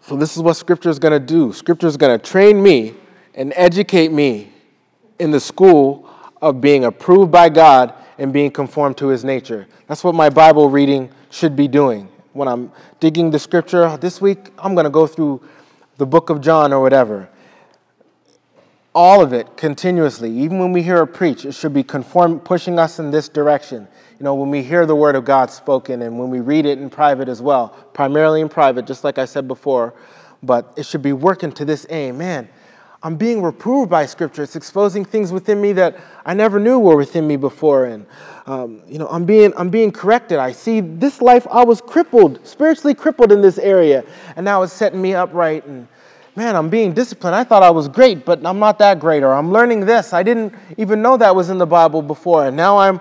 So 0.01 0.17
this 0.17 0.37
is 0.37 0.43
what 0.43 0.55
Scripture 0.55 0.91
is 0.91 0.99
going 0.99 1.13
to 1.13 1.25
do. 1.25 1.53
Scripture 1.53 1.87
is 1.87 1.97
going 1.97 2.17
to 2.17 2.25
train 2.25 2.63
me 2.63 2.95
and 3.35 3.53
educate 3.57 4.13
me 4.13 4.53
in 5.19 5.31
the 5.31 5.41
school 5.41 6.09
of 6.41 6.61
being 6.61 6.85
approved 6.85 7.33
by 7.33 7.49
God 7.49 7.95
and 8.19 8.33
being 8.33 8.51
conformed 8.51 8.97
to 8.99 9.09
his 9.09 9.25
nature. 9.25 9.67
That's 9.89 10.05
what 10.05 10.15
my 10.15 10.31
Bible 10.31 10.71
reading 10.71 11.11
should 11.31 11.57
be 11.57 11.67
doing. 11.67 12.09
When 12.33 12.47
I'm 12.47 12.71
digging 13.01 13.31
the 13.31 13.39
scripture 13.39 13.97
this 13.97 14.21
week, 14.21 14.51
I'm 14.59 14.75
going 14.75 14.85
to 14.85 14.91
go 14.91 15.07
through 15.07 15.43
the 15.97 16.07
book 16.07 16.31
of 16.31 16.41
John 16.41 16.73
or 16.73 16.81
whatever 16.81 17.29
all 18.95 19.21
of 19.21 19.33
it 19.33 19.57
continuously. 19.57 20.31
Even 20.31 20.59
when 20.59 20.73
we 20.73 20.83
hear 20.83 21.03
a 21.03 21.07
preach 21.07 21.45
it 21.45 21.53
should 21.53 21.75
be 21.75 21.83
conform 21.83 22.39
pushing 22.39 22.79
us 22.79 22.99
in 22.99 23.11
this 23.11 23.29
direction. 23.29 23.89
You 24.19 24.25
know 24.25 24.35
when 24.35 24.51
we 24.51 24.63
hear 24.63 24.87
the 24.87 24.95
word 24.95 25.17
of 25.17 25.25
god 25.25 25.51
spoken 25.51 26.03
and 26.03 26.19
when 26.19 26.31
we 26.31 26.41
read 26.41 26.65
it 26.65 26.79
in 26.79 26.89
private 26.89 27.29
as 27.29 27.43
well 27.43 27.69
primarily 27.93 28.41
in 28.41 28.49
private 28.49 28.87
just 28.87 29.03
like 29.03 29.19
i 29.19 29.25
said 29.25 29.49
before 29.49 29.95
but 30.43 30.73
it 30.77 30.87
should 30.87 31.03
be 31.03 31.13
working 31.13 31.51
to 31.53 31.65
this 31.65 31.87
aim. 31.91 32.19
Man 32.19 32.49
i'm 33.03 33.17
being 33.17 33.43
reproved 33.43 33.91
by 33.91 34.07
scripture. 34.07 34.45
It's 34.45 34.57
exposing 34.57 35.05
things 35.05 35.33
within 35.33 35.61
me 35.61 35.73
that 35.73 35.99
i 36.25 36.33
never 36.33 36.61
knew 36.61 36.79
were 36.79 36.97
within 36.97 37.27
me 37.27 37.37
before. 37.37 37.87
And 37.87 38.07
um, 38.47 38.83
you 38.87 38.99
know 38.99 39.09
i'm 39.09 39.25
being 39.25 39.53
i'm 39.57 39.71
being 39.71 39.91
corrected. 39.91 40.39
I 40.39 40.53
see 40.53 40.81
this 40.81 41.21
life 41.21 41.49
i 41.51 41.65
was 41.65 41.81
crippled 41.81 42.47
spiritually 42.47 42.95
crippled 42.95 43.33
in 43.33 43.43
this 43.43 43.59
area 43.59 44.05
and 44.37 44.45
now 44.45 44.63
it's 44.63 44.73
setting 44.73 45.03
me 45.03 45.15
upright 45.15 45.67
and 45.67 45.89
man, 46.37 46.57
I'm 46.57 46.69
being 46.69 46.93
disciplined. 46.93 47.37
I 47.37 47.45
thought 47.45 47.63
I 47.63 47.71
was 47.71 47.89
great, 47.89 48.25
but 48.25 48.45
I'm 48.45 48.59
not 48.59 48.79
that 48.81 48.99
great. 48.99 49.23
Or 49.23 49.33
I'm 49.33 49.53
learning 49.53 49.87
this. 49.87 50.13
I 50.13 50.23
didn't 50.23 50.55
even 50.77 51.01
know 51.01 51.17
that 51.17 51.35
was 51.35 51.51
in 51.51 51.59
the 51.59 51.67
Bible 51.67 52.03
before. 52.03 52.47
And 52.47 52.57
now 52.57 52.79
I'm, 52.79 53.01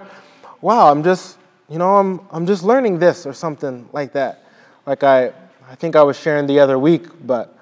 wow, 0.62 0.91
I'm 0.91 1.04
just, 1.04 1.38
you 1.69 1.78
know, 1.78 1.98
I'm, 1.98 2.22
I'm 2.32 2.46
just 2.46 2.63
learning 2.63 3.00
this 3.00 3.26
or 3.26 3.34
something 3.34 3.88
like 3.91 4.13
that. 4.13 4.46
Like 4.86 5.04
I, 5.04 5.34
I 5.69 5.76
think 5.76 5.96
I 5.96 6.04
was 6.04 6.19
sharing 6.19 6.46
the 6.46 6.60
other 6.60 6.78
week, 6.78 7.08
but 7.26 7.58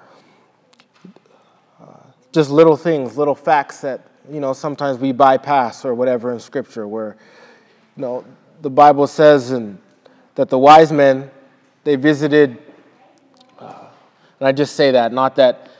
uh, 1.80 1.86
just 2.32 2.50
little 2.50 2.76
things, 2.76 3.16
little 3.16 3.34
facts 3.34 3.80
that, 3.80 4.06
you 4.30 4.40
know, 4.40 4.52
sometimes 4.52 4.98
we 4.98 5.12
bypass 5.12 5.84
or 5.84 5.94
whatever 5.94 6.32
in 6.32 6.40
Scripture 6.40 6.86
where, 6.86 7.16
you 7.96 8.02
know, 8.02 8.24
the 8.60 8.70
Bible 8.70 9.06
says 9.06 9.50
and 9.50 9.78
that 10.34 10.48
the 10.48 10.58
wise 10.58 10.92
men, 10.92 11.30
they 11.84 11.96
visited 11.96 12.61
and 14.42 14.48
I 14.48 14.50
just 14.50 14.74
say 14.74 14.90
that, 14.90 15.12
not 15.12 15.36
that 15.36 15.70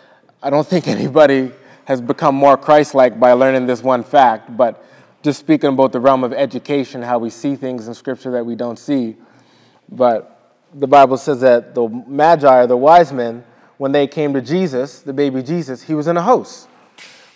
I 0.41 0.49
don't 0.49 0.65
think 0.65 0.87
anybody 0.99 1.51
has 1.85 2.01
become 2.01 2.37
more 2.37 2.57
Christ 2.57 2.95
like 2.95 3.19
by 3.19 3.33
learning 3.33 3.67
this 3.67 3.83
one 3.83 4.05
fact, 4.05 4.57
but 4.57 4.87
just 5.21 5.41
speaking 5.41 5.71
about 5.71 5.91
the 5.91 5.99
realm 5.99 6.23
of 6.23 6.33
education, 6.33 7.03
how 7.03 7.19
we 7.19 7.29
see 7.29 7.57
things 7.57 7.89
in 7.89 7.95
Scripture 7.95 8.31
that 8.31 8.47
we 8.47 8.55
don't 8.55 8.79
see. 8.79 9.17
But 9.89 10.55
the 10.73 10.87
Bible 10.87 11.17
says 11.17 11.41
that 11.41 11.75
the 11.75 11.89
Magi, 11.89 12.61
or 12.61 12.69
the 12.69 12.77
wise 12.77 13.13
men, 13.13 13.43
when 13.79 13.91
they 13.91 14.07
came 14.07 14.33
to 14.35 14.41
Jesus, 14.41 15.01
the 15.01 15.13
baby 15.13 15.43
Jesus, 15.43 15.83
he 15.83 15.95
was 15.95 16.07
in 16.07 16.17
a 16.17 16.23
house. 16.23 16.69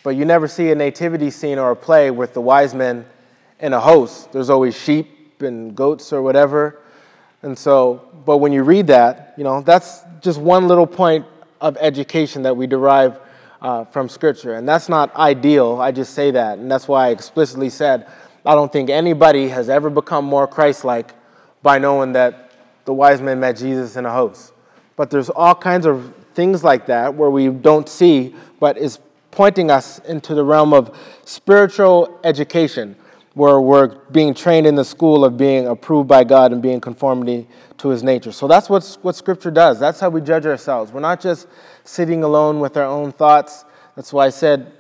But 0.04 0.10
you 0.10 0.24
never 0.24 0.46
see 0.46 0.70
a 0.70 0.76
nativity 0.76 1.30
scene 1.30 1.58
or 1.58 1.72
a 1.72 1.76
play 1.76 2.12
with 2.12 2.34
the 2.34 2.40
wise 2.40 2.72
men 2.72 3.04
in 3.58 3.72
a 3.72 3.80
host. 3.80 4.30
There's 4.30 4.48
always 4.48 4.78
sheep 4.80 5.42
and 5.42 5.74
goats 5.74 6.12
or 6.12 6.22
whatever. 6.22 6.82
And 7.42 7.58
so, 7.58 8.08
but 8.24 8.36
when 8.36 8.52
you 8.52 8.62
read 8.62 8.86
that, 8.86 9.34
you 9.36 9.42
know, 9.42 9.60
that's 9.60 10.02
just 10.20 10.40
one 10.40 10.68
little 10.68 10.86
point 10.86 11.26
of 11.60 11.76
education 11.78 12.42
that 12.42 12.56
we 12.56 12.66
derive 12.66 13.18
uh, 13.60 13.84
from 13.86 14.08
Scripture. 14.08 14.54
And 14.54 14.68
that's 14.68 14.88
not 14.88 15.14
ideal. 15.16 15.80
I 15.80 15.92
just 15.92 16.14
say 16.14 16.30
that. 16.32 16.58
And 16.58 16.70
that's 16.70 16.86
why 16.86 17.06
I 17.06 17.10
explicitly 17.10 17.70
said 17.70 18.08
I 18.44 18.54
don't 18.54 18.72
think 18.72 18.90
anybody 18.90 19.48
has 19.48 19.68
ever 19.68 19.90
become 19.90 20.24
more 20.24 20.46
Christ 20.46 20.84
like 20.84 21.12
by 21.62 21.78
knowing 21.78 22.12
that 22.12 22.52
the 22.84 22.94
wise 22.94 23.20
men 23.20 23.40
met 23.40 23.56
Jesus 23.56 23.96
in 23.96 24.06
a 24.06 24.10
house. 24.10 24.52
But 24.94 25.10
there's 25.10 25.28
all 25.28 25.54
kinds 25.54 25.84
of 25.84 26.14
things 26.34 26.62
like 26.62 26.86
that 26.86 27.12
where 27.14 27.30
we 27.30 27.48
don't 27.48 27.88
see, 27.88 28.36
but 28.60 28.78
is 28.78 29.00
pointing 29.32 29.70
us 29.70 29.98
into 30.00 30.32
the 30.32 30.44
realm 30.44 30.72
of 30.72 30.96
spiritual 31.24 32.20
education 32.22 32.94
where 33.36 33.60
we're 33.60 33.88
being 34.12 34.32
trained 34.32 34.66
in 34.66 34.74
the 34.76 34.84
school 34.84 35.22
of 35.22 35.36
being 35.36 35.66
approved 35.66 36.08
by 36.08 36.24
God 36.24 36.52
and 36.52 36.62
being 36.62 36.80
conformity 36.80 37.46
to 37.76 37.90
his 37.90 38.02
nature. 38.02 38.32
So 38.32 38.48
that's 38.48 38.70
what, 38.70 38.96
what 39.02 39.14
Scripture 39.14 39.50
does. 39.50 39.78
That's 39.78 40.00
how 40.00 40.08
we 40.08 40.22
judge 40.22 40.46
ourselves. 40.46 40.90
We're 40.90 41.00
not 41.00 41.20
just 41.20 41.46
sitting 41.84 42.22
alone 42.22 42.60
with 42.60 42.78
our 42.78 42.86
own 42.86 43.12
thoughts. 43.12 43.66
That's 43.94 44.10
why 44.10 44.24
I 44.24 44.30
said 44.30 44.72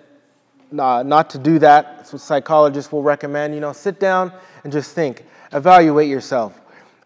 not 0.72 1.28
to 1.28 1.38
do 1.38 1.58
that. 1.58 1.98
That's 1.98 2.14
what 2.14 2.22
psychologists 2.22 2.90
will 2.90 3.02
recommend. 3.02 3.52
You 3.52 3.60
know, 3.60 3.74
sit 3.74 4.00
down 4.00 4.32
and 4.64 4.72
just 4.72 4.94
think, 4.94 5.26
evaluate 5.52 6.08
yourself, 6.08 6.58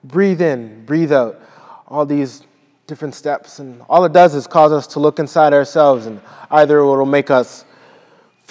breathe 0.04 0.40
in, 0.40 0.84
breathe 0.86 1.12
out, 1.12 1.40
all 1.88 2.06
these 2.06 2.44
different 2.86 3.16
steps. 3.16 3.58
And 3.58 3.82
all 3.88 4.04
it 4.04 4.12
does 4.12 4.36
is 4.36 4.46
cause 4.46 4.70
us 4.70 4.86
to 4.86 5.00
look 5.00 5.18
inside 5.18 5.52
ourselves, 5.52 6.06
and 6.06 6.20
either 6.48 6.78
it 6.78 6.86
will 6.86 7.04
make 7.06 7.28
us 7.28 7.64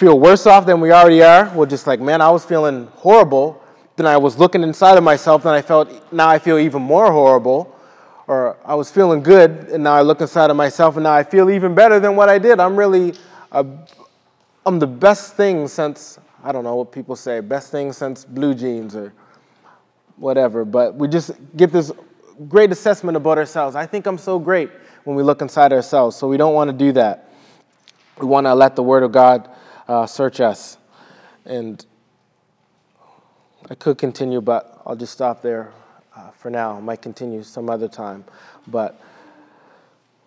feel 0.00 0.18
worse 0.18 0.46
off 0.46 0.64
than 0.64 0.80
we 0.80 0.92
already 0.92 1.22
are. 1.22 1.52
We're 1.54 1.66
just 1.66 1.86
like, 1.86 2.00
man, 2.00 2.22
I 2.22 2.30
was 2.30 2.42
feeling 2.42 2.86
horrible. 2.94 3.62
Then 3.96 4.06
I 4.06 4.16
was 4.16 4.38
looking 4.38 4.62
inside 4.62 4.96
of 4.96 5.04
myself 5.04 5.44
and 5.44 5.54
I 5.54 5.60
felt, 5.60 6.10
now 6.10 6.26
I 6.26 6.38
feel 6.38 6.58
even 6.58 6.80
more 6.80 7.12
horrible. 7.12 7.76
Or 8.26 8.56
I 8.64 8.74
was 8.76 8.90
feeling 8.90 9.22
good 9.22 9.68
and 9.68 9.84
now 9.84 9.92
I 9.92 10.00
look 10.00 10.22
inside 10.22 10.48
of 10.48 10.56
myself 10.56 10.96
and 10.96 11.04
now 11.04 11.12
I 11.12 11.22
feel 11.22 11.50
even 11.50 11.74
better 11.74 12.00
than 12.00 12.16
what 12.16 12.30
I 12.30 12.38
did. 12.38 12.60
I'm 12.60 12.76
really, 12.76 13.12
I'm 13.52 14.78
the 14.78 14.86
best 14.86 15.34
thing 15.34 15.68
since, 15.68 16.18
I 16.42 16.50
don't 16.50 16.64
know 16.64 16.76
what 16.76 16.92
people 16.92 17.14
say, 17.14 17.40
best 17.40 17.70
thing 17.70 17.92
since 17.92 18.24
blue 18.24 18.54
jeans 18.54 18.96
or 18.96 19.12
whatever. 20.16 20.64
But 20.64 20.94
we 20.94 21.08
just 21.08 21.32
get 21.58 21.72
this 21.72 21.92
great 22.48 22.72
assessment 22.72 23.18
about 23.18 23.36
ourselves. 23.36 23.76
I 23.76 23.84
think 23.84 24.06
I'm 24.06 24.16
so 24.16 24.38
great 24.38 24.70
when 25.04 25.14
we 25.14 25.22
look 25.22 25.42
inside 25.42 25.74
ourselves. 25.74 26.16
So 26.16 26.26
we 26.26 26.38
don't 26.38 26.54
want 26.54 26.70
to 26.70 26.76
do 26.76 26.90
that. 26.92 27.28
We 28.18 28.24
want 28.24 28.46
to 28.46 28.54
let 28.54 28.76
the 28.76 28.82
Word 28.82 29.02
of 29.02 29.12
God 29.12 29.50
uh, 29.90 30.06
search 30.06 30.40
us. 30.40 30.78
And 31.44 31.84
I 33.68 33.74
could 33.74 33.98
continue, 33.98 34.40
but 34.40 34.80
I'll 34.86 34.94
just 34.94 35.12
stop 35.12 35.42
there 35.42 35.72
uh, 36.14 36.30
for 36.30 36.48
now. 36.48 36.76
I 36.76 36.80
might 36.80 37.02
continue 37.02 37.42
some 37.42 37.68
other 37.68 37.88
time. 37.88 38.24
But 38.68 39.00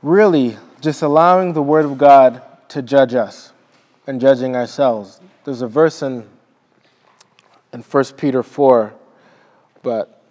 really, 0.02 0.58
just 0.82 1.02
allowing 1.02 1.54
the 1.54 1.62
Word 1.62 1.86
of 1.86 1.98
God 1.98 2.42
to 2.70 2.82
judge 2.82 3.14
us 3.14 3.54
and 4.06 4.20
judging 4.20 4.54
ourselves. 4.54 5.22
There's 5.46 5.62
a 5.62 5.68
verse 5.68 6.02
in, 6.02 6.28
in 7.72 7.82
1 7.84 8.04
Peter 8.18 8.44
4, 8.44 8.94
but 9.82 10.22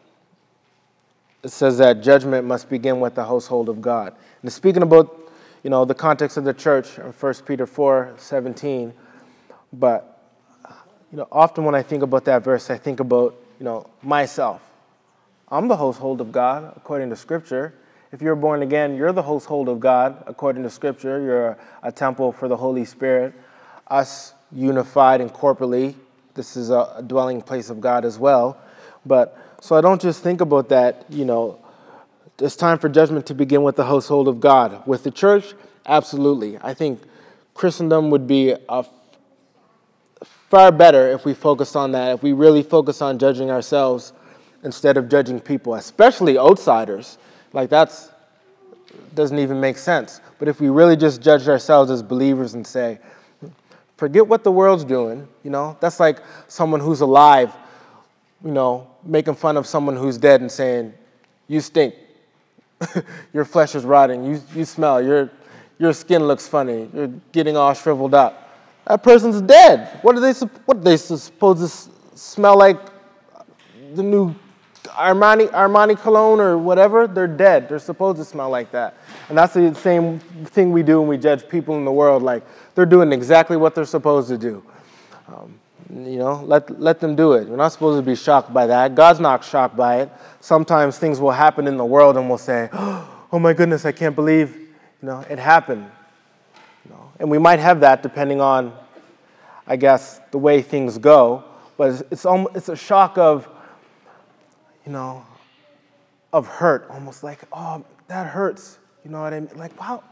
it 1.42 1.48
says 1.48 1.78
that 1.78 2.02
judgment 2.02 2.46
must 2.46 2.68
begin 2.68 3.00
with 3.00 3.14
the 3.14 3.24
household 3.24 3.70
of 3.70 3.80
God. 3.80 4.14
And 4.42 4.52
speaking 4.52 4.82
about, 4.82 5.32
you 5.62 5.70
know, 5.70 5.86
the 5.86 5.94
context 5.94 6.36
of 6.36 6.44
the 6.44 6.52
church 6.52 6.98
in 6.98 7.04
1 7.04 7.34
Peter 7.46 7.66
4, 7.66 8.14
17, 8.18 8.92
but, 9.72 10.18
you 11.10 11.18
know, 11.18 11.28
often 11.30 11.64
when 11.64 11.74
I 11.74 11.82
think 11.82 12.02
about 12.02 12.24
that 12.26 12.44
verse, 12.44 12.70
I 12.70 12.76
think 12.78 13.00
about, 13.00 13.34
you 13.58 13.64
know, 13.64 13.88
myself. 14.02 14.60
I'm 15.48 15.68
the 15.68 15.76
household 15.76 16.20
of 16.20 16.32
God 16.32 16.72
according 16.76 17.10
to 17.10 17.16
Scripture. 17.16 17.74
If 18.10 18.20
you're 18.20 18.36
born 18.36 18.62
again, 18.62 18.96
you're 18.96 19.12
the 19.12 19.22
household 19.22 19.68
of 19.68 19.80
God 19.80 20.22
according 20.26 20.62
to 20.64 20.70
Scripture. 20.70 21.20
You're 21.20 21.58
a 21.82 21.92
temple 21.92 22.32
for 22.32 22.48
the 22.48 22.56
Holy 22.56 22.84
Spirit. 22.84 23.34
Us 23.86 24.34
unified 24.50 25.20
and 25.20 25.32
corporately, 25.32 25.94
this 26.34 26.56
is 26.56 26.70
a 26.70 27.02
dwelling 27.06 27.42
place 27.42 27.70
of 27.70 27.80
God 27.80 28.04
as 28.04 28.18
well. 28.18 28.58
But 29.04 29.36
so 29.60 29.76
I 29.76 29.80
don't 29.80 30.00
just 30.00 30.22
think 30.22 30.40
about 30.40 30.68
that, 30.70 31.06
you 31.08 31.24
know, 31.24 31.58
it's 32.38 32.56
time 32.56 32.78
for 32.78 32.88
judgment 32.88 33.26
to 33.26 33.34
begin 33.34 33.62
with 33.62 33.76
the 33.76 33.84
household 33.84 34.28
of 34.28 34.40
God. 34.40 34.86
With 34.86 35.04
the 35.04 35.10
church, 35.10 35.54
absolutely. 35.86 36.58
I 36.62 36.74
think 36.74 37.00
Christendom 37.54 38.10
would 38.10 38.26
be 38.26 38.54
a 38.68 38.84
far 40.52 40.70
better 40.70 41.08
if 41.08 41.24
we 41.24 41.32
focused 41.32 41.76
on 41.76 41.92
that, 41.92 42.12
if 42.12 42.22
we 42.22 42.34
really 42.34 42.62
focus 42.62 43.00
on 43.00 43.18
judging 43.18 43.50
ourselves 43.50 44.12
instead 44.62 44.98
of 44.98 45.08
judging 45.08 45.40
people, 45.40 45.76
especially 45.76 46.36
outsiders. 46.36 47.16
Like 47.54 47.70
that's 47.70 48.10
doesn't 49.14 49.38
even 49.38 49.58
make 49.58 49.78
sense. 49.78 50.20
But 50.38 50.48
if 50.48 50.60
we 50.60 50.68
really 50.68 50.94
just 50.94 51.22
judge 51.22 51.48
ourselves 51.48 51.90
as 51.90 52.02
believers 52.02 52.52
and 52.52 52.66
say, 52.66 52.98
forget 53.96 54.26
what 54.26 54.44
the 54.44 54.52
world's 54.52 54.84
doing, 54.84 55.26
you 55.42 55.48
know, 55.48 55.74
that's 55.80 55.98
like 55.98 56.18
someone 56.48 56.80
who's 56.80 57.00
alive, 57.00 57.50
you 58.44 58.50
know, 58.50 58.90
making 59.06 59.36
fun 59.36 59.56
of 59.56 59.66
someone 59.66 59.96
who's 59.96 60.18
dead 60.18 60.42
and 60.42 60.52
saying, 60.52 60.92
you 61.48 61.62
stink. 61.62 61.94
your 63.32 63.46
flesh 63.46 63.74
is 63.74 63.86
rotting. 63.86 64.22
You, 64.22 64.42
you 64.54 64.66
smell. 64.66 65.02
Your, 65.02 65.30
your 65.78 65.94
skin 65.94 66.24
looks 66.24 66.46
funny. 66.46 66.90
You're 66.92 67.10
getting 67.32 67.56
all 67.56 67.72
shriveled 67.72 68.12
up. 68.12 68.41
That 68.86 69.02
person's 69.02 69.40
dead. 69.40 69.98
What 70.02 70.14
do 70.14 70.20
they, 70.20 70.32
what 70.64 70.82
they 70.82 70.96
supposed 70.96 71.60
to 71.60 72.18
smell 72.18 72.58
like? 72.58 72.78
The 73.94 74.02
new 74.02 74.34
Armani, 74.84 75.48
Armani 75.48 75.98
cologne 75.98 76.40
or 76.40 76.58
whatever, 76.58 77.06
they're 77.06 77.26
dead. 77.26 77.68
They're 77.68 77.78
supposed 77.78 78.18
to 78.18 78.24
smell 78.24 78.50
like 78.50 78.70
that. 78.72 78.96
And 79.28 79.38
that's 79.38 79.54
the 79.54 79.74
same 79.74 80.18
thing 80.18 80.72
we 80.72 80.82
do 80.82 81.00
when 81.00 81.08
we 81.08 81.18
judge 81.18 81.48
people 81.48 81.76
in 81.76 81.84
the 81.84 81.92
world. 81.92 82.22
Like, 82.22 82.42
they're 82.74 82.86
doing 82.86 83.12
exactly 83.12 83.56
what 83.56 83.74
they're 83.74 83.84
supposed 83.84 84.28
to 84.28 84.38
do. 84.38 84.62
Um, 85.28 85.58
you 85.90 86.18
know, 86.18 86.42
let, 86.44 86.80
let 86.80 87.00
them 87.00 87.14
do 87.14 87.34
it. 87.34 87.48
We're 87.48 87.56
not 87.56 87.68
supposed 87.68 88.02
to 88.02 88.10
be 88.10 88.16
shocked 88.16 88.52
by 88.52 88.66
that. 88.66 88.94
God's 88.94 89.20
not 89.20 89.44
shocked 89.44 89.76
by 89.76 90.00
it. 90.00 90.10
Sometimes 90.40 90.98
things 90.98 91.20
will 91.20 91.30
happen 91.30 91.66
in 91.66 91.76
the 91.76 91.84
world 91.84 92.16
and 92.16 92.28
we'll 92.28 92.38
say, 92.38 92.68
oh 92.72 93.38
my 93.38 93.52
goodness, 93.52 93.84
I 93.84 93.92
can't 93.92 94.16
believe, 94.16 94.56
you 94.56 95.08
know, 95.08 95.24
it 95.28 95.38
happened. 95.38 95.90
And 97.22 97.30
we 97.30 97.38
might 97.38 97.60
have 97.60 97.78
that 97.80 98.02
depending 98.02 98.40
on, 98.40 98.72
I 99.64 99.76
guess, 99.76 100.20
the 100.32 100.38
way 100.38 100.60
things 100.60 100.98
go. 100.98 101.44
But 101.76 101.92
it's, 101.92 102.02
it's, 102.10 102.26
almost, 102.26 102.56
it's 102.56 102.68
a 102.68 102.74
shock 102.74 103.16
of, 103.16 103.48
you 104.84 104.90
know, 104.90 105.24
of 106.32 106.48
hurt, 106.48 106.88
almost 106.90 107.22
like, 107.22 107.38
oh, 107.52 107.84
that 108.08 108.26
hurts. 108.26 108.80
You 109.04 109.12
know 109.12 109.20
what 109.20 109.32
I 109.32 109.38
mean? 109.38 109.50
Like, 109.54 109.78
wow, 109.80 110.02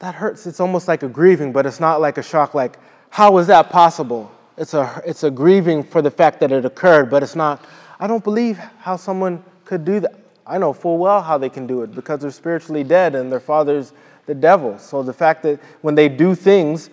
that 0.00 0.16
hurts. 0.16 0.48
It's 0.48 0.58
almost 0.58 0.88
like 0.88 1.04
a 1.04 1.08
grieving, 1.08 1.52
but 1.52 1.64
it's 1.64 1.78
not 1.78 2.00
like 2.00 2.18
a 2.18 2.24
shock, 2.24 2.54
like, 2.54 2.76
how 3.10 3.38
is 3.38 3.46
that 3.46 3.70
possible? 3.70 4.28
It's 4.58 4.74
a, 4.74 5.00
it's 5.06 5.22
a 5.22 5.30
grieving 5.30 5.84
for 5.84 6.02
the 6.02 6.10
fact 6.10 6.40
that 6.40 6.50
it 6.50 6.64
occurred, 6.64 7.08
but 7.08 7.22
it's 7.22 7.36
not, 7.36 7.64
I 8.00 8.08
don't 8.08 8.24
believe 8.24 8.58
how 8.80 8.96
someone 8.96 9.44
could 9.64 9.84
do 9.84 10.00
that. 10.00 10.18
I 10.44 10.58
know 10.58 10.72
full 10.72 10.98
well 10.98 11.22
how 11.22 11.38
they 11.38 11.48
can 11.48 11.68
do 11.68 11.82
it 11.82 11.94
because 11.94 12.18
they're 12.18 12.32
spiritually 12.32 12.82
dead 12.82 13.14
and 13.14 13.30
their 13.30 13.38
father's 13.38 13.92
the 14.26 14.34
devil. 14.34 14.78
So 14.78 15.02
the 15.02 15.12
fact 15.12 15.42
that 15.44 15.60
when 15.82 15.94
they 15.94 16.08
do 16.08 16.34
things 16.34 16.90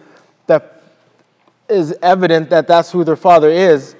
that 0.47 0.81
is 1.67 1.95
evident 2.01 2.49
that 2.51 2.67
that's 2.67 2.91
who 2.91 3.03
their 3.03 3.15
father 3.15 3.49
is, 3.49 3.95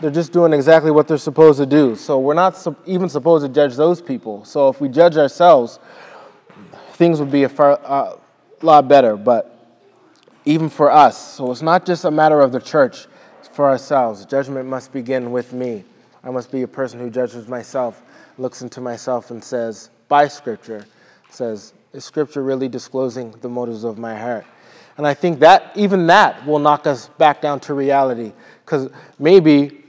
they're 0.00 0.10
just 0.10 0.32
doing 0.32 0.52
exactly 0.52 0.90
what 0.90 1.08
they're 1.08 1.18
supposed 1.18 1.58
to 1.58 1.66
do. 1.66 1.96
So 1.96 2.18
we're 2.18 2.34
not 2.34 2.66
even 2.86 3.08
supposed 3.08 3.46
to 3.46 3.52
judge 3.52 3.76
those 3.76 4.00
people. 4.00 4.44
So 4.44 4.68
if 4.68 4.80
we 4.80 4.88
judge 4.88 5.16
ourselves, 5.16 5.78
things 6.92 7.20
would 7.20 7.30
be 7.30 7.44
a 7.44 7.48
far, 7.48 7.80
uh, 7.84 8.16
lot 8.62 8.88
better. 8.88 9.16
But 9.16 9.52
even 10.44 10.68
for 10.68 10.90
us, 10.90 11.34
so 11.34 11.50
it's 11.50 11.62
not 11.62 11.84
just 11.84 12.04
a 12.04 12.10
matter 12.10 12.40
of 12.40 12.52
the 12.52 12.60
church, 12.60 13.06
it's 13.40 13.48
for 13.48 13.66
ourselves. 13.66 14.24
Judgment 14.24 14.68
must 14.68 14.92
begin 14.92 15.32
with 15.32 15.52
me. 15.52 15.84
I 16.22 16.30
must 16.30 16.50
be 16.50 16.62
a 16.62 16.68
person 16.68 16.98
who 16.98 17.10
judges 17.10 17.48
myself, 17.48 18.02
looks 18.38 18.62
into 18.62 18.80
myself, 18.80 19.30
and 19.30 19.42
says, 19.42 19.90
by 20.08 20.28
Scripture, 20.28 20.86
says, 21.30 21.72
is 21.96 22.04
Scripture 22.04 22.42
really 22.42 22.68
disclosing 22.68 23.32
the 23.40 23.48
motives 23.48 23.84
of 23.84 23.98
my 23.98 24.16
heart? 24.16 24.44
And 24.96 25.06
I 25.06 25.14
think 25.14 25.40
that 25.40 25.72
even 25.74 26.06
that 26.06 26.46
will 26.46 26.58
knock 26.58 26.86
us 26.86 27.08
back 27.18 27.40
down 27.40 27.60
to 27.60 27.74
reality 27.74 28.32
because 28.64 28.90
maybe 29.18 29.84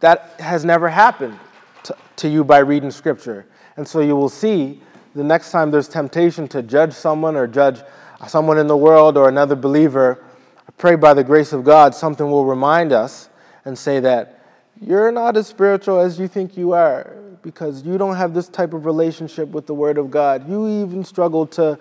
that 0.00 0.34
has 0.38 0.64
never 0.64 0.88
happened 0.88 1.38
to, 1.84 1.96
to 2.16 2.28
you 2.28 2.44
by 2.44 2.58
reading 2.58 2.90
scripture. 2.90 3.46
And 3.76 3.86
so 3.86 4.00
you 4.00 4.14
will 4.14 4.28
see 4.28 4.80
the 5.14 5.24
next 5.24 5.50
time 5.50 5.70
there's 5.70 5.88
temptation 5.88 6.48
to 6.48 6.62
judge 6.62 6.92
someone 6.92 7.36
or 7.36 7.46
judge 7.46 7.80
someone 8.26 8.58
in 8.58 8.66
the 8.66 8.76
world 8.76 9.16
or 9.16 9.28
another 9.28 9.54
believer, 9.54 10.22
I 10.68 10.72
pray 10.72 10.96
by 10.96 11.14
the 11.14 11.24
grace 11.24 11.52
of 11.52 11.64
God, 11.64 11.94
something 11.94 12.30
will 12.30 12.44
remind 12.44 12.92
us 12.92 13.28
and 13.64 13.78
say 13.78 14.00
that 14.00 14.43
you're 14.80 15.12
not 15.12 15.36
as 15.36 15.46
spiritual 15.46 16.00
as 16.00 16.18
you 16.18 16.28
think 16.28 16.56
you 16.56 16.72
are 16.72 17.14
because 17.42 17.84
you 17.84 17.98
don't 17.98 18.16
have 18.16 18.34
this 18.34 18.48
type 18.48 18.72
of 18.72 18.86
relationship 18.86 19.48
with 19.48 19.66
the 19.66 19.74
Word 19.74 19.98
of 19.98 20.10
God. 20.10 20.48
You 20.48 20.82
even 20.82 21.04
struggle 21.04 21.46
to 21.48 21.78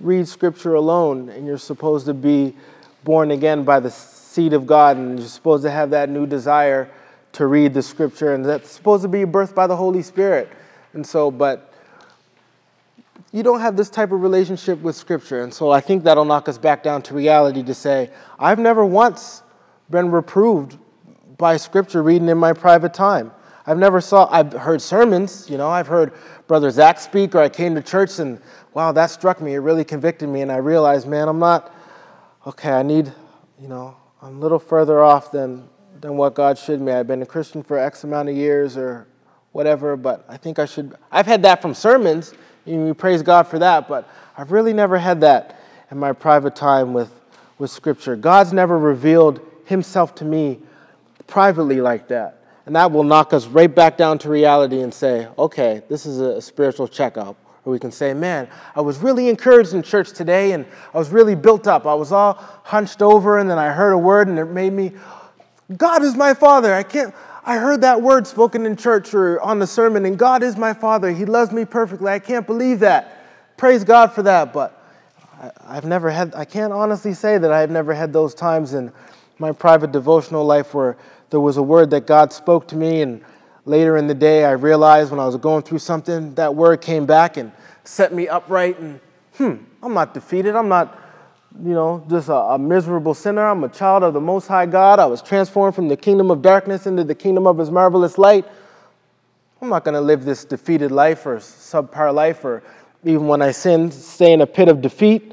read 0.00 0.28
Scripture 0.28 0.74
alone, 0.74 1.28
and 1.30 1.46
you're 1.46 1.58
supposed 1.58 2.06
to 2.06 2.14
be 2.14 2.54
born 3.02 3.30
again 3.30 3.64
by 3.64 3.80
the 3.80 3.90
seed 3.90 4.52
of 4.52 4.66
God, 4.66 4.96
and 4.96 5.18
you're 5.18 5.28
supposed 5.28 5.64
to 5.64 5.70
have 5.70 5.90
that 5.90 6.10
new 6.10 6.26
desire 6.26 6.90
to 7.32 7.46
read 7.46 7.74
the 7.74 7.82
scripture, 7.82 8.34
and 8.34 8.44
that's 8.44 8.70
supposed 8.70 9.02
to 9.02 9.08
be 9.08 9.24
birthed 9.24 9.54
by 9.54 9.66
the 9.66 9.76
Holy 9.76 10.02
Spirit. 10.02 10.48
And 10.94 11.06
so, 11.06 11.30
but 11.30 11.72
you 13.30 13.42
don't 13.42 13.60
have 13.60 13.76
this 13.76 13.90
type 13.90 14.12
of 14.12 14.22
relationship 14.22 14.80
with 14.80 14.96
scripture. 14.96 15.42
And 15.42 15.52
so 15.52 15.70
I 15.70 15.80
think 15.80 16.04
that'll 16.04 16.24
knock 16.24 16.48
us 16.48 16.56
back 16.56 16.82
down 16.82 17.02
to 17.02 17.14
reality 17.14 17.62
to 17.64 17.74
say, 17.74 18.10
I've 18.38 18.58
never 18.58 18.84
once 18.84 19.42
been 19.90 20.10
reproved 20.10 20.78
by 21.38 21.56
scripture 21.56 22.02
reading 22.02 22.28
in 22.28 22.38
my 22.38 22.52
private 22.52 22.94
time. 22.94 23.32
I've 23.66 23.78
never 23.78 24.00
saw, 24.00 24.28
I've 24.30 24.52
heard 24.52 24.80
sermons, 24.80 25.50
you 25.50 25.58
know, 25.58 25.68
I've 25.68 25.88
heard 25.88 26.12
Brother 26.46 26.70
Zach 26.70 27.00
speak, 27.00 27.34
or 27.34 27.40
I 27.40 27.48
came 27.48 27.74
to 27.74 27.82
church 27.82 28.18
and 28.18 28.40
wow, 28.74 28.92
that 28.92 29.10
struck 29.10 29.40
me. 29.40 29.54
It 29.54 29.58
really 29.58 29.84
convicted 29.84 30.28
me. 30.28 30.42
And 30.42 30.52
I 30.52 30.56
realized, 30.56 31.08
man, 31.08 31.28
I'm 31.28 31.38
not, 31.38 31.74
okay, 32.46 32.70
I 32.70 32.82
need, 32.82 33.12
you 33.60 33.68
know, 33.68 33.96
I'm 34.22 34.36
a 34.36 34.40
little 34.40 34.58
further 34.58 35.02
off 35.02 35.32
than 35.32 35.68
than 36.00 36.16
what 36.16 36.34
God 36.34 36.58
should 36.58 36.80
me. 36.80 36.92
I've 36.92 37.06
been 37.06 37.22
a 37.22 37.26
Christian 37.26 37.62
for 37.62 37.78
X 37.78 38.04
amount 38.04 38.28
of 38.28 38.36
years 38.36 38.76
or 38.76 39.06
whatever, 39.52 39.96
but 39.96 40.24
I 40.28 40.36
think 40.36 40.58
I 40.58 40.66
should. 40.66 40.94
I've 41.10 41.26
had 41.26 41.42
that 41.42 41.62
from 41.62 41.74
sermons, 41.74 42.34
and 42.66 42.86
we 42.86 42.92
praise 42.92 43.22
God 43.22 43.44
for 43.44 43.58
that, 43.58 43.88
but 43.88 44.08
I've 44.36 44.52
really 44.52 44.72
never 44.72 44.98
had 44.98 45.20
that 45.22 45.60
in 45.90 45.98
my 45.98 46.12
private 46.12 46.54
time 46.54 46.92
with, 46.92 47.10
with 47.58 47.70
Scripture. 47.70 48.16
God's 48.16 48.52
never 48.52 48.78
revealed 48.78 49.40
Himself 49.64 50.14
to 50.16 50.24
me 50.24 50.60
privately 51.26 51.80
like 51.80 52.08
that. 52.08 52.42
And 52.66 52.74
that 52.74 52.90
will 52.90 53.04
knock 53.04 53.32
us 53.32 53.46
right 53.46 53.72
back 53.72 53.96
down 53.96 54.18
to 54.18 54.28
reality 54.28 54.80
and 54.80 54.92
say, 54.92 55.28
okay, 55.38 55.82
this 55.88 56.04
is 56.04 56.20
a 56.20 56.42
spiritual 56.42 56.88
checkup. 56.88 57.36
Or 57.64 57.72
we 57.72 57.78
can 57.78 57.92
say, 57.92 58.12
man, 58.12 58.48
I 58.74 58.80
was 58.80 58.98
really 58.98 59.28
encouraged 59.28 59.72
in 59.72 59.82
church 59.82 60.12
today 60.12 60.52
and 60.52 60.66
I 60.92 60.98
was 60.98 61.10
really 61.10 61.34
built 61.34 61.66
up. 61.66 61.86
I 61.86 61.94
was 61.94 62.12
all 62.12 62.34
hunched 62.64 63.02
over 63.02 63.38
and 63.38 63.48
then 63.48 63.58
I 63.58 63.70
heard 63.70 63.92
a 63.92 63.98
word 63.98 64.28
and 64.28 64.38
it 64.38 64.46
made 64.46 64.72
me, 64.72 64.92
God 65.76 66.02
is 66.02 66.16
my 66.16 66.34
father. 66.34 66.74
I 66.74 66.82
can't, 66.82 67.14
I 67.44 67.58
heard 67.58 67.82
that 67.82 68.02
word 68.02 68.26
spoken 68.26 68.66
in 68.66 68.76
church 68.76 69.14
or 69.14 69.40
on 69.40 69.60
the 69.60 69.68
sermon, 69.68 70.04
and 70.04 70.18
God 70.18 70.42
is 70.42 70.56
my 70.56 70.72
father. 70.72 71.12
He 71.12 71.24
loves 71.24 71.52
me 71.52 71.64
perfectly. 71.64 72.10
I 72.10 72.18
can't 72.18 72.44
believe 72.44 72.80
that. 72.80 73.56
Praise 73.56 73.84
God 73.84 74.12
for 74.12 74.24
that. 74.24 74.52
But 74.52 74.82
I, 75.64 75.74
have 75.76 75.84
never 75.84 76.10
had, 76.10 76.34
I 76.34 76.44
can't 76.44 76.72
honestly 76.72 77.14
say 77.14 77.38
that 77.38 77.52
I've 77.52 77.70
never 77.70 77.94
had 77.94 78.12
those 78.12 78.34
times 78.34 78.74
in 78.74 78.92
my 79.38 79.52
private 79.52 79.92
devotional 79.92 80.44
life 80.44 80.74
where 80.74 80.96
there 81.30 81.40
was 81.40 81.56
a 81.56 81.62
word 81.62 81.90
that 81.90 82.06
God 82.06 82.32
spoke 82.32 82.68
to 82.68 82.76
me, 82.76 83.02
and 83.02 83.22
later 83.64 83.96
in 83.96 84.06
the 84.06 84.14
day 84.14 84.44
I 84.44 84.52
realized 84.52 85.10
when 85.10 85.20
I 85.20 85.26
was 85.26 85.36
going 85.36 85.62
through 85.62 85.80
something, 85.80 86.34
that 86.34 86.54
word 86.54 86.80
came 86.80 87.06
back 87.06 87.36
and 87.36 87.52
set 87.84 88.14
me 88.14 88.28
upright. 88.28 88.78
And 88.78 89.00
hmm, 89.34 89.56
I'm 89.82 89.94
not 89.94 90.14
defeated. 90.14 90.54
I'm 90.54 90.68
not, 90.68 90.98
you 91.62 91.74
know, 91.74 92.04
just 92.08 92.28
a, 92.28 92.34
a 92.34 92.58
miserable 92.58 93.14
sinner. 93.14 93.46
I'm 93.46 93.64
a 93.64 93.68
child 93.68 94.02
of 94.02 94.14
the 94.14 94.20
Most 94.20 94.46
High 94.46 94.66
God. 94.66 94.98
I 94.98 95.06
was 95.06 95.20
transformed 95.20 95.74
from 95.74 95.88
the 95.88 95.96
kingdom 95.96 96.30
of 96.30 96.42
darkness 96.42 96.86
into 96.86 97.04
the 97.04 97.14
kingdom 97.14 97.46
of 97.46 97.58
His 97.58 97.70
marvelous 97.70 98.18
light. 98.18 98.46
I'm 99.60 99.70
not 99.70 99.84
going 99.84 99.94
to 99.94 100.00
live 100.00 100.24
this 100.24 100.44
defeated 100.44 100.90
life 100.90 101.24
or 101.26 101.38
subpar 101.38 102.14
life 102.14 102.44
or 102.44 102.62
even 103.04 103.26
when 103.26 103.40
I 103.40 103.52
sin, 103.52 103.90
stay 103.90 104.32
in 104.32 104.40
a 104.40 104.46
pit 104.46 104.68
of 104.68 104.82
defeat. 104.82 105.32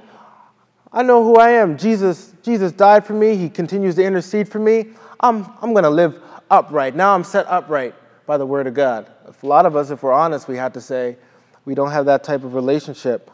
I 0.92 1.02
know 1.02 1.24
who 1.24 1.38
I 1.38 1.52
am. 1.52 1.78
Jesus, 1.78 2.34
Jesus 2.44 2.72
died 2.72 3.06
for 3.06 3.14
me. 3.14 3.36
He 3.36 3.50
continues 3.50 3.96
to 3.96 4.04
intercede 4.04 4.48
for 4.48 4.60
me. 4.60 4.90
I'm, 5.24 5.46
I'm 5.62 5.72
going 5.72 5.84
to 5.84 5.90
live 5.90 6.22
upright. 6.52 6.96
Now 6.96 7.16
I'm 7.16 7.24
set 7.24 7.48
upright 7.48 7.96
by 8.26 8.38
the 8.38 8.46
Word 8.46 8.68
of 8.68 8.74
God. 8.74 9.10
If 9.28 9.42
a 9.42 9.48
lot 9.48 9.66
of 9.66 9.76
us, 9.76 9.90
if 9.90 10.04
we're 10.04 10.12
honest, 10.12 10.48
we 10.48 10.58
have 10.58 10.74
to 10.74 10.82
say 10.82 11.18
we 11.66 11.74
don't 11.74 11.92
have 11.92 12.06
that 12.06 12.24
type 12.24 12.44
of 12.44 12.54
relationship 12.54 13.32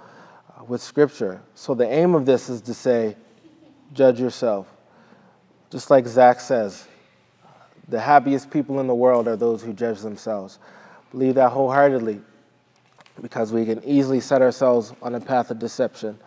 uh, 0.57 0.63
with 0.63 0.81
Scripture. 0.81 1.41
So 1.55 1.73
the 1.73 1.89
aim 1.89 2.13
of 2.13 2.25
this 2.25 2.47
is 2.47 2.61
to 2.61 2.73
say, 2.73 3.17
judge 3.93 4.19
yourself. 4.19 4.67
Just 5.71 5.89
like 5.89 6.07
Zach 6.07 6.39
says, 6.39 6.87
the 7.87 7.99
happiest 7.99 8.51
people 8.51 8.79
in 8.79 8.87
the 8.87 8.95
world 8.95 9.27
are 9.27 9.35
those 9.35 9.63
who 9.63 9.73
judge 9.73 9.99
themselves. 10.01 10.59
Believe 11.11 11.35
that 11.35 11.51
wholeheartedly 11.51 12.21
because 13.21 13.51
we 13.51 13.65
can 13.65 13.83
easily 13.83 14.19
set 14.19 14.41
ourselves 14.41 14.93
on 15.01 15.15
a 15.15 15.19
path 15.19 15.51
of 15.51 15.59
deception. 15.59 16.17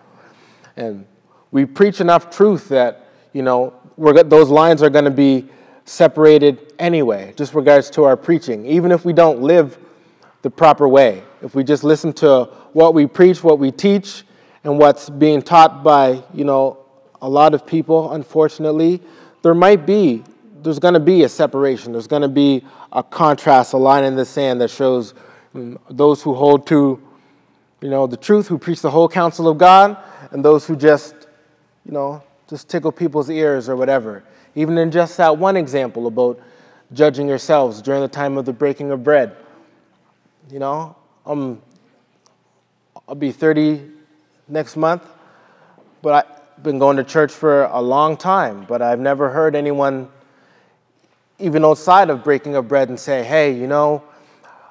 And 0.77 1.07
we 1.51 1.65
preach 1.65 2.01
enough 2.01 2.31
truth 2.31 2.69
that, 2.69 3.09
you 3.33 3.43
know, 3.43 3.75
those 3.97 4.49
lines 4.49 4.83
are 4.83 4.91
going 4.91 5.05
to 5.05 5.11
be 5.11 5.49
separated 5.85 6.75
anyway, 6.79 7.33
just 7.37 7.55
regards 7.55 7.91
to 7.91 8.05
our 8.05 8.17
preaching, 8.17 8.67
even 8.67 8.93
if 8.93 9.05
we 9.05 9.13
don't 9.13 9.43
live 9.43 9.79
the 10.43 10.51
proper 10.51 10.89
way. 10.89 11.23
If 11.43 11.55
we 11.55 11.65
just 11.65 11.85
listen 11.85 12.13
to 12.15 12.45
what 12.73 12.95
we 12.95 13.07
preach, 13.07 13.43
what 13.43 13.59
we 13.59 13.71
teach, 13.71 14.25
and 14.65 14.79
what's 14.79 15.11
being 15.11 15.43
taught 15.43 15.83
by, 15.83 16.23
you 16.33 16.45
know, 16.45 16.79
a 17.21 17.29
lot 17.29 17.55
of 17.55 17.67
people, 17.67 18.13
unfortunately, 18.13 19.01
there 19.43 19.55
might 19.55 19.87
be, 19.87 20.23
there's 20.63 20.79
going 20.79 20.95
to 20.95 21.01
be 21.01 21.25
a 21.25 21.29
separation. 21.29 21.93
There's 21.93 22.07
going 22.07 22.23
to 22.23 22.29
be 22.29 22.65
a 22.93 23.03
contrast, 23.03 23.73
a 23.73 23.77
line 23.77 24.05
in 24.05 24.15
the 24.15 24.25
sand 24.25 24.61
that 24.61 24.71
shows 24.71 25.15
mm, 25.55 25.79
those 25.91 26.23
who 26.23 26.35
hold 26.35 26.67
to, 26.69 27.01
you 27.81 27.91
know, 27.91 28.07
the 28.07 28.17
truth, 28.17 28.47
who 28.47 28.59
preach 28.59 28.81
the 28.81 28.91
whole 28.91 29.09
counsel 29.09 29.49
of 29.49 29.59
God, 29.59 29.97
and 30.31 30.45
those 30.45 30.67
who 30.67 30.77
just, 30.77 31.15
you 31.85 31.93
know, 31.93 32.23
just 32.53 32.69
tickle 32.69 32.93
people's 32.93 33.31
ears 33.31 33.67
or 33.67 33.77
whatever. 33.77 34.23
Even 34.55 34.77
in 34.77 34.91
just 34.91 35.17
that 35.17 35.39
one 35.39 35.57
example 35.57 36.07
about 36.07 36.39
judging 36.93 37.27
yourselves 37.27 37.81
during 37.81 38.03
the 38.03 38.09
time 38.09 38.37
of 38.37 38.45
the 38.45 38.53
breaking 38.53 38.91
of 38.91 39.03
bread. 39.03 39.35
You 40.51 40.59
know, 40.59 40.95
um, 41.25 41.63
I'll 43.09 43.15
be 43.15 43.33
30 43.33 43.89
next 44.49 44.77
month, 44.77 45.03
but 46.03 46.27
I've 46.27 46.63
been 46.63 46.79
going 46.79 46.99
to 46.99 47.05
church 47.05 47.33
for 47.33 47.65
a 47.65 47.81
long 47.81 48.19
time, 48.19 48.67
but 48.69 48.83
I've 48.83 49.01
never 49.01 49.31
heard 49.31 49.57
anyone, 49.57 50.11
even 51.39 51.65
outside 51.65 52.11
of 52.11 52.23
breaking 52.23 52.55
of 52.55 52.69
bread, 52.69 52.91
and 52.91 53.01
say, 53.01 53.25
hey, 53.25 53.51
you 53.51 53.67
know, 53.67 54.05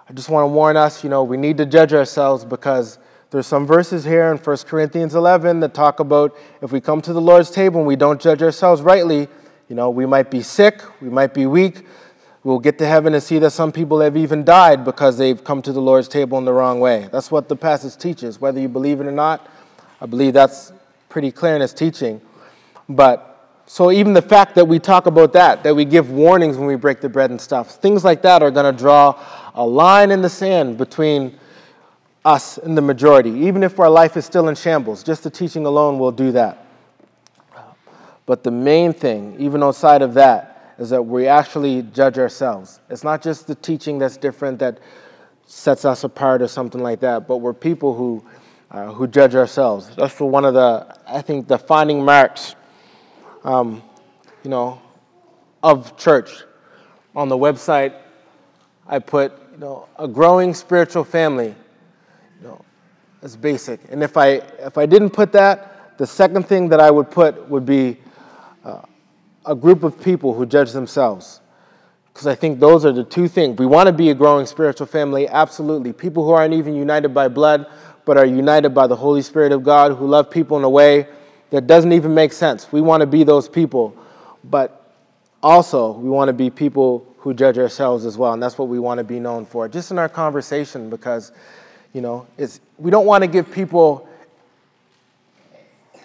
I 0.08 0.14
just 0.14 0.30
want 0.30 0.44
to 0.44 0.50
warn 0.50 0.78
us, 0.78 1.04
you 1.04 1.10
know, 1.10 1.24
we 1.24 1.36
need 1.36 1.58
to 1.58 1.66
judge 1.66 1.94
ourselves 1.94 2.46
because 2.46 3.00
there's 3.32 3.48
some 3.48 3.66
verses 3.66 4.04
here 4.04 4.30
in 4.30 4.38
1 4.38 4.58
Corinthians 4.68 5.16
11 5.16 5.62
that 5.62 5.74
talk 5.74 6.02
about 6.02 6.38
if 6.62 6.74
we 6.74 6.82
come 6.82 7.02
to 7.02 7.14
the 7.14 7.22
Lord's 7.22 7.50
table 7.50 7.80
and 7.80 7.88
we 7.88 7.96
don't 7.96 8.20
judge 8.20 8.44
ourselves 8.44 8.82
rightly, 8.82 9.30
you 9.70 9.76
know, 9.76 9.90
we 9.90 10.06
might 10.06 10.30
be 10.30 10.42
sick, 10.42 10.82
we 11.02 11.10
might 11.10 11.34
be 11.34 11.46
weak. 11.46 11.86
We'll 12.44 12.60
get 12.60 12.78
to 12.80 12.88
heaven 12.88 13.14
and 13.14 13.24
see 13.24 13.40
that 13.40 13.52
some 13.52 13.72
people 13.72 14.02
have 14.02 14.18
even 14.18 14.44
died 14.44 14.84
because 14.84 15.18
they've 15.18 15.42
come 15.42 15.62
to 15.62 15.72
the 15.72 15.82
Lord's 15.82 16.10
table 16.10 16.38
in 16.40 16.46
the 16.46 16.52
wrong 16.52 16.82
way. 16.82 17.08
That's 17.10 17.32
what 17.32 17.48
the 17.48 17.56
passage 17.56 17.96
teaches, 17.96 18.42
whether 18.42 18.60
you 18.60 18.68
believe 18.68 19.00
it 19.00 19.08
or 19.08 19.12
not. 19.12 19.50
I 20.02 20.08
believe 20.08 20.34
that's 20.34 20.74
pretty 21.08 21.32
clear 21.32 21.56
in 21.56 21.62
its 21.62 21.72
teaching. 21.72 22.20
But 22.90 23.62
so 23.66 23.92
even 23.92 24.14
the 24.14 24.22
fact 24.22 24.56
that 24.56 24.66
we 24.66 24.78
talk 24.78 25.06
about 25.06 25.32
that, 25.34 25.64
that 25.64 25.74
we 25.74 25.86
give 25.86 26.10
warnings 26.10 26.58
when 26.58 26.68
we 26.68 26.76
break 26.76 27.00
the 27.00 27.08
bread 27.08 27.30
and 27.30 27.40
stuff, 27.40 27.76
things 27.76 28.04
like 28.04 28.24
that 28.24 28.44
are 28.44 28.52
going 28.52 28.76
to 28.76 28.78
draw 28.78 29.18
a 29.54 29.66
line 29.66 30.12
in 30.12 30.22
the 30.22 30.30
sand 30.30 30.78
between 30.78 31.38
us 32.24 32.58
and 32.58 32.78
the 32.78 32.82
majority, 32.82 33.32
even 33.32 33.64
if 33.64 33.80
our 33.80 33.90
life 33.90 34.16
is 34.16 34.26
still 34.26 34.48
in 34.48 34.56
shambles. 34.56 35.04
Just 35.04 35.24
the 35.24 35.30
teaching 35.30 35.66
alone 35.66 35.98
will 36.00 36.12
do 36.12 36.32
that. 36.34 36.66
But 38.26 38.44
the 38.44 38.52
main 38.52 38.94
thing, 38.94 39.36
even 39.40 39.64
outside 39.64 40.02
of 40.02 40.14
that, 40.14 40.76
is 40.78 40.90
that 40.92 41.02
we 41.02 41.28
actually 41.28 41.82
judge 41.82 42.18
ourselves. 42.18 42.80
It's 42.90 43.04
not 43.04 43.22
just 43.22 43.48
the 43.48 43.56
teaching 43.56 44.00
that's 44.00 44.18
different 44.18 44.60
that 44.60 44.80
sets 45.46 45.84
us 45.86 46.04
apart 46.04 46.42
or 46.42 46.48
something 46.48 46.82
like 46.82 47.02
that, 47.02 47.28
but 47.28 47.38
we're 47.38 47.54
people 47.54 47.94
who, 47.94 48.24
uh, 48.70 48.94
who 48.94 49.08
judge 49.08 49.36
ourselves. 49.36 49.90
That's 49.96 50.14
for 50.14 50.30
one 50.30 50.46
of 50.46 50.54
the, 50.54 50.96
I 51.08 51.22
think, 51.22 51.48
defining 51.48 52.06
marks 52.06 52.56
um, 53.44 53.82
you 54.44 54.50
know, 54.50 54.82
of 55.64 55.98
church. 55.98 56.44
On 57.16 57.28
the 57.28 57.38
website, 57.38 57.94
I 58.88 59.00
put, 59.00 59.34
you 59.54 59.58
know, 59.58 59.88
a 60.00 60.08
growing 60.08 60.54
spiritual 60.54 61.04
family. 61.04 61.56
That's 63.22 63.36
basic. 63.36 63.80
And 63.90 64.04
if 64.04 64.18
I 64.18 64.42
if 64.60 64.78
I 64.78 64.86
didn't 64.86 65.12
put 65.12 65.32
that, 65.34 65.98
the 65.98 66.08
second 66.08 66.48
thing 66.48 66.70
that 66.70 66.80
I 66.80 66.90
would 66.90 67.12
put 67.12 67.50
would 67.50 67.66
be 67.66 67.98
uh, 68.66 68.82
a 69.46 69.56
group 69.56 69.84
of 69.84 70.02
people 70.02 70.34
who 70.34 70.46
judge 70.46 70.72
themselves. 70.72 71.40
Because 72.12 72.28
I 72.28 72.36
think 72.36 72.60
those 72.60 72.84
are 72.84 72.92
the 72.92 73.04
two 73.04 73.28
things. 73.28 73.58
We 73.58 73.66
want 73.66 73.88
to 73.88 73.94
be 73.94 74.10
a 74.10 74.14
growing 74.14 74.46
spiritual 74.46 74.88
family, 74.88 75.28
absolutely. 75.30 75.94
People 75.94 76.26
who 76.26 76.32
aren't 76.32 76.54
even 76.54 76.76
united 76.76 77.10
by 77.10 77.30
blood, 77.30 77.68
but 78.06 78.18
are 78.18 78.26
united 78.26 78.72
by 78.72 78.88
the 78.88 78.96
Holy 78.96 79.22
Spirit 79.22 79.54
of 79.54 79.64
God, 79.64 79.94
who 79.96 80.08
love 80.08 80.30
people 80.30 80.58
in 80.58 80.64
a 80.64 80.70
way 80.70 81.08
that 81.52 81.68
doesn't 81.68 81.94
even 81.94 82.14
make 82.14 82.34
sense. 82.34 82.72
We 82.72 82.82
want 82.82 83.02
to 83.02 83.08
be 83.08 83.24
those 83.24 83.48
people, 83.48 83.96
but 84.44 84.94
also 85.42 85.92
we 85.94 86.10
want 86.10 86.28
to 86.30 86.34
be 86.34 86.50
people 86.50 87.08
who 87.20 87.34
judge 87.34 87.58
ourselves 87.58 88.06
as 88.06 88.18
well, 88.18 88.34
and 88.34 88.42
that's 88.42 88.58
what 88.58 88.68
we 88.68 88.80
want 88.80 88.98
to 88.98 89.04
be 89.04 89.20
known 89.20 89.46
for. 89.46 89.70
Just 89.70 89.92
in 89.92 90.00
our 90.00 90.10
conversation, 90.10 90.90
because 90.90 91.32
you 91.94 92.02
know, 92.02 92.28
it's 92.38 92.60
we 92.78 92.92
don't 92.92 93.06
want 93.06 93.24
to 93.24 93.28
give 93.28 93.52
people 93.52 94.08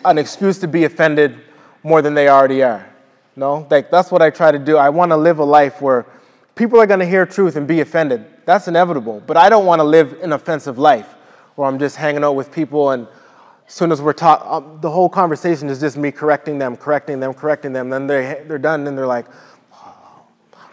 an 0.05 0.19
excuse 0.19 0.59
to 0.59 0.69
be 0.69 0.85
offended 0.85 1.39
more 1.83 2.03
than 2.03 2.15
they 2.15 2.29
already 2.29 2.63
are. 2.63 2.89
No, 3.35 3.67
like 3.71 3.91
that's 3.91 4.11
what 4.11 4.23
I 4.23 4.31
try 4.31 4.51
to 4.51 4.59
do. 4.59 4.77
I 4.77 4.89
want 4.89 5.11
to 5.11 5.17
live 5.17 5.39
a 5.39 5.45
life 5.45 5.81
where 5.81 6.07
people 6.55 6.81
are 6.81 6.87
going 6.87 7.01
to 7.01 7.07
hear 7.07 7.27
truth 7.27 7.57
and 7.57 7.67
be 7.67 7.81
offended. 7.81 8.25
That's 8.45 8.69
inevitable. 8.69 9.23
But 9.27 9.37
I 9.37 9.49
don't 9.49 9.67
want 9.67 9.81
to 9.81 9.85
live 9.85 10.23
an 10.23 10.33
offensive 10.33 10.79
life 10.79 11.15
where 11.55 11.69
I'm 11.69 11.79
just 11.79 11.97
hanging 11.97 12.25
out 12.25 12.33
with 12.33 12.53
people 12.53 12.91
and 12.91 13.07
as 13.67 13.75
soon 13.75 13.91
as 13.91 14.01
we're 14.01 14.13
taught, 14.13 14.47
um, 14.47 14.79
the 14.81 14.91
whole 14.91 15.09
conversation 15.09 15.69
is 15.69 15.81
just 15.81 15.97
me 15.97 16.13
correcting 16.13 16.59
them, 16.59 16.77
correcting 16.77 17.19
them, 17.19 17.35
correcting 17.35 17.73
them. 17.73 17.91
Then 17.91 18.07
they, 18.07 18.45
they're 18.47 18.59
done, 18.59 18.87
and 18.87 18.97
they're 18.97 19.07
like, 19.07 19.27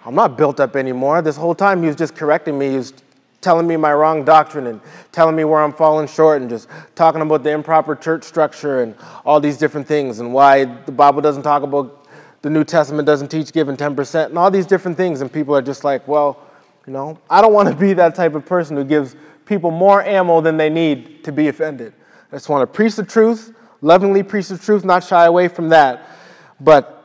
I'm 0.05 0.15
not 0.15 0.37
built 0.37 0.59
up 0.59 0.75
anymore. 0.75 1.21
This 1.21 1.35
whole 1.35 1.55
time 1.55 1.81
he 1.81 1.87
was 1.87 1.95
just 1.95 2.15
correcting 2.15 2.57
me. 2.59 2.69
He 2.71 2.77
was 2.77 2.93
telling 3.43 3.67
me 3.67 3.77
my 3.77 3.93
wrong 3.93 4.23
doctrine 4.23 4.67
and 4.67 4.81
telling 5.11 5.35
me 5.35 5.43
where 5.43 5.61
I'm 5.61 5.73
falling 5.73 6.07
short 6.07 6.41
and 6.41 6.49
just 6.49 6.67
talking 6.95 7.21
about 7.21 7.43
the 7.43 7.51
improper 7.51 7.95
church 7.95 8.23
structure 8.23 8.81
and 8.81 8.95
all 9.25 9.39
these 9.39 9.57
different 9.57 9.87
things 9.87 10.19
and 10.19 10.33
why 10.33 10.65
the 10.65 10.91
Bible 10.91 11.21
doesn't 11.21 11.43
talk 11.43 11.61
about 11.61 12.07
the 12.41 12.49
New 12.49 12.63
Testament 12.63 13.05
doesn't 13.05 13.29
teach 13.29 13.53
giving 13.53 13.77
10% 13.77 14.25
and 14.25 14.37
all 14.37 14.49
these 14.49 14.65
different 14.65 14.97
things. 14.97 15.21
And 15.21 15.31
people 15.31 15.55
are 15.55 15.61
just 15.61 15.83
like, 15.83 16.07
well, 16.07 16.39
you 16.85 16.93
know, 16.93 17.17
I 17.29 17.41
don't 17.41 17.53
want 17.53 17.69
to 17.69 17.75
be 17.75 17.93
that 17.93 18.15
type 18.15 18.35
of 18.35 18.45
person 18.45 18.75
who 18.75 18.83
gives 18.83 19.15
people 19.45 19.71
more 19.71 20.03
ammo 20.03 20.41
than 20.41 20.57
they 20.57 20.69
need 20.69 21.23
to 21.23 21.31
be 21.31 21.47
offended. 21.47 21.93
I 22.31 22.35
just 22.35 22.49
want 22.49 22.61
to 22.61 22.67
preach 22.67 22.95
the 22.95 23.05
truth, 23.05 23.53
lovingly 23.81 24.23
preach 24.23 24.47
the 24.47 24.57
truth, 24.57 24.83
not 24.83 25.03
shy 25.03 25.25
away 25.25 25.47
from 25.47 25.69
that. 25.69 26.09
But 26.59 26.99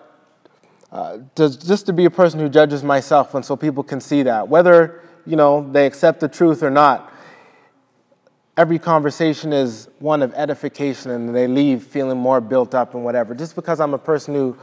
uh, 0.90 1.18
to, 1.34 1.56
just 1.58 1.86
to 1.86 1.92
be 1.92 2.06
a 2.06 2.10
person 2.10 2.40
who 2.40 2.48
judges 2.48 2.82
myself, 2.82 3.34
and 3.34 3.44
so 3.44 3.54
people 3.56 3.84
can 3.84 4.00
see 4.00 4.22
that, 4.22 4.48
whether 4.48 5.02
you 5.26 5.36
know 5.36 5.68
they 5.72 5.86
accept 5.86 6.20
the 6.20 6.28
truth 6.28 6.62
or 6.62 6.70
not. 6.70 7.12
Every 8.56 8.78
conversation 8.78 9.52
is 9.52 9.88
one 10.00 10.22
of 10.22 10.34
edification, 10.34 11.12
and 11.12 11.34
they 11.34 11.46
leave 11.46 11.82
feeling 11.84 12.18
more 12.18 12.40
built 12.40 12.74
up 12.74 12.94
and 12.94 13.04
whatever. 13.04 13.34
Just 13.34 13.54
because 13.54 13.80
I'm 13.80 13.94
a 13.94 13.98
person 13.98 14.34
who 14.34 14.56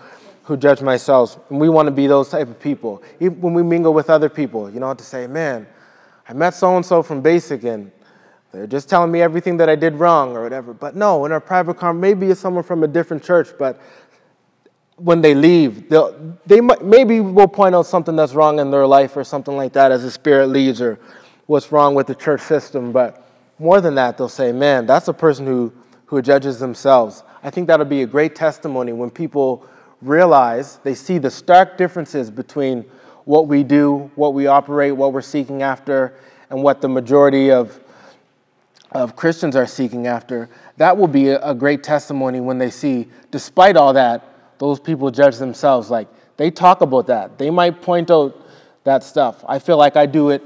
who 0.43 0.57
judge 0.57 0.81
myself, 0.81 1.39
and 1.49 1.59
we 1.59 1.69
want 1.69 1.87
to 1.87 1.91
be 1.91 2.05
those 2.05 2.29
type 2.29 2.47
of 2.47 2.59
people. 2.59 3.01
Even 3.19 3.41
when 3.41 3.53
we 3.53 3.63
mingle 3.63 3.93
with 3.93 4.09
other 4.09 4.29
people, 4.29 4.69
you 4.69 4.79
know, 4.79 4.93
to 4.93 5.03
say, 5.03 5.27
"Man, 5.27 5.65
I 6.27 6.33
met 6.33 6.53
so 6.53 6.75
and 6.75 6.85
so 6.85 7.01
from 7.03 7.21
Basic, 7.21 7.63
and 7.63 7.91
they're 8.55 8.67
just 8.67 8.87
telling 8.89 9.11
me 9.11 9.21
everything 9.21 9.57
that 9.57 9.69
I 9.69 9.75
did 9.75 9.95
wrong 9.95 10.35
or 10.35 10.41
whatever. 10.41 10.73
But 10.73 10.95
no, 10.95 11.25
in 11.25 11.31
our 11.31 11.41
private 11.41 11.77
car, 11.77 11.93
maybe 11.93 12.27
it's 12.27 12.39
someone 12.39 12.63
from 12.63 12.83
a 12.83 12.87
different 12.87 13.21
church, 13.21 13.49
but 13.59 13.81
when 14.97 15.21
they 15.21 15.35
leave, 15.35 15.89
they'll, 15.89 16.37
they 16.45 16.61
might, 16.61 16.83
maybe 16.83 17.19
will 17.19 17.47
point 17.47 17.75
out 17.75 17.85
something 17.85 18.15
that's 18.15 18.33
wrong 18.33 18.59
in 18.59 18.71
their 18.71 18.87
life 18.87 19.17
or 19.17 19.23
something 19.23 19.57
like 19.57 19.73
that 19.73 19.91
as 19.91 20.03
the 20.03 20.11
Spirit 20.11 20.47
leads 20.47 20.81
or 20.81 20.99
what's 21.47 21.71
wrong 21.71 21.95
with 21.95 22.07
the 22.07 22.15
church 22.15 22.41
system. 22.41 22.91
But 22.91 23.27
more 23.59 23.81
than 23.81 23.95
that, 23.95 24.17
they'll 24.17 24.29
say, 24.29 24.51
man, 24.51 24.85
that's 24.85 25.07
a 25.07 25.13
person 25.13 25.45
who 25.45 25.73
who 26.05 26.21
judges 26.21 26.59
themselves. 26.59 27.23
I 27.43 27.49
think 27.49 27.67
that'll 27.67 27.85
be 27.85 28.03
a 28.03 28.07
great 28.07 28.35
testimony 28.35 28.93
when 28.93 29.09
people 29.09 29.65
realize 30.01 30.77
they 30.83 30.95
see 30.95 31.17
the 31.17 31.31
stark 31.31 31.77
differences 31.77 32.29
between 32.29 32.85
what 33.25 33.47
we 33.47 33.63
do, 33.63 34.11
what 34.15 34.33
we 34.33 34.47
operate, 34.47 34.95
what 34.95 35.13
we're 35.13 35.21
seeking 35.21 35.63
after, 35.63 36.13
and 36.49 36.61
what 36.61 36.79
the 36.81 36.87
majority 36.87 37.51
of, 37.51 37.79
of 38.91 39.15
Christians 39.15 39.55
are 39.55 39.65
seeking 39.65 40.05
after. 40.05 40.47
That 40.77 40.95
will 40.95 41.07
be 41.07 41.29
a, 41.29 41.41
a 41.41 41.55
great 41.55 41.81
testimony 41.81 42.39
when 42.39 42.59
they 42.59 42.69
see, 42.69 43.07
despite 43.31 43.75
all 43.75 43.93
that, 43.93 44.34
those 44.57 44.79
people 44.79 45.11
judge 45.11 45.37
themselves. 45.37 45.89
Like 45.89 46.07
they 46.37 46.51
talk 46.51 46.81
about 46.81 47.07
that. 47.07 47.37
They 47.37 47.49
might 47.49 47.81
point 47.81 48.11
out 48.11 48.41
that 48.83 49.03
stuff. 49.03 49.43
I 49.47 49.59
feel 49.59 49.77
like 49.77 49.95
I 49.95 50.05
do 50.05 50.29
it 50.29 50.43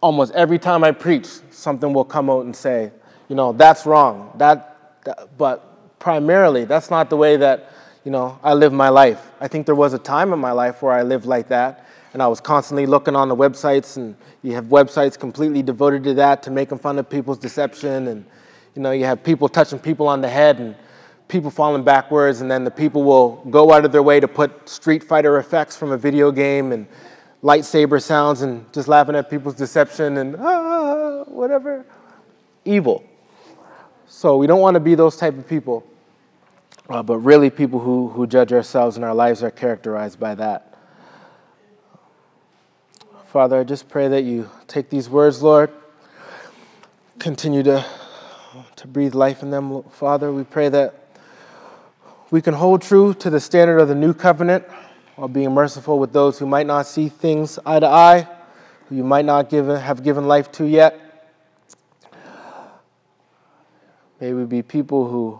almost 0.00 0.32
every 0.34 0.58
time 0.58 0.84
I 0.84 0.92
preach. 0.92 1.26
Something 1.50 1.92
will 1.92 2.04
come 2.04 2.28
out 2.30 2.44
and 2.44 2.54
say, 2.54 2.92
you 3.28 3.36
know, 3.36 3.52
that's 3.52 3.86
wrong. 3.86 4.32
That, 4.36 5.02
that 5.04 5.36
but 5.38 5.98
primarily, 5.98 6.64
that's 6.64 6.90
not 6.90 7.08
the 7.10 7.16
way 7.16 7.36
that 7.38 7.70
you 8.04 8.10
know 8.10 8.38
I 8.42 8.54
live 8.54 8.72
my 8.72 8.90
life. 8.90 9.30
I 9.40 9.48
think 9.48 9.66
there 9.66 9.74
was 9.74 9.94
a 9.94 9.98
time 9.98 10.32
in 10.32 10.38
my 10.38 10.52
life 10.52 10.82
where 10.82 10.92
I 10.92 11.02
lived 11.02 11.24
like 11.24 11.48
that, 11.48 11.86
and 12.12 12.22
I 12.22 12.28
was 12.28 12.40
constantly 12.40 12.86
looking 12.86 13.16
on 13.16 13.28
the 13.28 13.36
websites, 13.36 13.96
and 13.96 14.14
you 14.42 14.52
have 14.52 14.66
websites 14.66 15.18
completely 15.18 15.62
devoted 15.62 16.04
to 16.04 16.14
that, 16.14 16.42
to 16.42 16.50
making 16.50 16.78
fun 16.78 16.98
of 16.98 17.08
people's 17.08 17.38
deception, 17.38 18.08
and 18.08 18.26
you 18.74 18.82
know, 18.82 18.90
you 18.90 19.04
have 19.04 19.22
people 19.22 19.48
touching 19.48 19.78
people 19.78 20.08
on 20.08 20.20
the 20.20 20.28
head 20.28 20.58
and 20.58 20.74
people 21.28 21.50
falling 21.50 21.82
backwards, 21.82 22.40
and 22.40 22.50
then 22.50 22.64
the 22.64 22.70
people 22.70 23.02
will 23.02 23.36
go 23.50 23.72
out 23.72 23.84
of 23.84 23.92
their 23.92 24.02
way 24.02 24.20
to 24.20 24.28
put 24.28 24.68
Street 24.68 25.02
Fighter 25.02 25.38
effects 25.38 25.76
from 25.76 25.92
a 25.92 25.96
video 25.96 26.30
game 26.30 26.72
and 26.72 26.86
lightsaber 27.42 28.00
sounds 28.00 28.42
and 28.42 28.70
just 28.72 28.88
laughing 28.88 29.14
at 29.14 29.28
people's 29.28 29.54
deception 29.54 30.16
and 30.16 30.36
ah, 30.38 31.24
whatever. 31.24 31.84
Evil. 32.64 33.04
So 34.06 34.36
we 34.36 34.46
don't 34.46 34.60
want 34.60 34.74
to 34.74 34.80
be 34.80 34.94
those 34.94 35.16
type 35.16 35.36
of 35.36 35.46
people, 35.46 35.86
uh, 36.88 37.02
but 37.02 37.18
really 37.18 37.50
people 37.50 37.80
who, 37.80 38.08
who 38.08 38.26
judge 38.26 38.52
ourselves 38.52 38.96
and 38.96 39.04
our 39.04 39.14
lives 39.14 39.42
are 39.42 39.50
characterized 39.50 40.18
by 40.18 40.34
that. 40.36 40.78
Father, 43.26 43.60
I 43.60 43.64
just 43.64 43.88
pray 43.88 44.08
that 44.08 44.22
you 44.22 44.48
take 44.68 44.88
these 44.90 45.10
words, 45.10 45.42
Lord, 45.42 45.70
continue 47.18 47.62
to, 47.64 47.84
to 48.76 48.86
breathe 48.86 49.14
life 49.14 49.42
in 49.42 49.50
them, 49.50 49.82
Father. 49.90 50.32
We 50.32 50.44
pray 50.44 50.68
that 50.68 51.03
we 52.30 52.40
can 52.40 52.54
hold 52.54 52.82
true 52.82 53.14
to 53.14 53.30
the 53.30 53.38
standard 53.38 53.78
of 53.78 53.88
the 53.88 53.94
new 53.94 54.14
covenant 54.14 54.64
while 55.16 55.28
being 55.28 55.52
merciful 55.52 55.98
with 55.98 56.12
those 56.12 56.38
who 56.38 56.46
might 56.46 56.66
not 56.66 56.86
see 56.86 57.08
things 57.08 57.58
eye 57.66 57.78
to 57.78 57.86
eye, 57.86 58.26
who 58.88 58.96
you 58.96 59.04
might 59.04 59.24
not 59.24 59.50
give, 59.50 59.66
have 59.66 60.02
given 60.02 60.26
life 60.26 60.50
to 60.52 60.64
yet. 60.64 61.00
May 64.20 64.32
we 64.32 64.44
be 64.44 64.62
people 64.62 65.08
who 65.08 65.38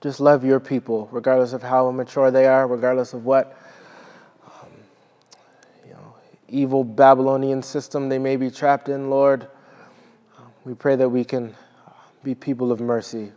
just 0.00 0.20
love 0.20 0.44
your 0.44 0.60
people, 0.60 1.08
regardless 1.10 1.52
of 1.52 1.62
how 1.62 1.88
immature 1.88 2.30
they 2.30 2.46
are, 2.46 2.68
regardless 2.68 3.12
of 3.12 3.24
what 3.24 3.58
um, 4.46 4.68
you 5.84 5.92
know, 5.92 6.14
evil 6.48 6.84
Babylonian 6.84 7.62
system 7.62 8.08
they 8.08 8.18
may 8.18 8.36
be 8.36 8.50
trapped 8.50 8.88
in, 8.88 9.10
Lord. 9.10 9.48
We 10.64 10.74
pray 10.74 10.94
that 10.96 11.08
we 11.08 11.24
can 11.24 11.56
be 12.22 12.36
people 12.36 12.70
of 12.70 12.80
mercy, 12.80 13.32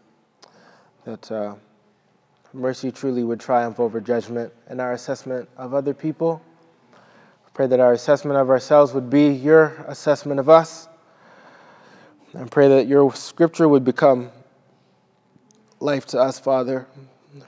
that. 1.05 1.31
Uh, 1.31 1.55
mercy 2.53 2.91
truly 2.91 3.23
would 3.23 3.39
triumph 3.39 3.79
over 3.79 4.01
judgment 4.01 4.51
in 4.69 4.79
our 4.79 4.93
assessment 4.93 5.49
of 5.57 5.73
other 5.73 5.93
people. 5.93 6.41
Pray 7.59 7.67
that 7.67 7.81
our 7.81 7.91
assessment 7.91 8.37
of 8.37 8.49
ourselves 8.49 8.93
would 8.93 9.09
be 9.09 9.27
your 9.27 9.83
assessment 9.85 10.39
of 10.39 10.47
us. 10.47 10.87
And 12.31 12.49
pray 12.49 12.69
that 12.69 12.87
your 12.87 13.13
scripture 13.13 13.67
would 13.67 13.83
become 13.83 14.31
life 15.81 16.05
to 16.05 16.19
us, 16.19 16.39
Father. 16.39 16.87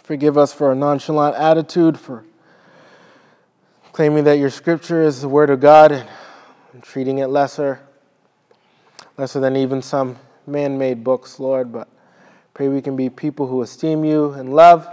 Forgive 0.04 0.38
us 0.38 0.54
for 0.54 0.72
a 0.72 0.76
nonchalant 0.76 1.38
attitude, 1.38 1.98
for 1.98 2.26
claiming 3.94 4.26
that 4.26 4.38
your 4.38 4.50
scripture 4.50 5.02
is 5.02 5.22
the 5.22 5.30
word 5.30 5.50
of 5.50 5.62
God 5.62 5.92
and 6.74 6.84
treating 6.84 7.20
it 7.20 7.28
lesser, 7.28 7.80
lesser 9.18 9.40
than 9.40 9.56
even 9.56 9.82
some 9.82 10.18
man 10.46 10.78
made 10.78 11.06
books, 11.06 11.40
Lord. 11.40 11.72
But 11.72 11.88
Pray 12.54 12.68
we 12.68 12.82
can 12.82 12.96
be 12.96 13.10
people 13.10 13.48
who 13.48 13.62
esteem 13.62 14.04
you 14.04 14.32
and 14.32 14.54
love 14.54 14.86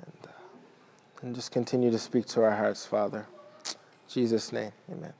and, 0.00 0.12
uh, 0.24 1.22
and 1.22 1.34
just 1.34 1.52
continue 1.52 1.90
to 1.90 1.98
speak 1.98 2.26
to 2.26 2.42
our 2.42 2.54
hearts, 2.54 2.84
Father. 2.84 3.26
In 3.68 3.74
Jesus' 4.08 4.52
name, 4.52 4.72
amen. 4.90 5.12